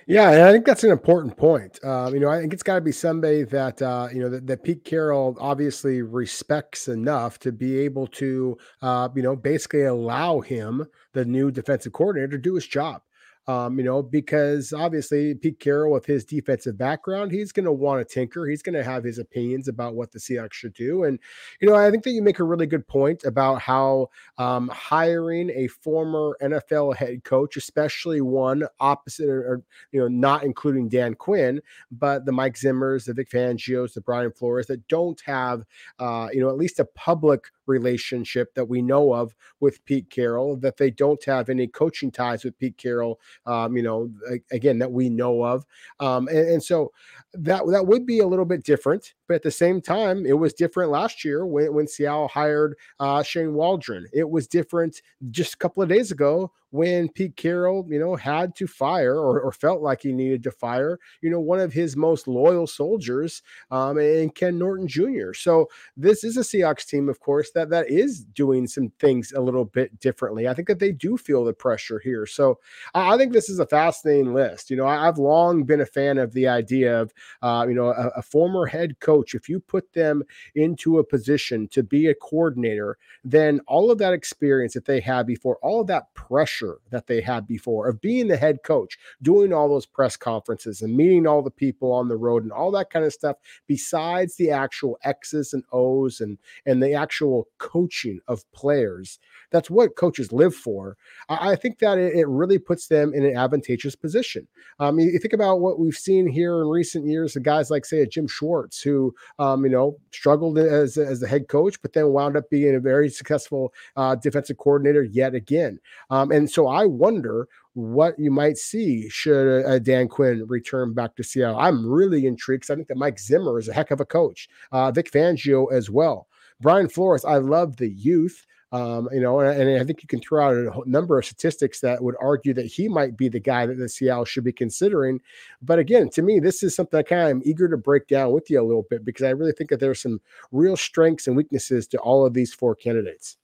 Yeah, 0.06 0.30
and 0.32 0.42
I 0.42 0.52
think 0.52 0.66
that's 0.66 0.84
an 0.84 0.90
important 0.90 1.36
point. 1.36 1.82
Um, 1.82 2.12
you 2.12 2.20
know, 2.20 2.28
I 2.28 2.38
think 2.38 2.52
it's 2.52 2.62
got 2.62 2.74
to 2.74 2.80
be 2.82 2.92
somebody 2.92 3.42
that 3.44 3.80
uh, 3.80 4.08
you 4.12 4.20
know 4.20 4.28
that, 4.28 4.46
that, 4.46 4.62
Pete 4.62 4.84
Carroll 4.84 5.36
obviously 5.40 6.02
respects 6.02 6.88
enough 6.88 7.38
to 7.38 7.52
be 7.52 7.78
able 7.78 8.06
to, 8.08 8.58
uh, 8.82 9.08
you 9.14 9.22
know, 9.22 9.34
basically 9.34 9.84
allow 9.84 10.40
him, 10.40 10.86
the 11.14 11.24
new 11.24 11.50
defensive 11.50 11.94
coordinator, 11.94 12.32
to 12.32 12.38
do 12.38 12.54
his 12.54 12.66
job. 12.66 13.00
Um, 13.46 13.78
you 13.78 13.84
know, 13.84 14.02
because 14.02 14.72
obviously 14.72 15.34
Pete 15.34 15.60
Carroll, 15.60 15.92
with 15.92 16.06
his 16.06 16.24
defensive 16.24 16.78
background, 16.78 17.30
he's 17.30 17.52
going 17.52 17.66
to 17.66 17.72
want 17.72 18.06
to 18.06 18.14
tinker. 18.14 18.46
He's 18.46 18.62
going 18.62 18.74
to 18.74 18.82
have 18.82 19.04
his 19.04 19.18
opinions 19.18 19.68
about 19.68 19.94
what 19.94 20.12
the 20.12 20.18
Seahawks 20.18 20.54
should 20.54 20.72
do. 20.72 21.04
And, 21.04 21.18
you 21.60 21.68
know, 21.68 21.74
I 21.74 21.90
think 21.90 22.04
that 22.04 22.12
you 22.12 22.22
make 22.22 22.38
a 22.38 22.44
really 22.44 22.66
good 22.66 22.86
point 22.88 23.24
about 23.24 23.60
how 23.60 24.08
um, 24.38 24.68
hiring 24.68 25.50
a 25.50 25.68
former 25.68 26.36
NFL 26.42 26.96
head 26.96 27.24
coach, 27.24 27.56
especially 27.56 28.22
one 28.22 28.64
opposite 28.80 29.28
or, 29.28 29.40
or, 29.40 29.62
you 29.92 30.00
know, 30.00 30.08
not 30.08 30.42
including 30.42 30.88
Dan 30.88 31.14
Quinn, 31.14 31.60
but 31.90 32.24
the 32.24 32.32
Mike 32.32 32.54
Zimmers, 32.54 33.04
the 33.04 33.12
Vic 33.12 33.30
Fangios, 33.30 33.92
the 33.92 34.00
Brian 34.00 34.32
Flores 34.32 34.66
that 34.68 34.86
don't 34.88 35.20
have, 35.20 35.64
uh, 35.98 36.28
you 36.32 36.40
know, 36.40 36.48
at 36.48 36.56
least 36.56 36.80
a 36.80 36.84
public 36.84 37.50
relationship 37.66 38.54
that 38.54 38.64
we 38.64 38.82
know 38.82 39.12
of 39.12 39.34
with 39.60 39.84
Pete 39.84 40.10
Carroll, 40.10 40.56
that 40.56 40.76
they 40.76 40.90
don't 40.90 41.22
have 41.24 41.48
any 41.48 41.66
coaching 41.66 42.10
ties 42.10 42.44
with 42.44 42.58
Pete 42.58 42.76
Carroll, 42.76 43.20
um, 43.46 43.76
you 43.76 43.82
know, 43.82 44.10
again, 44.50 44.78
that 44.78 44.90
we 44.90 45.08
know 45.08 45.44
of. 45.44 45.64
Um, 46.00 46.28
and, 46.28 46.48
and, 46.48 46.62
so 46.62 46.92
that 47.34 47.66
that 47.66 47.86
would 47.86 48.06
be 48.06 48.20
a 48.20 48.26
little 48.26 48.44
bit 48.44 48.64
different. 48.64 49.14
But 49.28 49.34
at 49.34 49.42
the 49.42 49.50
same 49.50 49.80
time, 49.80 50.26
it 50.26 50.38
was 50.38 50.52
different 50.52 50.90
last 50.90 51.24
year 51.24 51.46
when, 51.46 51.72
when 51.74 51.86
Seattle 51.86 52.28
hired 52.28 52.76
uh, 53.00 53.22
Shane 53.22 53.54
Waldron. 53.54 54.06
It 54.12 54.28
was 54.28 54.46
different 54.46 55.02
just 55.30 55.54
a 55.54 55.58
couple 55.58 55.82
of 55.82 55.88
days 55.88 56.10
ago 56.10 56.52
when 56.74 57.08
Pete 57.08 57.36
Carroll, 57.36 57.86
you 57.88 58.00
know, 58.00 58.16
had 58.16 58.56
to 58.56 58.66
fire 58.66 59.14
or, 59.14 59.40
or 59.40 59.52
felt 59.52 59.80
like 59.80 60.02
he 60.02 60.12
needed 60.12 60.42
to 60.42 60.50
fire, 60.50 60.98
you 61.20 61.30
know, 61.30 61.38
one 61.38 61.60
of 61.60 61.72
his 61.72 61.96
most 61.96 62.26
loyal 62.26 62.66
soldiers, 62.66 63.42
um, 63.70 63.96
and 63.96 64.34
Ken 64.34 64.58
Norton 64.58 64.88
Jr. 64.88 65.34
So 65.34 65.68
this 65.96 66.24
is 66.24 66.36
a 66.36 66.40
Seahawks 66.40 66.84
team, 66.84 67.08
of 67.08 67.20
course, 67.20 67.52
that 67.52 67.70
that 67.70 67.88
is 67.88 68.24
doing 68.24 68.66
some 68.66 68.90
things 68.98 69.30
a 69.30 69.40
little 69.40 69.66
bit 69.66 70.00
differently. 70.00 70.48
I 70.48 70.54
think 70.54 70.66
that 70.66 70.80
they 70.80 70.90
do 70.90 71.16
feel 71.16 71.44
the 71.44 71.52
pressure 71.52 72.00
here. 72.00 72.26
So 72.26 72.58
I, 72.92 73.14
I 73.14 73.18
think 73.18 73.32
this 73.32 73.48
is 73.48 73.60
a 73.60 73.66
fascinating 73.66 74.34
list. 74.34 74.68
You 74.68 74.76
know, 74.76 74.86
I, 74.88 75.04
have 75.04 75.18
long 75.18 75.62
been 75.62 75.82
a 75.82 75.86
fan 75.86 76.18
of 76.18 76.32
the 76.32 76.48
idea 76.48 77.00
of, 77.00 77.14
uh, 77.40 77.66
you 77.68 77.74
know, 77.76 77.90
a, 77.90 78.08
a 78.16 78.22
former 78.22 78.66
head 78.66 78.98
coach. 78.98 79.36
If 79.36 79.48
you 79.48 79.60
put 79.60 79.92
them 79.92 80.24
into 80.56 80.98
a 80.98 81.04
position 81.04 81.68
to 81.68 81.84
be 81.84 82.08
a 82.08 82.16
coordinator, 82.16 82.98
then 83.22 83.60
all 83.68 83.92
of 83.92 83.98
that 83.98 84.12
experience 84.12 84.74
that 84.74 84.86
they 84.86 84.98
had 84.98 85.24
before, 85.24 85.56
all 85.62 85.80
of 85.80 85.86
that 85.86 86.12
pressure 86.14 86.63
that 86.90 87.06
they 87.06 87.20
had 87.20 87.46
before 87.46 87.88
of 87.88 88.00
being 88.00 88.28
the 88.28 88.36
head 88.36 88.58
coach, 88.64 88.98
doing 89.22 89.52
all 89.52 89.68
those 89.68 89.86
press 89.86 90.16
conferences 90.16 90.82
and 90.82 90.96
meeting 90.96 91.26
all 91.26 91.42
the 91.42 91.50
people 91.50 91.92
on 91.92 92.08
the 92.08 92.16
road 92.16 92.42
and 92.42 92.52
all 92.52 92.70
that 92.70 92.90
kind 92.90 93.04
of 93.04 93.12
stuff, 93.12 93.36
besides 93.66 94.36
the 94.36 94.50
actual 94.50 94.98
X's 95.04 95.52
and 95.52 95.64
O's 95.72 96.20
and, 96.20 96.38
and 96.66 96.82
the 96.82 96.94
actual 96.94 97.48
coaching 97.58 98.20
of 98.28 98.50
players. 98.52 99.18
That's 99.50 99.70
what 99.70 99.96
coaches 99.96 100.32
live 100.32 100.54
for. 100.54 100.96
I, 101.28 101.52
I 101.52 101.56
think 101.56 101.78
that 101.78 101.98
it, 101.98 102.14
it, 102.14 102.28
really 102.28 102.58
puts 102.58 102.88
them 102.88 103.14
in 103.14 103.24
an 103.24 103.36
advantageous 103.36 103.94
position. 103.94 104.48
Um, 104.80 104.98
you, 104.98 105.10
you, 105.10 105.18
think 105.18 105.34
about 105.34 105.60
what 105.60 105.78
we've 105.78 105.96
seen 105.96 106.26
here 106.26 106.60
in 106.60 106.68
recent 106.68 107.06
years, 107.06 107.34
the 107.34 107.40
guys 107.40 107.70
like, 107.70 107.84
say, 107.84 108.04
Jim 108.06 108.26
Schwartz, 108.26 108.80
who, 108.80 109.14
um, 109.38 109.64
you 109.64 109.70
know, 109.70 109.96
struggled 110.10 110.58
as, 110.58 110.96
as 110.96 111.22
a 111.22 111.28
head 111.28 111.48
coach, 111.48 111.80
but 111.82 111.92
then 111.92 112.08
wound 112.08 112.36
up 112.36 112.50
being 112.50 112.74
a 112.74 112.80
very 112.80 113.08
successful 113.08 113.72
uh, 113.96 114.14
defensive 114.16 114.58
coordinator 114.58 115.04
yet 115.04 115.34
again. 115.34 115.78
Um, 116.10 116.30
and 116.30 116.50
so 116.54 116.68
I 116.68 116.86
wonder 116.86 117.48
what 117.72 118.16
you 118.16 118.30
might 118.30 118.56
see 118.56 119.08
should 119.08 119.66
uh, 119.66 119.80
Dan 119.80 120.06
Quinn 120.06 120.44
return 120.46 120.94
back 120.94 121.16
to 121.16 121.24
Seattle. 121.24 121.58
I'm 121.58 121.84
really 121.84 122.26
intrigued 122.26 122.62
because 122.62 122.70
I 122.72 122.76
think 122.76 122.88
that 122.88 122.96
Mike 122.96 123.18
Zimmer 123.18 123.58
is 123.58 123.68
a 123.68 123.72
heck 123.72 123.90
of 123.90 124.00
a 124.00 124.04
coach. 124.04 124.48
Uh, 124.70 124.92
Vic 124.92 125.10
Fangio 125.10 125.72
as 125.72 125.90
well. 125.90 126.28
Brian 126.60 126.88
Flores, 126.88 127.24
I 127.24 127.38
love 127.38 127.76
the 127.76 127.88
youth. 127.88 128.46
Um, 128.70 129.08
you 129.12 129.20
know, 129.20 129.38
and, 129.38 129.68
and, 129.68 129.80
I 129.80 129.84
think 129.84 130.02
you 130.02 130.08
can 130.08 130.20
throw 130.20 130.44
out 130.44 130.84
a 130.84 130.90
number 130.90 131.16
of 131.16 131.24
statistics 131.24 131.78
that 131.80 132.02
would 132.02 132.16
argue 132.20 132.52
that 132.54 132.66
he 132.66 132.88
might 132.88 133.16
be 133.16 133.28
the 133.28 133.38
guy 133.38 133.66
that 133.66 133.78
the 133.78 133.88
Seattle 133.88 134.24
should 134.24 134.42
be 134.42 134.52
considering. 134.52 135.20
But 135.62 135.78
again, 135.78 136.10
to 136.10 136.22
me, 136.22 136.40
this 136.40 136.60
is 136.64 136.74
something 136.74 136.98
I 136.98 137.04
kind 137.04 137.22
of 137.22 137.30
am 137.30 137.42
eager 137.44 137.68
to 137.68 137.76
break 137.76 138.08
down 138.08 138.32
with 138.32 138.50
you 138.50 138.60
a 138.60 138.66
little 138.66 138.86
bit 138.90 139.04
because 139.04 139.24
I 139.24 139.30
really 139.30 139.52
think 139.52 139.70
that 139.70 139.78
there's 139.78 140.02
some 140.02 140.20
real 140.50 140.76
strengths 140.76 141.28
and 141.28 141.36
weaknesses 141.36 141.86
to 141.88 141.98
all 141.98 142.26
of 142.26 142.34
these 142.34 142.52
four 142.52 142.74
candidates. 142.74 143.36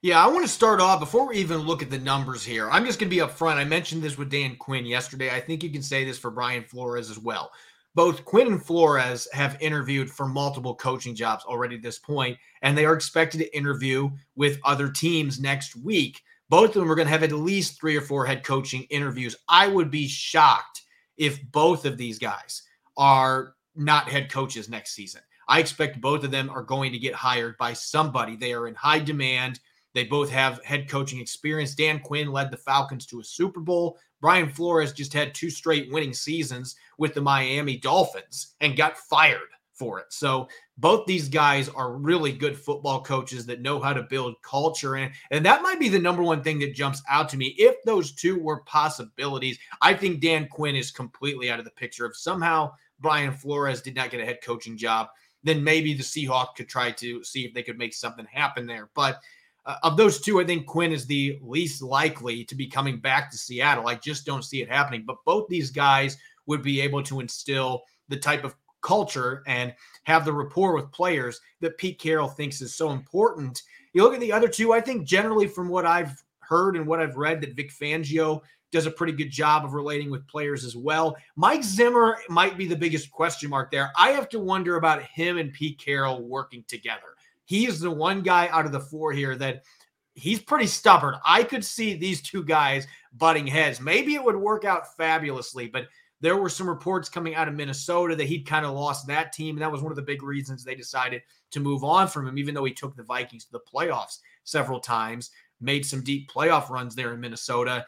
Yeah, 0.00 0.24
I 0.24 0.28
want 0.28 0.44
to 0.44 0.48
start 0.48 0.80
off 0.80 1.00
before 1.00 1.26
we 1.26 1.38
even 1.38 1.58
look 1.58 1.82
at 1.82 1.90
the 1.90 1.98
numbers 1.98 2.44
here. 2.44 2.70
I'm 2.70 2.84
just 2.84 3.00
going 3.00 3.10
to 3.10 3.16
be 3.16 3.20
upfront. 3.20 3.56
I 3.56 3.64
mentioned 3.64 4.00
this 4.00 4.16
with 4.16 4.30
Dan 4.30 4.54
Quinn 4.54 4.86
yesterday. 4.86 5.34
I 5.34 5.40
think 5.40 5.64
you 5.64 5.70
can 5.70 5.82
say 5.82 6.04
this 6.04 6.16
for 6.16 6.30
Brian 6.30 6.62
Flores 6.62 7.10
as 7.10 7.18
well. 7.18 7.50
Both 7.96 8.24
Quinn 8.24 8.46
and 8.46 8.64
Flores 8.64 9.26
have 9.32 9.60
interviewed 9.60 10.08
for 10.08 10.28
multiple 10.28 10.76
coaching 10.76 11.16
jobs 11.16 11.44
already 11.44 11.74
at 11.74 11.82
this 11.82 11.98
point, 11.98 12.38
and 12.62 12.78
they 12.78 12.84
are 12.84 12.94
expected 12.94 13.38
to 13.38 13.56
interview 13.56 14.08
with 14.36 14.60
other 14.64 14.88
teams 14.88 15.40
next 15.40 15.74
week. 15.74 16.22
Both 16.48 16.68
of 16.68 16.74
them 16.74 16.92
are 16.92 16.94
going 16.94 17.08
to 17.08 17.12
have 17.12 17.24
at 17.24 17.32
least 17.32 17.80
three 17.80 17.96
or 17.96 18.00
four 18.00 18.24
head 18.24 18.44
coaching 18.44 18.84
interviews. 18.90 19.34
I 19.48 19.66
would 19.66 19.90
be 19.90 20.06
shocked 20.06 20.82
if 21.16 21.42
both 21.50 21.84
of 21.84 21.96
these 21.96 22.20
guys 22.20 22.62
are 22.96 23.56
not 23.74 24.08
head 24.08 24.30
coaches 24.30 24.68
next 24.68 24.92
season. 24.92 25.22
I 25.48 25.58
expect 25.58 26.00
both 26.00 26.22
of 26.22 26.30
them 26.30 26.50
are 26.50 26.62
going 26.62 26.92
to 26.92 26.98
get 26.98 27.14
hired 27.14 27.56
by 27.58 27.72
somebody. 27.72 28.36
They 28.36 28.52
are 28.52 28.68
in 28.68 28.76
high 28.76 29.00
demand. 29.00 29.58
They 29.98 30.04
both 30.04 30.30
have 30.30 30.62
head 30.62 30.88
coaching 30.88 31.18
experience. 31.18 31.74
Dan 31.74 31.98
Quinn 31.98 32.30
led 32.30 32.52
the 32.52 32.56
Falcons 32.56 33.04
to 33.06 33.18
a 33.18 33.24
Super 33.24 33.58
Bowl. 33.58 33.98
Brian 34.20 34.48
Flores 34.48 34.92
just 34.92 35.12
had 35.12 35.34
two 35.34 35.50
straight 35.50 35.90
winning 35.90 36.14
seasons 36.14 36.76
with 36.98 37.14
the 37.14 37.20
Miami 37.20 37.78
Dolphins 37.78 38.54
and 38.60 38.76
got 38.76 38.96
fired 38.96 39.48
for 39.72 39.98
it. 39.98 40.06
So 40.10 40.46
both 40.76 41.04
these 41.04 41.28
guys 41.28 41.68
are 41.68 41.96
really 41.96 42.30
good 42.30 42.56
football 42.56 43.02
coaches 43.02 43.44
that 43.46 43.60
know 43.60 43.80
how 43.80 43.92
to 43.92 44.04
build 44.04 44.40
culture 44.42 44.94
and 44.94 45.12
and 45.32 45.44
that 45.44 45.62
might 45.62 45.80
be 45.80 45.88
the 45.88 45.98
number 45.98 46.22
one 46.22 46.44
thing 46.44 46.60
that 46.60 46.76
jumps 46.76 47.02
out 47.08 47.28
to 47.30 47.36
me 47.36 47.56
if 47.58 47.74
those 47.84 48.12
two 48.12 48.38
were 48.38 48.60
possibilities 48.60 49.58
i 49.80 49.92
think 49.92 50.20
dan 50.20 50.46
quinn 50.46 50.76
is 50.76 50.92
completely 50.92 51.50
out 51.50 51.58
of 51.58 51.64
the 51.64 51.70
picture 51.72 52.06
if 52.06 52.16
somehow 52.16 52.70
brian 53.00 53.32
flores 53.32 53.82
did 53.82 53.96
not 53.96 54.10
get 54.10 54.20
a 54.20 54.24
head 54.24 54.38
coaching 54.40 54.76
job 54.76 55.08
then 55.42 55.62
maybe 55.64 55.94
the 55.94 56.02
seahawks 56.02 56.54
could 56.56 56.68
try 56.68 56.92
to 56.92 57.22
see 57.24 57.44
if 57.44 57.52
they 57.54 57.62
could 57.62 57.78
make 57.78 57.92
something 57.92 58.26
happen 58.26 58.66
there 58.66 58.88
but 58.94 59.20
uh, 59.68 59.76
of 59.82 59.96
those 59.98 60.18
two, 60.18 60.40
I 60.40 60.44
think 60.44 60.66
Quinn 60.66 60.92
is 60.92 61.06
the 61.06 61.38
least 61.42 61.82
likely 61.82 62.42
to 62.44 62.54
be 62.54 62.66
coming 62.66 62.98
back 62.98 63.30
to 63.30 63.36
Seattle. 63.36 63.86
I 63.86 63.96
just 63.96 64.24
don't 64.24 64.44
see 64.44 64.62
it 64.62 64.70
happening. 64.70 65.04
But 65.06 65.18
both 65.26 65.46
these 65.48 65.70
guys 65.70 66.16
would 66.46 66.62
be 66.62 66.80
able 66.80 67.02
to 67.04 67.20
instill 67.20 67.82
the 68.08 68.16
type 68.16 68.44
of 68.44 68.56
culture 68.80 69.42
and 69.46 69.74
have 70.04 70.24
the 70.24 70.32
rapport 70.32 70.74
with 70.74 70.90
players 70.90 71.40
that 71.60 71.76
Pete 71.76 71.98
Carroll 71.98 72.28
thinks 72.28 72.62
is 72.62 72.74
so 72.74 72.90
important. 72.90 73.62
You 73.92 74.02
look 74.02 74.14
at 74.14 74.20
the 74.20 74.32
other 74.32 74.48
two, 74.48 74.72
I 74.72 74.80
think 74.80 75.06
generally 75.06 75.46
from 75.46 75.68
what 75.68 75.84
I've 75.84 76.22
heard 76.40 76.74
and 76.74 76.86
what 76.86 77.00
I've 77.00 77.16
read, 77.16 77.42
that 77.42 77.54
Vic 77.54 77.70
Fangio 77.70 78.40
does 78.72 78.86
a 78.86 78.90
pretty 78.90 79.12
good 79.12 79.30
job 79.30 79.64
of 79.64 79.74
relating 79.74 80.10
with 80.10 80.26
players 80.28 80.64
as 80.64 80.76
well. 80.76 81.16
Mike 81.36 81.64
Zimmer 81.64 82.18
might 82.30 82.56
be 82.56 82.66
the 82.66 82.76
biggest 82.76 83.10
question 83.10 83.50
mark 83.50 83.70
there. 83.70 83.90
I 83.98 84.10
have 84.10 84.28
to 84.30 84.38
wonder 84.38 84.76
about 84.76 85.02
him 85.02 85.36
and 85.36 85.52
Pete 85.52 85.78
Carroll 85.78 86.22
working 86.22 86.64
together 86.68 87.17
he 87.48 87.64
is 87.64 87.80
the 87.80 87.90
one 87.90 88.20
guy 88.20 88.46
out 88.48 88.66
of 88.66 88.72
the 88.72 88.80
four 88.80 89.10
here 89.10 89.34
that 89.34 89.64
he's 90.12 90.38
pretty 90.38 90.66
stubborn. 90.66 91.14
I 91.24 91.42
could 91.42 91.64
see 91.64 91.94
these 91.94 92.20
two 92.20 92.44
guys 92.44 92.86
butting 93.14 93.46
heads. 93.46 93.80
Maybe 93.80 94.14
it 94.14 94.22
would 94.22 94.36
work 94.36 94.66
out 94.66 94.94
fabulously, 94.98 95.66
but 95.66 95.86
there 96.20 96.36
were 96.36 96.50
some 96.50 96.68
reports 96.68 97.08
coming 97.08 97.34
out 97.34 97.48
of 97.48 97.54
Minnesota 97.54 98.14
that 98.16 98.26
he'd 98.26 98.46
kind 98.46 98.66
of 98.66 98.74
lost 98.74 99.06
that 99.06 99.32
team. 99.32 99.56
And 99.56 99.62
that 99.62 99.72
was 99.72 99.80
one 99.80 99.90
of 99.90 99.96
the 99.96 100.02
big 100.02 100.22
reasons 100.22 100.62
they 100.62 100.74
decided 100.74 101.22
to 101.52 101.60
move 101.60 101.84
on 101.84 102.06
from 102.06 102.28
him, 102.28 102.36
even 102.36 102.54
though 102.54 102.64
he 102.64 102.74
took 102.74 102.94
the 102.94 103.02
Vikings 103.02 103.46
to 103.46 103.52
the 103.52 103.60
playoffs 103.60 104.18
several 104.44 104.78
times, 104.78 105.30
made 105.58 105.86
some 105.86 106.04
deep 106.04 106.30
playoff 106.30 106.68
runs 106.68 106.94
there 106.94 107.14
in 107.14 107.20
Minnesota. 107.20 107.86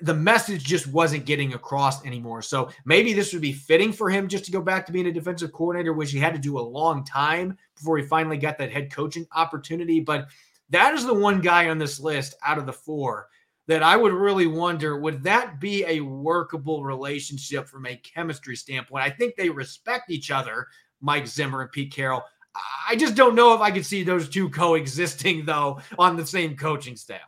The 0.00 0.14
message 0.14 0.64
just 0.64 0.88
wasn't 0.88 1.24
getting 1.24 1.54
across 1.54 2.04
anymore. 2.04 2.42
So 2.42 2.70
maybe 2.84 3.12
this 3.12 3.32
would 3.32 3.42
be 3.42 3.52
fitting 3.52 3.92
for 3.92 4.10
him 4.10 4.26
just 4.26 4.44
to 4.46 4.52
go 4.52 4.60
back 4.60 4.84
to 4.86 4.92
being 4.92 5.06
a 5.06 5.12
defensive 5.12 5.52
coordinator, 5.52 5.92
which 5.92 6.10
he 6.10 6.18
had 6.18 6.34
to 6.34 6.40
do 6.40 6.58
a 6.58 6.60
long 6.60 7.04
time 7.04 7.56
before 7.76 7.96
he 7.98 8.04
finally 8.04 8.38
got 8.38 8.58
that 8.58 8.72
head 8.72 8.92
coaching 8.92 9.26
opportunity. 9.34 10.00
But 10.00 10.28
that 10.70 10.94
is 10.94 11.06
the 11.06 11.14
one 11.14 11.40
guy 11.40 11.68
on 11.68 11.78
this 11.78 12.00
list 12.00 12.34
out 12.44 12.58
of 12.58 12.66
the 12.66 12.72
four 12.72 13.28
that 13.68 13.82
I 13.82 13.96
would 13.96 14.12
really 14.12 14.46
wonder 14.46 14.98
would 14.98 15.22
that 15.22 15.60
be 15.60 15.84
a 15.84 16.00
workable 16.00 16.82
relationship 16.82 17.68
from 17.68 17.86
a 17.86 17.96
chemistry 17.96 18.56
standpoint? 18.56 19.04
I 19.04 19.10
think 19.10 19.36
they 19.36 19.50
respect 19.50 20.10
each 20.10 20.30
other, 20.30 20.66
Mike 21.00 21.26
Zimmer 21.28 21.62
and 21.62 21.70
Pete 21.70 21.92
Carroll. 21.92 22.24
I 22.88 22.96
just 22.96 23.14
don't 23.14 23.36
know 23.36 23.54
if 23.54 23.60
I 23.60 23.70
could 23.70 23.86
see 23.86 24.02
those 24.02 24.28
two 24.28 24.48
coexisting 24.48 25.44
though 25.44 25.80
on 25.98 26.16
the 26.16 26.26
same 26.26 26.56
coaching 26.56 26.96
staff. 26.96 27.20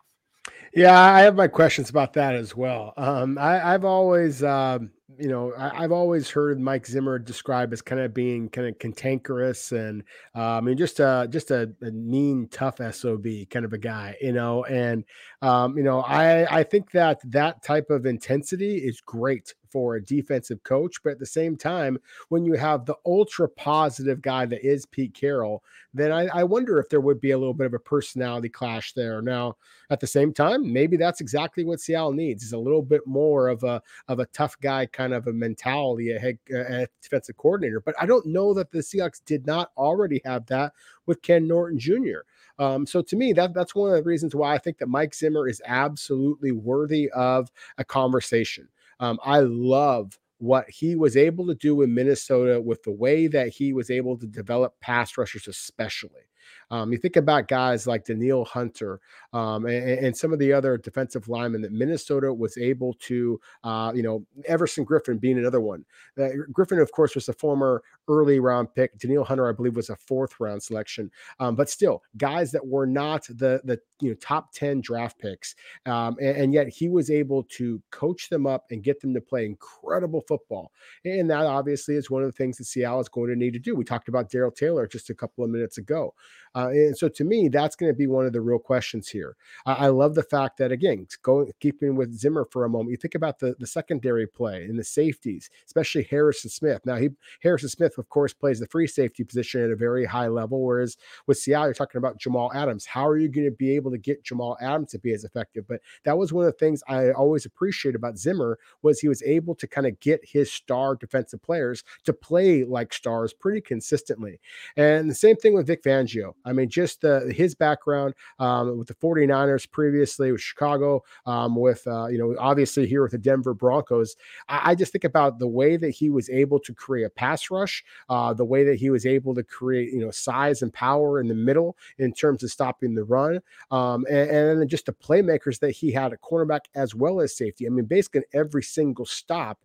Yeah, 0.73 0.99
I 0.99 1.21
have 1.23 1.35
my 1.35 1.49
questions 1.49 1.91
about 1.91 2.13
that 2.13 2.35
as 2.35 2.55
well. 2.55 2.95
Um, 2.97 3.39
I, 3.39 3.57
have 3.73 3.85
always, 3.85 4.43
um, 4.43 4.91
you 5.21 5.29
know, 5.29 5.53
I, 5.57 5.83
have 5.83 5.93
always 5.93 6.31
heard 6.31 6.59
Mike 6.61 6.87
Zimmer 6.87 7.19
described 7.19 7.73
as 7.73 7.83
kind 7.83 8.01
of 8.01 8.15
being 8.15 8.49
kind 8.49 8.69
of 8.69 8.79
cantankerous 8.79 9.73
and, 9.73 10.03
I 10.35 10.61
mean, 10.61 10.77
just 10.77 11.01
a 11.01 11.29
just 11.31 11.51
a, 11.51 11.71
a, 11.83 11.91
mean, 11.91 12.49
tough 12.49 12.81
sob 12.95 13.27
kind 13.51 13.65
of 13.65 13.73
a 13.73 13.79
guy, 13.79 14.17
you 14.21 14.33
know. 14.33 14.65
And, 14.65 15.05
um, 15.43 15.77
you 15.77 15.83
know, 15.83 16.01
I 16.01 16.61
I 16.61 16.63
think 16.63 16.91
that 16.93 17.21
that 17.31 17.63
type 17.63 17.91
of 17.91 18.07
intensity 18.07 18.79
is 18.79 19.01
great 19.01 19.55
for 19.71 19.97
a 19.97 20.05
defensive 20.05 20.63
coach. 20.63 21.03
But 21.03 21.11
at 21.13 21.19
the 21.19 21.27
same 21.27 21.57
time, 21.57 21.99
when 22.29 22.45
you 22.45 22.55
have 22.55 22.85
the 22.85 22.97
ultra 23.07 23.49
positive 23.49 24.21
guy 24.23 24.47
that 24.47 24.67
is 24.67 24.87
Pete 24.87 25.15
Carroll, 25.15 25.63
then 25.95 26.13
I, 26.13 26.27
I, 26.29 26.45
wonder 26.45 26.79
if 26.79 26.89
there 26.89 27.01
would 27.01 27.21
be 27.21 27.33
a 27.33 27.39
little 27.39 27.55
bit 27.55 27.67
of 27.67 27.75
a 27.75 27.79
personality 27.79 28.49
clash 28.49 28.93
there. 28.93 29.21
Now, 29.23 29.57
at 29.91 29.99
the 29.99 30.07
same 30.07 30.33
time, 30.33 30.73
maybe 30.73 30.97
that's 30.97 31.21
exactly 31.21 31.65
what 31.65 31.81
Seattle 31.81 32.13
needs 32.13 32.45
is 32.45 32.53
a 32.53 32.59
little 32.59 32.83
bit 32.83 33.07
more 33.07 33.49
of 33.49 33.65
a 33.65 33.83
of 34.09 34.21
a 34.21 34.27
tough 34.27 34.57
guy 34.61 34.87
kind 34.87 35.10
of 35.13 35.27
a 35.27 35.33
mentality, 35.33 36.13
a 36.13 36.19
head 36.19 36.39
a 36.53 36.87
defensive 37.03 37.37
coordinator. 37.37 37.81
But 37.81 37.95
I 38.01 38.07
don't 38.07 38.27
know 38.27 38.55
that 38.55 38.71
the 38.71 38.79
Seahawks 38.79 39.25
did 39.25 39.47
not 39.47 39.71
already 39.77 40.21
have 40.25 40.47
that 40.47 40.73
with 41.07 41.23
Ken 41.23 41.47
Norton 41.47 41.79
Jr. 41.79 42.21
Um, 42.59 42.87
so 42.87 43.03
to 43.03 43.17
me, 43.17 43.33
that 43.35 43.55
that's 43.55 43.75
one 43.75 43.91
of 43.91 43.97
the 43.97 44.03
reasons 44.03 44.35
why 44.35 44.55
I 44.55 44.59
think 44.59 44.79
that 44.79 44.89
Mike 44.89 45.15
Zimmer 45.15 45.49
is 45.49 45.63
absolutely 45.65 46.53
worthy 46.53 47.11
of 47.11 47.51
a 47.79 47.85
conversation. 47.85 48.69
Um, 49.01 49.19
I 49.25 49.41
love 49.41 50.19
what 50.39 50.69
he 50.69 50.97
was 50.97 51.17
able 51.17 51.47
to 51.47 51.55
do 51.55 51.83
in 51.83 51.95
Minnesota 51.95 52.61
with 52.61 52.83
the 52.83 52.93
way 52.93 53.27
that 53.27 53.49
he 53.49 53.73
was 53.73 53.91
able 53.91 54.17
to 54.19 54.27
develop 54.27 54.79
pass 54.81 55.17
rushers, 55.19 55.47
especially. 55.49 56.23
Um, 56.71 56.93
you 56.93 56.99
think 56.99 57.17
about 57.17 57.49
guys 57.49 57.87
like 57.87 58.05
Danielle 58.05 58.45
Hunter 58.45 59.01
um, 59.33 59.67
and, 59.67 60.07
and, 60.07 60.17
some 60.17 60.33
of 60.33 60.39
the 60.39 60.53
other 60.53 60.77
defensive 60.77 61.29
linemen 61.29 61.63
that 61.63 61.73
Minnesota 61.73 62.33
was 62.33 62.57
able 62.59 62.95
to, 62.95 63.41
uh, 63.65 63.93
you 63.95 64.03
know, 64.03 64.25
Everson 64.47 64.85
Griffen 64.85 65.21
being 65.21 65.39
another 65.39 65.61
one. 65.61 65.85
Uh, 66.19 66.29
Griffen, 66.53 66.81
of 66.81 66.93
course, 66.93 67.15
was 67.15 67.29
a 67.29 67.33
former 67.33 67.83
early 68.09 68.41
round 68.41 68.75
pick. 68.75 68.99
Danielle 68.99 69.25
Hunter, 69.25 69.49
I 69.49 69.53
believe, 69.53 69.77
was 69.77 69.91
a 69.91 69.97
fourth 69.97 70.39
round 70.41 70.63
selection. 70.63 71.11
Um, 71.39 71.55
but 71.55 71.71
still, 71.71 72.03
guys 72.17 72.53
that 72.53 72.67
were 72.67 72.87
not 72.87 73.25
the 73.27 73.61
the 73.65 73.79
you 74.01 74.11
know 74.11 74.17
top 74.17 74.53
ten 74.53 74.81
draft 74.81 75.19
picks, 75.19 75.55
um, 75.87 76.17
and, 76.21 76.37
and, 76.37 76.55
yet 76.55 76.69
he 76.69 76.89
was 76.89 77.11
able 77.11 77.45
to 77.45 77.81
coach 77.91 78.29
them 78.29 78.47
up 78.47 78.67
and 78.71 78.83
get 78.83 79.01
them 79.01 79.15
to 79.15 79.21
play 79.21 79.47
incredible 79.47 80.23
football. 80.27 80.73
And 81.05 81.31
that 81.31 81.47
obviously 81.47 81.95
is 81.95 82.11
one 82.11 82.23
of 82.23 82.29
the 82.29 82.37
things 82.37 82.59
that 82.59 82.65
Seattle 82.65 83.01
is 83.01 83.09
going 83.09 83.31
to 83.31 83.37
need 83.37 83.53
to 83.53 83.59
do. 83.59 83.75
We 83.75 83.85
talked 83.85 84.09
about 84.09 84.31
Darrell 84.31 84.51
Taylor 84.51 84.87
just 84.87 85.11
a 85.11 85.15
couple 85.15 85.45
of 85.45 85.51
minutes 85.51 85.79
ago. 85.79 86.15
Uh, 86.55 86.69
and 86.69 86.97
so 86.97 87.09
to 87.09 87.25
me, 87.25 87.49
that's 87.49 87.77
going 87.77 87.93
to 87.93 87.97
be 87.97 88.07
one 88.07 88.27
of 88.27 88.33
the 88.33 88.41
real 88.41 88.59
questions 88.59 89.09
here. 89.09 89.37
I, 89.67 89.73
I 89.73 89.87
love 89.89 90.15
the 90.15 90.23
fact 90.23 90.59
that 90.59 90.73
again, 90.73 91.07
going 91.23 91.53
keeping 91.61 91.97
with 91.97 92.13
Zimmer 92.13 92.47
for 92.51 92.65
a 92.65 92.69
moment, 92.69 92.91
you 92.91 92.97
think 92.97 93.15
about 93.15 93.39
the 93.39 93.55
the 93.59 93.67
secondary 93.67 94.27
play 94.27 94.65
and 94.65 94.79
the 94.79 94.85
safeties, 94.85 95.51
especially 95.67 96.03
Harrison 96.05 96.51
Smith. 96.51 96.85
Now 96.85 96.97
he 96.97 97.11
Harrison 97.43 97.69
Smith, 97.69 97.99
of 97.99 98.09
course, 98.09 98.33
plays 98.33 98.61
the 98.61 98.67
free 98.67 98.87
safety 98.87 99.25
position 99.25 99.63
at 99.63 99.71
a 99.71 99.77
very 99.77 100.05
high 100.05 100.29
level, 100.29 100.63
whereas 100.63 100.97
with 101.27 101.39
Seattle, 101.39 101.69
you're 101.69 101.75
talking 101.75 101.99
about 101.99 102.19
Jamal 102.19 102.53
Adams. 102.55 102.87
How 102.87 103.07
are 103.07 103.19
you 103.19 103.29
going 103.29 103.47
to 103.47 103.51
be 103.51 103.75
able 103.77 103.91
to 103.91 103.99
get 103.99 104.25
Jamal 104.25 104.57
Adams 104.61 104.91
to 104.93 104.99
be 104.99 105.13
as 105.13 105.25
effective? 105.25 105.67
But 105.69 105.81
that 106.05 106.19
was 106.19 106.33
one 106.33 106.47
of 106.47 106.53
the 106.53 106.59
things 106.59 106.83
I 106.89 107.11
always 107.13 107.47
appreciate 107.47 107.95
about 107.95 108.19
Zimmer 108.19 108.59
was 108.83 109.01
he 109.01 109.09
was 109.09 109.23
able 109.23 109.55
to 109.55 109.67
kind 109.67 109.87
of 109.87 109.99
get 110.01 110.21
his 110.25 110.53
star 110.53 110.97
defensive 110.97 111.43
players 111.43 111.85
to 112.05 112.13
play 112.13 112.65
like 112.65 112.93
stars 112.93 113.33
pretty 113.33 113.61
consistently. 113.61 114.41
And 114.77 115.09
the 115.09 115.15
same 115.15 115.37
thing 115.37 115.55
with 115.55 115.67
Vic 115.67 115.83
Fangio. 115.83 116.35
I 116.45 116.53
mean, 116.53 116.69
just 116.69 117.01
the, 117.01 117.33
his 117.35 117.55
background 117.55 118.15
um, 118.39 118.79
with 118.79 118.89
the 118.89 118.95
49ers 118.95 119.71
previously, 119.71 120.33
with 120.33 120.41
Chicago, 120.41 121.03
um, 121.27 121.57
with, 121.57 121.87
uh, 121.87 122.07
you 122.07 122.19
know, 122.19 122.35
obviously 122.39 122.87
here 122.87 123.03
with 123.03 123.13
the 123.13 123.19
Denver 123.19 123.55
Broncos. 123.55 124.17
I, 124.49 124.71
I, 124.71 124.75
just 124.75 124.93
think 124.93 125.05
about 125.05 125.39
the 125.39 125.49
way 125.49 125.77
that 125.77 125.91
he 125.91 126.11
was 126.11 126.31
able 126.31 126.59
to 126.61 126.75
create 126.75 127.05
a 127.05 127.11
pass 127.11 127.51
rush, 127.51 127.85
uh, 128.09 128.33
the 128.33 128.45
way 128.45 128.65
that 128.65 128.77
he 128.77 128.91
was 128.91 129.07
able 129.07 129.35
to 129.35 129.43
create, 129.43 129.93
you 129.93 130.01
know, 130.01 130.11
size 130.11 130.63
and 130.63 130.73
power 130.73 131.21
in 131.21 131.29
the 131.29 131.35
middle 131.35 131.77
in 131.99 132.13
terms 132.13 132.43
of 132.43 132.51
stopping 132.51 132.95
the 132.95 133.05
run, 133.05 133.41
um, 133.71 134.07
and, 134.09 134.31
and 134.31 134.61
then 134.61 134.69
just 134.69 134.87
the 134.87 134.93
playmakers 134.93 135.59
that 135.61 135.71
he 135.71 135.91
had 135.93 136.13
at 136.13 136.21
cornerback 136.21 136.61
as 136.75 136.95
well 136.95 137.21
as 137.21 137.37
safety. 137.37 137.67
I 137.67 137.71
mean, 137.71 137.85
basically 137.85 138.23
every 138.33 138.63
single 138.63 139.05
stop 139.05 139.59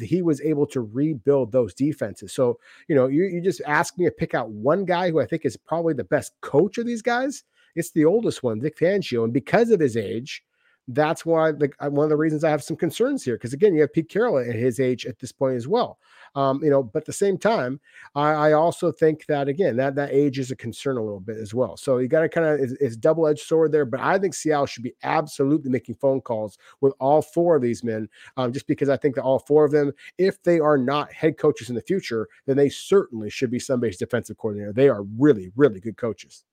he 0.00 0.22
was 0.22 0.40
able 0.40 0.66
to 0.66 0.80
rebuild 0.80 1.52
those 1.52 1.74
defenses. 1.74 2.32
So, 2.32 2.58
you 2.88 2.94
know, 2.94 3.06
you, 3.06 3.24
you 3.24 3.40
just 3.40 3.62
ask 3.66 3.98
me 3.98 4.04
to 4.04 4.10
pick 4.10 4.34
out 4.34 4.50
one 4.50 4.84
guy 4.84 5.10
who 5.10 5.20
I 5.20 5.26
think 5.26 5.44
is 5.44 5.56
probably 5.56 5.94
the 5.94 6.04
best 6.04 6.32
coach 6.40 6.78
of 6.78 6.86
these 6.86 7.02
guys. 7.02 7.44
It's 7.74 7.90
the 7.90 8.04
oldest 8.04 8.42
one, 8.42 8.60
Vic 8.60 8.78
Fangio. 8.78 9.24
And 9.24 9.32
because 9.32 9.70
of 9.70 9.80
his 9.80 9.96
age, 9.96 10.42
that's 10.88 11.26
why 11.26 11.52
the, 11.52 11.70
one 11.80 12.04
of 12.04 12.10
the 12.10 12.16
reasons 12.16 12.44
I 12.44 12.50
have 12.50 12.62
some 12.62 12.76
concerns 12.76 13.22
here. 13.22 13.34
Because 13.34 13.52
again, 13.52 13.74
you 13.74 13.82
have 13.82 13.92
Pete 13.92 14.08
Carroll 14.08 14.38
at 14.38 14.54
his 14.54 14.80
age 14.80 15.04
at 15.06 15.18
this 15.18 15.32
point 15.32 15.56
as 15.56 15.68
well. 15.68 15.98
Um, 16.34 16.62
you 16.62 16.70
know, 16.70 16.82
but 16.82 17.00
at 17.00 17.06
the 17.06 17.12
same 17.12 17.38
time, 17.38 17.80
I, 18.14 18.30
I, 18.32 18.52
also 18.52 18.92
think 18.92 19.24
that 19.26 19.48
again 19.48 19.76
that 19.76 19.94
that 19.94 20.12
age 20.12 20.38
is 20.38 20.50
a 20.50 20.56
concern 20.56 20.98
a 20.98 21.02
little 21.02 21.20
bit 21.20 21.38
as 21.38 21.54
well. 21.54 21.76
So 21.76 21.98
you 21.98 22.08
got 22.08 22.20
to 22.20 22.28
kind 22.28 22.46
of 22.46 22.60
it's, 22.60 22.72
it's 22.80 22.96
double 22.96 23.26
edged 23.26 23.40
sword 23.40 23.72
there. 23.72 23.86
But 23.86 24.00
I 24.00 24.18
think 24.18 24.34
Seattle 24.34 24.66
should 24.66 24.82
be 24.82 24.94
absolutely 25.02 25.70
making 25.70 25.94
phone 25.96 26.20
calls 26.20 26.58
with 26.80 26.92
all 27.00 27.22
four 27.22 27.56
of 27.56 27.62
these 27.62 27.82
men, 27.82 28.08
um, 28.36 28.52
just 28.52 28.66
because 28.66 28.88
I 28.88 28.96
think 28.96 29.14
that 29.14 29.22
all 29.22 29.38
four 29.38 29.64
of 29.64 29.72
them, 29.72 29.92
if 30.18 30.42
they 30.42 30.60
are 30.60 30.78
not 30.78 31.12
head 31.12 31.38
coaches 31.38 31.70
in 31.70 31.74
the 31.74 31.82
future, 31.82 32.28
then 32.46 32.56
they 32.56 32.68
certainly 32.68 33.30
should 33.30 33.50
be 33.50 33.58
somebody's 33.58 33.96
defensive 33.96 34.36
coordinator. 34.36 34.72
They 34.72 34.88
are 34.88 35.02
really, 35.18 35.50
really 35.56 35.80
good 35.80 35.96
coaches. 35.96 36.44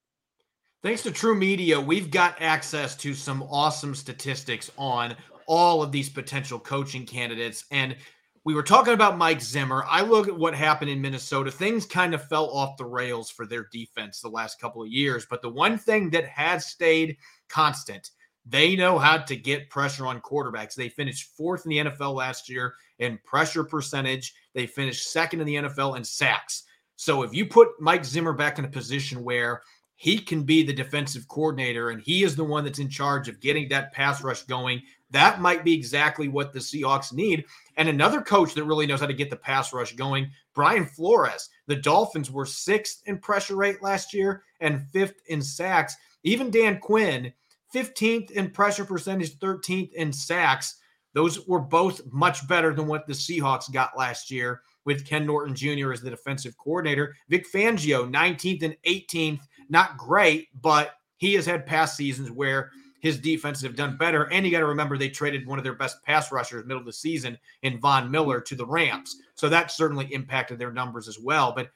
Thanks 0.86 1.02
to 1.02 1.12
True 1.12 1.34
Media, 1.34 1.82
we've 1.82 2.12
got 2.12 2.40
access 2.40 2.96
to 2.98 3.16
some 3.16 3.42
awesome 3.50 3.96
statistics 3.96 4.70
on 4.78 5.16
all 5.48 5.82
of 5.82 5.92
these 5.92 6.10
potential 6.10 6.60
coaching 6.60 7.08
candidates. 7.08 7.66
And 7.72 7.96
we 8.44 8.54
were 8.54 8.62
talking 8.62 8.94
about 8.94 9.18
Mike 9.18 9.42
Zimmer. 9.42 9.84
I 9.90 10.02
look 10.04 10.28
at 10.28 10.38
what 10.38 10.54
happened 10.54 10.92
in 10.92 11.02
Minnesota. 11.02 11.50
Things 11.50 11.88
kind 11.88 12.14
of 12.14 12.28
fell 12.28 12.52
off 12.52 12.78
the 12.78 12.86
rails 12.86 13.32
for 13.32 13.48
their 13.48 13.68
defense 13.72 14.22
the 14.22 14.30
last 14.30 14.62
couple 14.62 14.84
of 14.84 14.90
years. 14.90 15.26
But 15.28 15.42
the 15.42 15.50
one 15.50 15.80
thing 15.80 16.12
that 16.12 16.28
has 16.28 16.68
stayed 16.68 17.18
constant, 17.50 18.12
they 18.46 18.76
know 18.76 19.00
how 19.00 19.18
to 19.18 19.36
get 19.36 19.72
pressure 19.72 20.06
on 20.06 20.22
quarterbacks. 20.22 20.76
They 20.76 20.90
finished 20.90 21.32
fourth 21.36 21.66
in 21.66 21.72
the 21.72 21.80
NFL 21.80 22.14
last 22.14 22.48
year 22.48 22.76
in 23.00 23.18
pressure 23.26 23.64
percentage, 23.64 24.36
they 24.54 24.68
finished 24.68 25.12
second 25.12 25.40
in 25.40 25.48
the 25.48 25.56
NFL 25.56 25.98
in 25.98 26.04
sacks. 26.04 26.66
So 26.96 27.24
if 27.24 27.34
you 27.34 27.48
put 27.48 27.70
Mike 27.80 28.06
Zimmer 28.06 28.34
back 28.34 28.60
in 28.60 28.66
a 28.66 28.70
position 28.70 29.24
where 29.24 29.64
he 29.96 30.20
can 30.20 30.44
be 30.44 30.64
the 30.64 30.74
defensive 30.74 31.28
coordinator 31.28 31.90
and 31.90 32.02
he 32.02 32.24
is 32.24 32.36
the 32.36 32.44
one 32.44 32.64
that's 32.64 32.80
in 32.80 32.90
charge 32.90 33.30
of 33.30 33.40
getting 33.40 33.70
that 33.70 33.94
pass 33.94 34.22
rush 34.22 34.44
going. 34.44 34.82
That 35.12 35.40
might 35.40 35.64
be 35.64 35.74
exactly 35.74 36.28
what 36.28 36.52
the 36.52 36.60
Seahawks 36.60 37.14
need. 37.14 37.46
And 37.78 37.88
another 37.88 38.22
coach 38.22 38.54
that 38.54 38.66
really 38.66 38.86
knows 38.86 39.00
how 39.00 39.06
to 39.06 39.14
get 39.14 39.30
the 39.30 39.36
pass 39.36 39.72
rush 39.72 39.96
going, 39.96 40.30
Brian 40.54 40.86
Flores. 40.86 41.50
The 41.68 41.78
Dolphins 41.78 42.30
were 42.30 42.46
sixth 42.46 43.02
in 43.06 43.20
pressure 43.20 43.56
rate 43.56 43.82
last 43.82 44.14
year 44.14 44.44
and 44.60 44.86
fifth 44.92 45.22
in 45.28 45.42
sacks. 45.42 45.96
Even 46.24 46.52
Dan 46.52 46.80
Quinn, 46.80 47.32
15th 47.74 48.32
in 48.32 48.50
pressure 48.50 48.86
percentage, 48.86 49.38
13th 49.40 49.94
in 49.94 50.12
sacks. 50.12 50.78
Those 51.14 51.48
were 51.48 51.60
both 51.60 52.02
much 52.12 52.46
better 52.48 52.74
than 52.74 52.88
what 52.88 53.08
the 53.08 53.14
Seahawks 53.14 53.72
got 53.72 53.98
last 53.98 54.30
year 54.30 54.62
with 54.84 55.06
Ken 55.06 55.26
Norton 55.26 55.56
Jr. 55.56 55.94
as 55.94 56.02
the 56.02 56.10
defensive 56.10 56.58
coordinator. 56.58 57.16
Vic 57.30 57.46
Fangio, 57.52 58.10
19th 58.10 58.64
and 58.64 58.78
18th 58.86 59.42
not 59.70 59.98
great, 59.98 60.48
but 60.62 60.94
he 61.18 61.34
has 61.34 61.46
had 61.46 61.66
past 61.66 61.96
seasons 61.96 62.32
where 62.32 62.72
his 63.00 63.20
defenses 63.20 63.64
have 63.64 63.76
done 63.76 63.98
better. 63.98 64.24
And 64.32 64.46
you 64.46 64.52
got 64.52 64.60
to 64.60 64.66
remember 64.66 64.98
they 64.98 65.10
traded 65.10 65.46
one 65.46 65.60
of 65.60 65.64
their 65.64 65.76
best 65.76 66.04
pass 66.04 66.32
rushers 66.32 66.66
middle 66.66 66.80
of 66.80 66.86
the 66.86 66.94
season 66.94 67.38
in 67.62 67.80
Von 67.80 68.10
Miller 68.10 68.42
to 68.42 68.56
the 68.56 68.66
Rams, 68.66 69.18
so 69.36 69.48
that 69.50 69.72
certainly 69.72 70.12
impacted 70.14 70.58
their 70.58 70.72
numbers 70.72 71.08
as 71.08 71.20
well. 71.20 71.54
But 71.56 71.70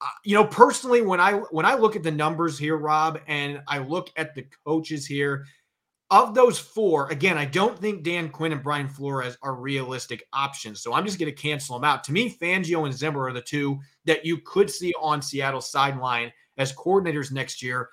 uh, 0.00 0.06
you 0.24 0.34
know, 0.34 0.44
personally, 0.44 1.02
when 1.02 1.20
I 1.20 1.34
when 1.50 1.66
I 1.66 1.74
look 1.74 1.94
at 1.94 2.02
the 2.02 2.10
numbers 2.10 2.58
here, 2.58 2.76
Rob, 2.76 3.20
and 3.26 3.60
I 3.68 3.78
look 3.78 4.10
at 4.16 4.34
the 4.34 4.46
coaches 4.64 5.06
here, 5.06 5.44
of 6.12 6.34
those 6.34 6.58
four, 6.58 7.10
again, 7.10 7.38
I 7.38 7.46
don't 7.46 7.78
think 7.78 8.02
Dan 8.02 8.28
Quinn 8.28 8.52
and 8.52 8.62
Brian 8.62 8.86
Flores 8.86 9.38
are 9.42 9.54
realistic 9.54 10.28
options. 10.34 10.82
So 10.82 10.92
I'm 10.92 11.06
just 11.06 11.18
going 11.18 11.32
to 11.32 11.40
cancel 11.40 11.74
them 11.74 11.84
out. 11.84 12.04
To 12.04 12.12
me, 12.12 12.30
Fangio 12.30 12.84
and 12.84 12.94
Zimmer 12.94 13.22
are 13.22 13.32
the 13.32 13.40
two 13.40 13.80
that 14.04 14.26
you 14.26 14.36
could 14.38 14.70
see 14.70 14.92
on 15.00 15.22
Seattle's 15.22 15.70
sideline 15.70 16.30
as 16.62 16.72
coordinators 16.72 17.32
next 17.32 17.62
year. 17.62 17.90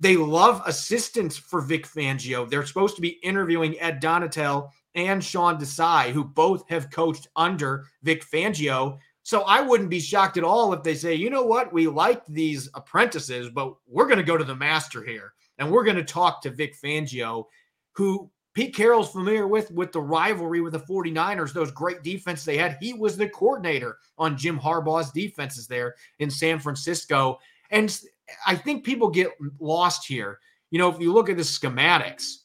They 0.00 0.16
love 0.16 0.62
assistants 0.66 1.36
for 1.36 1.60
Vic 1.60 1.86
Fangio. 1.86 2.48
They're 2.48 2.66
supposed 2.66 2.96
to 2.96 3.02
be 3.02 3.20
interviewing 3.22 3.78
Ed 3.78 4.00
Donatell 4.02 4.70
and 4.94 5.22
Sean 5.22 5.58
Desai, 5.58 6.10
who 6.10 6.24
both 6.24 6.68
have 6.68 6.90
coached 6.90 7.28
under 7.36 7.84
Vic 8.02 8.24
Fangio. 8.24 8.98
So 9.22 9.42
I 9.42 9.60
wouldn't 9.60 9.90
be 9.90 10.00
shocked 10.00 10.36
at 10.36 10.44
all 10.44 10.72
if 10.72 10.82
they 10.82 10.94
say, 10.94 11.14
you 11.14 11.30
know 11.30 11.44
what, 11.44 11.72
we 11.72 11.86
liked 11.86 12.32
these 12.32 12.68
apprentices, 12.74 13.50
but 13.50 13.74
we're 13.86 14.06
going 14.06 14.18
to 14.18 14.24
go 14.24 14.36
to 14.36 14.44
the 14.44 14.54
master 14.54 15.02
here 15.02 15.32
and 15.58 15.70
we're 15.70 15.84
going 15.84 15.96
to 15.96 16.04
talk 16.04 16.42
to 16.42 16.50
Vic 16.50 16.74
Fangio, 16.80 17.44
who 17.92 18.30
Pete 18.54 18.74
Carroll's 18.74 19.10
familiar 19.10 19.48
with 19.48 19.70
with 19.72 19.90
the 19.90 20.00
rivalry 20.00 20.60
with 20.60 20.72
the 20.72 20.80
49ers, 20.80 21.52
those 21.52 21.72
great 21.72 22.02
defenses 22.02 22.44
they 22.44 22.56
had. 22.56 22.78
He 22.80 22.92
was 22.92 23.16
the 23.16 23.28
coordinator 23.28 23.98
on 24.16 24.36
Jim 24.36 24.58
Harbaugh's 24.58 25.10
defenses 25.10 25.66
there 25.66 25.96
in 26.20 26.30
San 26.30 26.60
Francisco. 26.60 27.38
And 27.74 28.00
I 28.46 28.54
think 28.54 28.84
people 28.84 29.10
get 29.10 29.32
lost 29.58 30.06
here. 30.06 30.38
You 30.70 30.78
know, 30.78 30.88
if 30.88 31.00
you 31.00 31.12
look 31.12 31.28
at 31.28 31.36
the 31.36 31.42
schematics, 31.42 32.36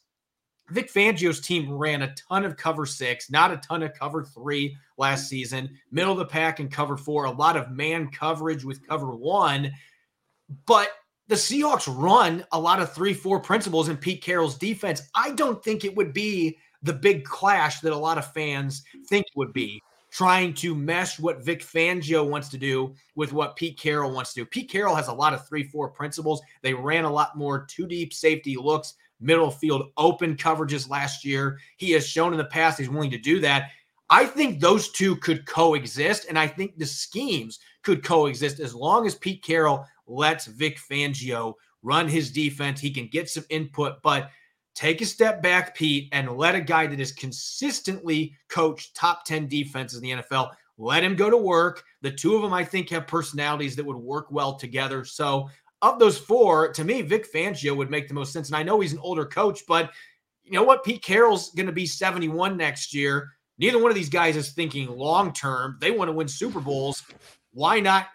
Vic 0.70 0.92
Fangio's 0.92 1.40
team 1.40 1.72
ran 1.72 2.02
a 2.02 2.12
ton 2.28 2.44
of 2.44 2.56
cover 2.56 2.84
six, 2.84 3.30
not 3.30 3.52
a 3.52 3.56
ton 3.58 3.84
of 3.84 3.94
cover 3.94 4.24
three 4.24 4.76
last 4.98 5.28
season, 5.28 5.70
middle 5.92 6.12
of 6.12 6.18
the 6.18 6.26
pack 6.26 6.58
and 6.58 6.70
cover 6.70 6.96
four, 6.96 7.24
a 7.24 7.30
lot 7.30 7.56
of 7.56 7.70
man 7.70 8.08
coverage 8.10 8.64
with 8.64 8.86
cover 8.86 9.14
one. 9.14 9.70
But 10.66 10.88
the 11.28 11.36
Seahawks 11.36 11.86
run 11.88 12.44
a 12.50 12.58
lot 12.58 12.80
of 12.80 12.92
three, 12.92 13.14
four 13.14 13.38
principles 13.38 13.88
in 13.88 13.96
Pete 13.96 14.22
Carroll's 14.22 14.58
defense. 14.58 15.02
I 15.14 15.30
don't 15.30 15.62
think 15.62 15.84
it 15.84 15.96
would 15.96 16.12
be 16.12 16.58
the 16.82 16.92
big 16.92 17.24
clash 17.24 17.80
that 17.80 17.92
a 17.92 17.96
lot 17.96 18.18
of 18.18 18.32
fans 18.32 18.82
think 19.08 19.26
would 19.36 19.52
be 19.52 19.80
trying 20.10 20.52
to 20.54 20.74
mesh 20.74 21.18
what 21.18 21.44
Vic 21.44 21.60
Fangio 21.60 22.28
wants 22.28 22.48
to 22.48 22.58
do 22.58 22.94
with 23.14 23.32
what 23.32 23.56
Pete 23.56 23.78
Carroll 23.78 24.10
wants 24.10 24.32
to 24.34 24.40
do. 24.40 24.46
Pete 24.46 24.70
Carroll 24.70 24.94
has 24.94 25.08
a 25.08 25.12
lot 25.12 25.34
of 25.34 25.46
three, 25.46 25.64
four 25.64 25.88
principles. 25.88 26.42
They 26.62 26.74
ran 26.74 27.04
a 27.04 27.12
lot 27.12 27.36
more 27.36 27.66
two 27.68 27.86
deep 27.86 28.12
safety 28.12 28.56
looks, 28.56 28.94
middle 29.20 29.50
field 29.50 29.90
open 29.96 30.36
coverages 30.36 30.88
last 30.88 31.24
year. 31.24 31.58
He 31.76 31.92
has 31.92 32.06
shown 32.06 32.32
in 32.32 32.38
the 32.38 32.44
past 32.44 32.78
he's 32.78 32.90
willing 32.90 33.10
to 33.10 33.18
do 33.18 33.40
that. 33.40 33.70
I 34.12 34.26
think 34.26 34.58
those 34.58 34.90
two 34.90 35.14
could 35.16 35.46
coexist, 35.46 36.26
and 36.28 36.36
I 36.36 36.48
think 36.48 36.76
the 36.76 36.86
schemes 36.86 37.60
could 37.82 38.02
coexist 38.02 38.58
as 38.58 38.74
long 38.74 39.06
as 39.06 39.14
Pete 39.14 39.44
Carroll 39.44 39.86
lets 40.08 40.46
Vic 40.46 40.78
Fangio 40.78 41.54
run 41.82 42.08
his 42.08 42.32
defense. 42.32 42.80
He 42.80 42.90
can 42.90 43.06
get 43.06 43.30
some 43.30 43.44
input, 43.50 44.02
but 44.02 44.30
take 44.80 45.02
a 45.02 45.06
step 45.06 45.42
back, 45.42 45.76
Pete, 45.76 46.08
and 46.12 46.38
let 46.38 46.54
a 46.54 46.60
guy 46.60 46.86
that 46.86 46.98
has 46.98 47.12
consistently 47.12 48.34
coached 48.48 48.96
top 48.96 49.26
10 49.26 49.46
defenses 49.46 50.00
in 50.00 50.02
the 50.02 50.22
NFL 50.22 50.52
let 50.78 51.04
him 51.04 51.14
go 51.14 51.28
to 51.28 51.36
work. 51.36 51.84
The 52.00 52.10
two 52.10 52.34
of 52.34 52.40
them, 52.40 52.54
I 52.54 52.64
think, 52.64 52.88
have 52.88 53.06
personalities 53.06 53.76
that 53.76 53.84
would 53.84 53.98
work 53.98 54.32
well 54.32 54.54
together. 54.54 55.04
So, 55.04 55.50
of 55.82 55.98
those 55.98 56.16
four, 56.16 56.72
to 56.72 56.84
me, 56.84 57.02
Vic 57.02 57.30
Fangio 57.30 57.76
would 57.76 57.90
make 57.90 58.08
the 58.08 58.14
most 58.14 58.32
sense. 58.32 58.48
And 58.48 58.56
I 58.56 58.62
know 58.62 58.80
he's 58.80 58.94
an 58.94 58.98
older 59.02 59.26
coach, 59.26 59.60
but 59.68 59.90
you 60.42 60.52
know 60.52 60.62
what? 60.62 60.84
Pete 60.84 61.02
Carroll's 61.02 61.50
going 61.50 61.66
to 61.66 61.72
be 61.72 61.86
71 61.86 62.56
next 62.56 62.94
year. 62.94 63.30
Neither 63.58 63.78
one 63.78 63.90
of 63.90 63.94
these 63.94 64.08
guys 64.08 64.36
is 64.36 64.52
thinking 64.52 64.88
long 64.88 65.32
term. 65.32 65.76
They 65.80 65.90
want 65.90 66.08
to 66.08 66.12
win 66.12 66.28
Super 66.28 66.60
Bowls. 66.60 67.02
Why 67.52 67.80
not 67.80 68.08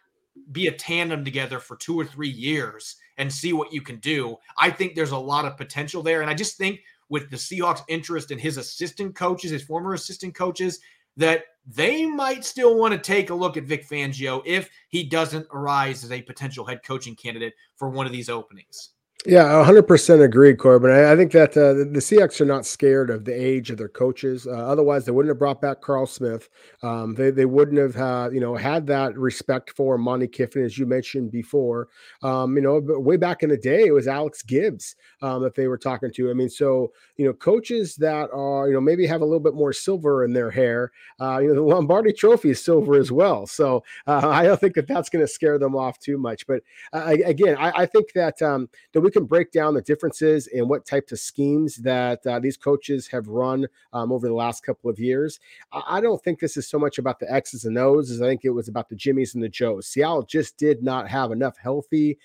be 0.51 0.67
a 0.67 0.71
tandem 0.71 1.23
together 1.23 1.59
for 1.59 1.75
two 1.75 1.99
or 1.99 2.05
three 2.05 2.29
years 2.29 2.95
and 3.17 3.31
see 3.31 3.53
what 3.53 3.73
you 3.73 3.81
can 3.81 3.97
do. 3.97 4.35
I 4.57 4.69
think 4.69 4.95
there's 4.95 5.11
a 5.11 5.17
lot 5.17 5.45
of 5.45 5.57
potential 5.57 6.03
there. 6.03 6.21
And 6.21 6.29
I 6.29 6.33
just 6.33 6.57
think 6.57 6.81
with 7.09 7.29
the 7.29 7.37
Seahawks' 7.37 7.83
interest 7.87 8.31
in 8.31 8.39
his 8.39 8.57
assistant 8.57 9.15
coaches, 9.15 9.51
his 9.51 9.63
former 9.63 9.93
assistant 9.93 10.35
coaches, 10.35 10.79
that 11.17 11.43
they 11.65 12.05
might 12.05 12.43
still 12.43 12.77
want 12.77 12.93
to 12.93 12.99
take 12.99 13.29
a 13.29 13.35
look 13.35 13.57
at 13.57 13.63
Vic 13.63 13.87
Fangio 13.87 14.41
if 14.45 14.69
he 14.89 15.03
doesn't 15.03 15.47
arise 15.51 16.03
as 16.03 16.11
a 16.11 16.21
potential 16.21 16.65
head 16.65 16.81
coaching 16.83 17.15
candidate 17.15 17.53
for 17.75 17.89
one 17.89 18.05
of 18.05 18.11
these 18.11 18.29
openings. 18.29 18.91
Yeah, 19.27 19.45
100% 19.65 20.23
agree, 20.23 20.53
Corbin. 20.53 20.91
I, 20.91 21.13
I 21.13 21.15
think 21.15 21.31
that 21.31 21.57
uh, 21.57 21.73
the, 21.73 21.85
the 21.85 21.99
Seahawks 21.99 22.39
are 22.41 22.45
not 22.45 22.63
scared 22.63 23.09
of 23.09 23.25
the 23.25 23.33
age 23.33 23.71
of 23.71 23.77
their 23.77 23.89
coaches. 23.89 24.45
Uh, 24.45 24.51
otherwise, 24.51 25.03
they 25.03 25.11
wouldn't 25.11 25.31
have 25.31 25.39
brought 25.39 25.61
back 25.61 25.81
Carl 25.81 26.05
Smith. 26.05 26.47
Um, 26.83 27.15
they, 27.15 27.31
they 27.31 27.45
wouldn't 27.45 27.79
have, 27.79 27.97
uh, 27.97 28.29
you 28.31 28.39
know, 28.39 28.55
had 28.55 28.85
that 28.85 29.17
respect 29.17 29.71
for 29.71 29.97
Monte 29.97 30.27
Kiffin, 30.27 30.63
as 30.63 30.77
you 30.77 30.85
mentioned 30.85 31.31
before. 31.31 31.87
Um, 32.21 32.55
you 32.55 32.61
know, 32.61 32.79
way 32.79 33.17
back 33.17 33.41
in 33.41 33.49
the 33.49 33.57
day, 33.57 33.85
it 33.85 33.93
was 33.93 34.07
Alex 34.07 34.43
Gibbs 34.43 34.95
um, 35.23 35.41
that 35.41 35.55
they 35.55 35.67
were 35.67 35.79
talking 35.79 36.11
to. 36.11 36.29
I 36.29 36.33
mean, 36.33 36.49
so, 36.49 36.93
you 37.17 37.25
know, 37.25 37.33
coaches 37.33 37.95
that 37.95 38.29
are, 38.31 38.67
you 38.67 38.75
know, 38.75 38.81
maybe 38.81 39.07
have 39.07 39.21
a 39.21 39.25
little 39.25 39.39
bit 39.39 39.55
more 39.55 39.73
silver 39.73 40.23
in 40.23 40.33
their 40.33 40.51
hair, 40.51 40.91
uh, 41.19 41.39
you 41.41 41.47
know, 41.47 41.55
the 41.55 41.61
Lombardi 41.61 42.13
trophy 42.13 42.51
is 42.51 42.63
silver 42.63 42.95
as 42.95 43.11
well. 43.15 43.47
So 43.47 43.83
uh, 44.05 44.21
I 44.29 44.43
don't 44.43 44.59
think 44.59 44.75
that 44.75 44.87
that's 44.87 45.09
going 45.09 45.25
to 45.25 45.27
scare 45.27 45.57
them 45.57 45.75
off 45.75 45.97
too 45.97 46.19
much. 46.19 46.45
But 46.45 46.61
uh, 46.93 47.15
again, 47.25 47.57
I, 47.57 47.71
I, 47.71 47.85
think 47.87 48.13
that, 48.13 48.39
um, 48.43 48.69
that 48.93 49.01
we 49.01 49.14
can 49.15 49.25
break 49.25 49.51
down 49.51 49.73
the 49.73 49.81
differences 49.81 50.47
in 50.47 50.67
what 50.67 50.85
types 50.85 51.13
of 51.13 51.19
schemes 51.19 51.77
that 51.77 52.25
uh, 52.27 52.37
these 52.37 52.57
coaches 52.57 53.07
have 53.07 53.27
run 53.29 53.65
um, 53.93 54.11
over 54.11 54.27
the 54.27 54.33
last 54.33 54.61
couple 54.61 54.89
of 54.89 54.99
years. 54.99 55.39
I, 55.71 56.01
don't 56.01 56.21
think 56.21 56.39
this 56.39 56.57
is 56.57 56.67
so 56.67 56.77
much 56.77 56.97
about 56.97 57.19
the 57.19 57.31
X's 57.31 57.63
and 57.63 57.77
O's 57.77 58.11
as 58.11 58.21
I 58.21 58.27
think 58.27 58.43
it 58.43 58.49
was 58.49 58.67
about 58.67 58.89
the 58.89 58.95
Jimmies 58.95 59.33
and 59.33 59.43
the 59.43 59.47
Joes. 59.47 59.87
Seattle 59.87 60.23
just 60.23 60.57
did 60.57 60.83
not 60.83 61.07
have 61.07 61.31
enough 61.31 61.57
healthy 61.57 62.17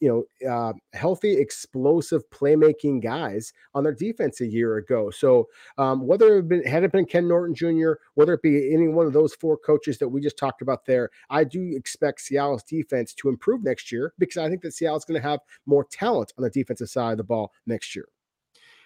you 0.00 0.08
know, 0.42 0.50
uh, 0.50 0.72
healthy, 0.92 1.36
explosive 1.36 2.28
playmaking 2.30 3.02
guys 3.02 3.52
on 3.74 3.84
their 3.84 3.94
defense 3.94 4.40
a 4.40 4.46
year 4.46 4.76
ago. 4.76 5.10
So 5.10 5.48
um, 5.78 6.06
whether 6.06 6.38
it 6.38 6.48
been, 6.48 6.64
had 6.64 6.84
it 6.84 6.92
been 6.92 7.06
Ken 7.06 7.28
Norton 7.28 7.54
Jr., 7.54 7.92
whether 8.14 8.34
it 8.34 8.42
be 8.42 8.72
any 8.72 8.88
one 8.88 9.06
of 9.06 9.12
those 9.12 9.34
four 9.34 9.56
coaches 9.56 9.98
that 9.98 10.08
we 10.08 10.20
just 10.20 10.38
talked 10.38 10.62
about 10.62 10.86
there, 10.86 11.10
I 11.30 11.44
do 11.44 11.72
expect 11.76 12.20
Seattle's 12.20 12.62
defense 12.62 13.14
to 13.14 13.28
improve 13.28 13.62
next 13.62 13.92
year 13.92 14.12
because 14.18 14.38
I 14.38 14.48
think 14.48 14.62
that 14.62 14.72
Seattle's 14.72 15.04
going 15.04 15.20
to 15.20 15.28
have 15.28 15.40
more 15.66 15.84
talent 15.84 16.32
on 16.36 16.44
the 16.44 16.50
defensive 16.50 16.90
side 16.90 17.12
of 17.12 17.18
the 17.18 17.24
ball 17.24 17.52
next 17.66 17.94
year. 17.94 18.08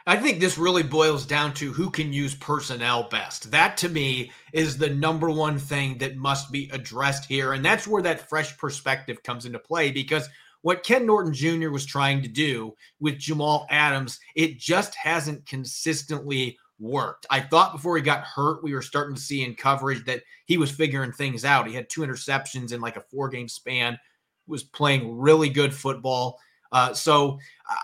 I 0.07 0.17
think 0.17 0.41
this 0.41 0.57
really 0.57 0.83
boils 0.83 1.27
down 1.27 1.53
to 1.55 1.73
who 1.73 1.91
can 1.91 2.13
use 2.13 2.35
personnel 2.35 3.09
best. 3.09 3.51
That 3.51 3.77
to 3.79 3.89
me 3.89 4.33
is 4.53 4.79
the 4.79 4.89
number 4.89 5.31
one 5.31 5.59
thing 5.59 5.99
that 5.99 6.17
must 6.17 6.51
be 6.51 6.71
addressed 6.73 7.27
here. 7.27 7.53
And 7.53 7.65
that's 7.65 7.87
where 7.87 8.03
that 8.03 8.29
fresh 8.29 8.57
perspective 8.57 9.23
comes 9.23 9.45
into 9.45 9.59
play 9.59 9.91
because 9.91 10.29
what 10.63 10.85
Ken 10.85 11.07
Norton 11.07 11.33
Jr. 11.33 11.71
was 11.71 11.87
trying 11.87 12.23
to 12.23 12.29
do 12.29 12.75
with 12.99 13.19
Jamal 13.19 13.67
Adams, 13.71 14.19
it 14.35 14.59
just 14.59 14.95
hasn't 14.95 15.47
consistently 15.47 16.59
worked. 16.79 17.27
I 17.31 17.41
thought 17.41 17.73
before 17.73 17.97
he 17.97 18.03
got 18.03 18.25
hurt, 18.25 18.63
we 18.63 18.73
were 18.73 18.83
starting 18.83 19.15
to 19.15 19.21
see 19.21 19.45
in 19.45 19.55
coverage 19.55 20.05
that 20.07 20.23
he 20.47 20.57
was 20.57 20.71
figuring 20.71 21.13
things 21.13 21.45
out. 21.45 21.67
He 21.67 21.75
had 21.75 21.89
two 21.89 22.01
interceptions 22.01 22.73
in 22.73 22.81
like 22.81 22.97
a 22.97 23.03
four 23.03 23.29
game 23.29 23.49
span, 23.49 23.99
was 24.47 24.65
playing 24.65 25.19
really 25.19 25.49
good 25.49 25.75
football. 25.75 26.39
Uh, 26.73 26.95
so 26.95 27.39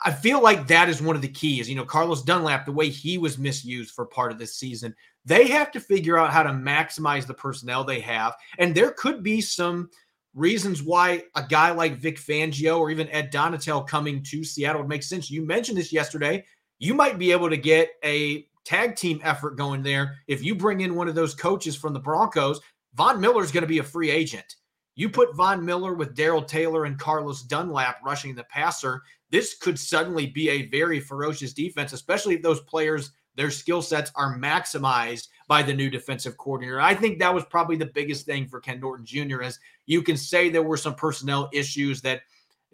I 0.05 0.13
feel 0.13 0.43
like 0.43 0.69
that 0.69 0.89
is 0.89 1.03
one 1.03 1.17
of 1.17 1.23
the 1.23 1.29
keys. 1.29 1.69
You 1.69 1.75
know, 1.75 1.85
Carlos 1.85 2.23
Dunlap, 2.23 2.65
the 2.65 2.73
way 2.73 2.89
he 2.89 3.19
was 3.19 3.37
misused 3.37 3.93
for 3.95 4.07
part 4.07 4.33
of 4.33 4.39
this 4.39 4.57
season, 4.57 4.95
they 5.25 5.49
have 5.49 5.73
to 5.73 5.81
figure 5.81 6.19
out 6.19 6.33
how 6.33 6.45
to 6.45 6.51
maximize 6.51 7.27
the 7.27 7.35
personnel 7.35 7.83
they 7.83 8.01
have. 8.01 8.37
And 8.59 8.75
there 8.75 8.93
could 8.93 9.23
be 9.25 9.41
some 9.41 9.91
reasons 10.37 10.83
why 10.83 11.25
a 11.35 11.43
guy 11.43 11.73
like 11.73 11.97
Vic 11.97 12.19
Fangio 12.19 12.79
or 12.79 12.91
even 12.91 13.09
Ed 13.09 13.33
Donatell 13.33 13.89
coming 13.89 14.23
to 14.25 14.45
Seattle 14.45 14.83
would 14.83 14.89
make 14.89 15.03
sense. 15.03 15.31
You 15.31 15.45
mentioned 15.45 15.79
this 15.79 15.93
yesterday. 15.93 16.45
You 16.79 16.95
might 16.95 17.19
be 17.19 17.33
able 17.33 17.49
to 17.49 17.57
get 17.57 17.89
a 18.05 18.47
tag 18.65 18.97
team 18.97 19.19
effort 19.25 19.57
going 19.57 19.83
there 19.83 20.17
if 20.29 20.45
you 20.45 20.55
bring 20.55 20.83
in 20.83 20.95
one 20.95 21.09
of 21.09 21.15
those 21.15 21.35
coaches 21.35 21.75
from 21.75 21.95
the 21.95 22.01
Broncos. 22.01 22.61
Von 22.95 23.21
Miller 23.21 23.43
is 23.43 23.51
going 23.51 23.63
to 23.63 23.69
be 23.69 23.79
a 23.79 23.83
free 23.83 24.11
agent. 24.11 24.57
You 24.95 25.09
put 25.09 25.35
Von 25.35 25.65
Miller 25.65 25.95
with 25.95 26.15
Darrell 26.15 26.43
Taylor 26.43 26.85
and 26.85 26.99
Carlos 26.99 27.43
Dunlap 27.43 27.99
rushing 28.05 28.35
the 28.35 28.45
passer. 28.45 29.03
This 29.31 29.57
could 29.57 29.79
suddenly 29.79 30.27
be 30.27 30.51
a 30.51 30.69
very 30.69 31.01
ferocious 31.01 31.55
defense, 31.55 31.93
especially 31.93 32.35
if 32.35 32.43
those 32.43 32.61
players, 32.61 33.13
their 33.37 33.51
skill 33.51 33.81
sets 33.81 34.11
are 34.15 34.39
maximized 34.39 35.29
by 35.49 35.63
the 35.63 35.75
new 35.75 35.91
defensive 35.91 36.37
coordinator. 36.37 36.81
I 36.81 36.95
think 36.95 37.19
that 37.19 37.33
was 37.35 37.45
probably 37.45 37.77
the 37.77 37.87
biggest 37.87 38.27
thing 38.27 38.47
for 38.47 38.61
Ken 38.61 38.81
Norton 38.81 39.07
Jr. 39.07 39.43
As 39.43 39.59
you 39.87 40.03
can 40.03 40.17
say 40.17 40.49
there 40.49 40.63
were 40.63 40.77
some 40.77 40.95
personnel 40.95 41.49
issues 41.53 42.01
that 42.03 42.23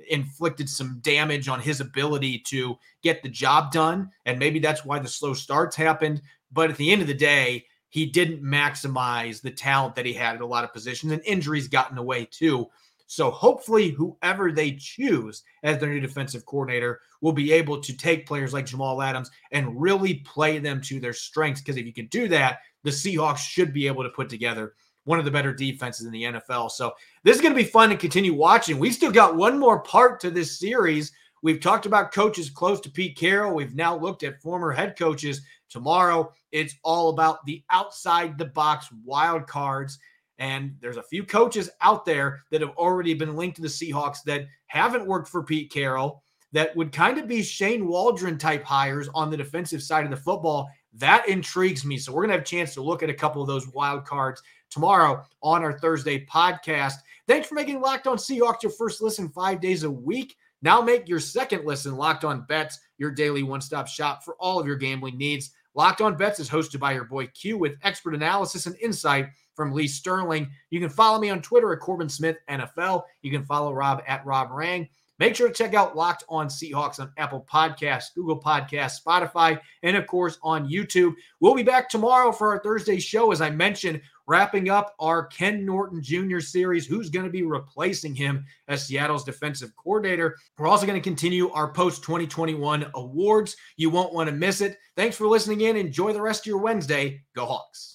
inflicted 0.08 0.68
some 0.68 0.98
damage 1.02 1.48
on 1.48 1.60
his 1.60 1.80
ability 1.80 2.38
to 2.38 2.78
get 3.02 3.22
the 3.22 3.28
job 3.28 3.72
done. 3.72 4.10
And 4.24 4.38
maybe 4.38 4.58
that's 4.58 4.84
why 4.84 4.98
the 4.98 5.08
slow 5.08 5.34
starts 5.34 5.76
happened. 5.76 6.22
But 6.50 6.70
at 6.70 6.76
the 6.76 6.90
end 6.90 7.02
of 7.02 7.08
the 7.08 7.14
day, 7.14 7.66
he 7.88 8.06
didn't 8.06 8.42
maximize 8.42 9.42
the 9.42 9.50
talent 9.50 9.94
that 9.96 10.06
he 10.06 10.14
had 10.14 10.36
at 10.36 10.40
a 10.40 10.46
lot 10.46 10.64
of 10.64 10.72
positions, 10.72 11.12
and 11.12 11.22
injuries 11.26 11.68
got 11.68 11.90
in 11.90 11.96
the 11.96 12.02
way 12.02 12.24
too. 12.24 12.66
So 13.06 13.30
hopefully, 13.30 13.90
whoever 13.90 14.50
they 14.50 14.72
choose 14.72 15.42
as 15.62 15.78
their 15.78 15.90
new 15.90 16.00
defensive 16.00 16.46
coordinator 16.46 17.00
will 17.22 17.32
be 17.32 17.52
able 17.52 17.80
to 17.80 17.96
take 17.96 18.26
players 18.26 18.52
like 18.52 18.66
Jamal 18.66 19.00
Adams 19.00 19.30
and 19.52 19.80
really 19.80 20.16
play 20.16 20.58
them 20.58 20.82
to 20.82 21.00
their 21.00 21.14
strengths. 21.14 21.62
Because 21.62 21.78
if 21.78 21.86
you 21.86 21.94
can 21.94 22.08
do 22.08 22.28
that, 22.28 22.58
the 22.84 22.90
Seahawks 22.90 23.38
should 23.38 23.72
be 23.72 23.86
able 23.86 24.02
to 24.02 24.10
put 24.10 24.28
together 24.28 24.74
one 25.04 25.18
of 25.18 25.24
the 25.24 25.30
better 25.30 25.54
defenses 25.54 26.04
in 26.04 26.12
the 26.12 26.24
NFL. 26.24 26.70
So 26.70 26.92
this 27.24 27.36
is 27.36 27.42
going 27.42 27.54
to 27.54 27.60
be 27.60 27.68
fun 27.68 27.88
to 27.88 27.96
continue 27.96 28.34
watching. 28.34 28.78
We 28.78 28.90
still 28.90 29.10
got 29.10 29.36
one 29.36 29.58
more 29.58 29.80
part 29.80 30.20
to 30.20 30.30
this 30.30 30.58
series. 30.58 31.12
We've 31.42 31.60
talked 31.60 31.86
about 31.86 32.12
coaches 32.12 32.50
close 32.50 32.80
to 32.82 32.90
Pete 32.90 33.16
Carroll. 33.16 33.54
We've 33.54 33.74
now 33.74 33.96
looked 33.96 34.22
at 34.22 34.40
former 34.40 34.70
head 34.70 34.96
coaches. 34.96 35.40
Tomorrow, 35.70 36.32
it's 36.52 36.74
all 36.84 37.10
about 37.10 37.44
the 37.46 37.64
outside 37.70 38.38
the 38.38 38.44
box 38.44 38.88
wild 39.04 39.46
cards. 39.46 39.98
And 40.38 40.76
there's 40.80 40.96
a 40.96 41.02
few 41.02 41.24
coaches 41.24 41.70
out 41.80 42.04
there 42.04 42.42
that 42.50 42.60
have 42.60 42.76
already 42.76 43.14
been 43.14 43.36
linked 43.36 43.56
to 43.56 43.62
the 43.62 43.68
Seahawks 43.68 44.22
that 44.26 44.46
haven't 44.66 45.06
worked 45.06 45.28
for 45.28 45.42
Pete 45.42 45.72
Carroll. 45.72 46.21
That 46.52 46.74
would 46.76 46.92
kind 46.92 47.18
of 47.18 47.26
be 47.26 47.42
Shane 47.42 47.86
Waldron 47.86 48.38
type 48.38 48.64
hires 48.64 49.08
on 49.14 49.30
the 49.30 49.36
defensive 49.36 49.82
side 49.82 50.04
of 50.04 50.10
the 50.10 50.16
football. 50.16 50.70
That 50.94 51.28
intrigues 51.28 51.84
me. 51.84 51.96
So 51.98 52.12
we're 52.12 52.22
going 52.22 52.28
to 52.28 52.34
have 52.34 52.42
a 52.42 52.46
chance 52.46 52.74
to 52.74 52.82
look 52.82 53.02
at 53.02 53.10
a 53.10 53.14
couple 53.14 53.40
of 53.40 53.48
those 53.48 53.68
wild 53.68 54.04
cards 54.04 54.42
tomorrow 54.70 55.24
on 55.42 55.62
our 55.62 55.78
Thursday 55.78 56.26
podcast. 56.26 56.94
Thanks 57.26 57.48
for 57.48 57.54
making 57.54 57.80
Locked 57.80 58.06
On 58.06 58.16
Seahawks 58.16 58.62
your 58.62 58.72
first 58.72 59.00
listen 59.00 59.28
five 59.30 59.60
days 59.60 59.84
a 59.84 59.90
week. 59.90 60.36
Now 60.60 60.80
make 60.80 61.08
your 61.08 61.20
second 61.20 61.64
listen 61.64 61.96
Locked 61.96 62.24
On 62.24 62.42
Bets, 62.42 62.78
your 62.98 63.10
daily 63.10 63.42
one 63.42 63.60
stop 63.60 63.88
shop 63.88 64.22
for 64.22 64.36
all 64.38 64.60
of 64.60 64.66
your 64.66 64.76
gambling 64.76 65.18
needs. 65.18 65.50
Locked 65.74 66.02
On 66.02 66.16
Bets 66.16 66.38
is 66.38 66.50
hosted 66.50 66.78
by 66.78 66.92
your 66.92 67.04
boy 67.04 67.26
Q 67.28 67.56
with 67.58 67.78
expert 67.82 68.14
analysis 68.14 68.66
and 68.66 68.76
insight 68.76 69.28
from 69.54 69.72
Lee 69.72 69.88
Sterling. 69.88 70.50
You 70.70 70.80
can 70.80 70.90
follow 70.90 71.18
me 71.18 71.30
on 71.30 71.42
Twitter 71.42 71.72
at 71.72 71.80
Corbin 71.80 72.08
Smith 72.08 72.36
NFL. 72.48 73.02
You 73.22 73.30
can 73.30 73.44
follow 73.44 73.72
Rob 73.72 74.02
at 74.06 74.24
Rob 74.26 74.50
Rang. 74.50 74.88
Make 75.18 75.36
sure 75.36 75.48
to 75.48 75.54
check 75.54 75.74
out 75.74 75.96
Locked 75.96 76.24
On 76.28 76.48
Seahawks 76.48 76.98
on 76.98 77.12
Apple 77.16 77.46
Podcasts, 77.50 78.14
Google 78.14 78.40
Podcasts, 78.40 79.02
Spotify, 79.06 79.60
and 79.82 79.96
of 79.96 80.06
course 80.06 80.38
on 80.42 80.68
YouTube. 80.68 81.14
We'll 81.40 81.54
be 81.54 81.62
back 81.62 81.88
tomorrow 81.88 82.32
for 82.32 82.52
our 82.52 82.62
Thursday 82.62 82.98
show. 82.98 83.30
As 83.30 83.40
I 83.40 83.50
mentioned, 83.50 84.00
wrapping 84.26 84.68
up 84.68 84.94
our 84.98 85.26
Ken 85.26 85.64
Norton 85.64 86.02
Jr. 86.02 86.40
series. 86.40 86.86
Who's 86.86 87.10
going 87.10 87.26
to 87.26 87.30
be 87.30 87.42
replacing 87.42 88.14
him 88.14 88.44
as 88.68 88.86
Seattle's 88.86 89.24
defensive 89.24 89.74
coordinator? 89.76 90.36
We're 90.58 90.68
also 90.68 90.86
going 90.86 91.00
to 91.00 91.08
continue 91.08 91.50
our 91.50 91.72
post 91.72 92.02
2021 92.02 92.86
awards. 92.94 93.56
You 93.76 93.90
won't 93.90 94.14
want 94.14 94.28
to 94.30 94.34
miss 94.34 94.60
it. 94.60 94.78
Thanks 94.96 95.16
for 95.16 95.26
listening 95.26 95.62
in. 95.62 95.76
Enjoy 95.76 96.12
the 96.12 96.22
rest 96.22 96.42
of 96.42 96.46
your 96.46 96.58
Wednesday. 96.58 97.22
Go 97.34 97.46
Hawks. 97.46 97.90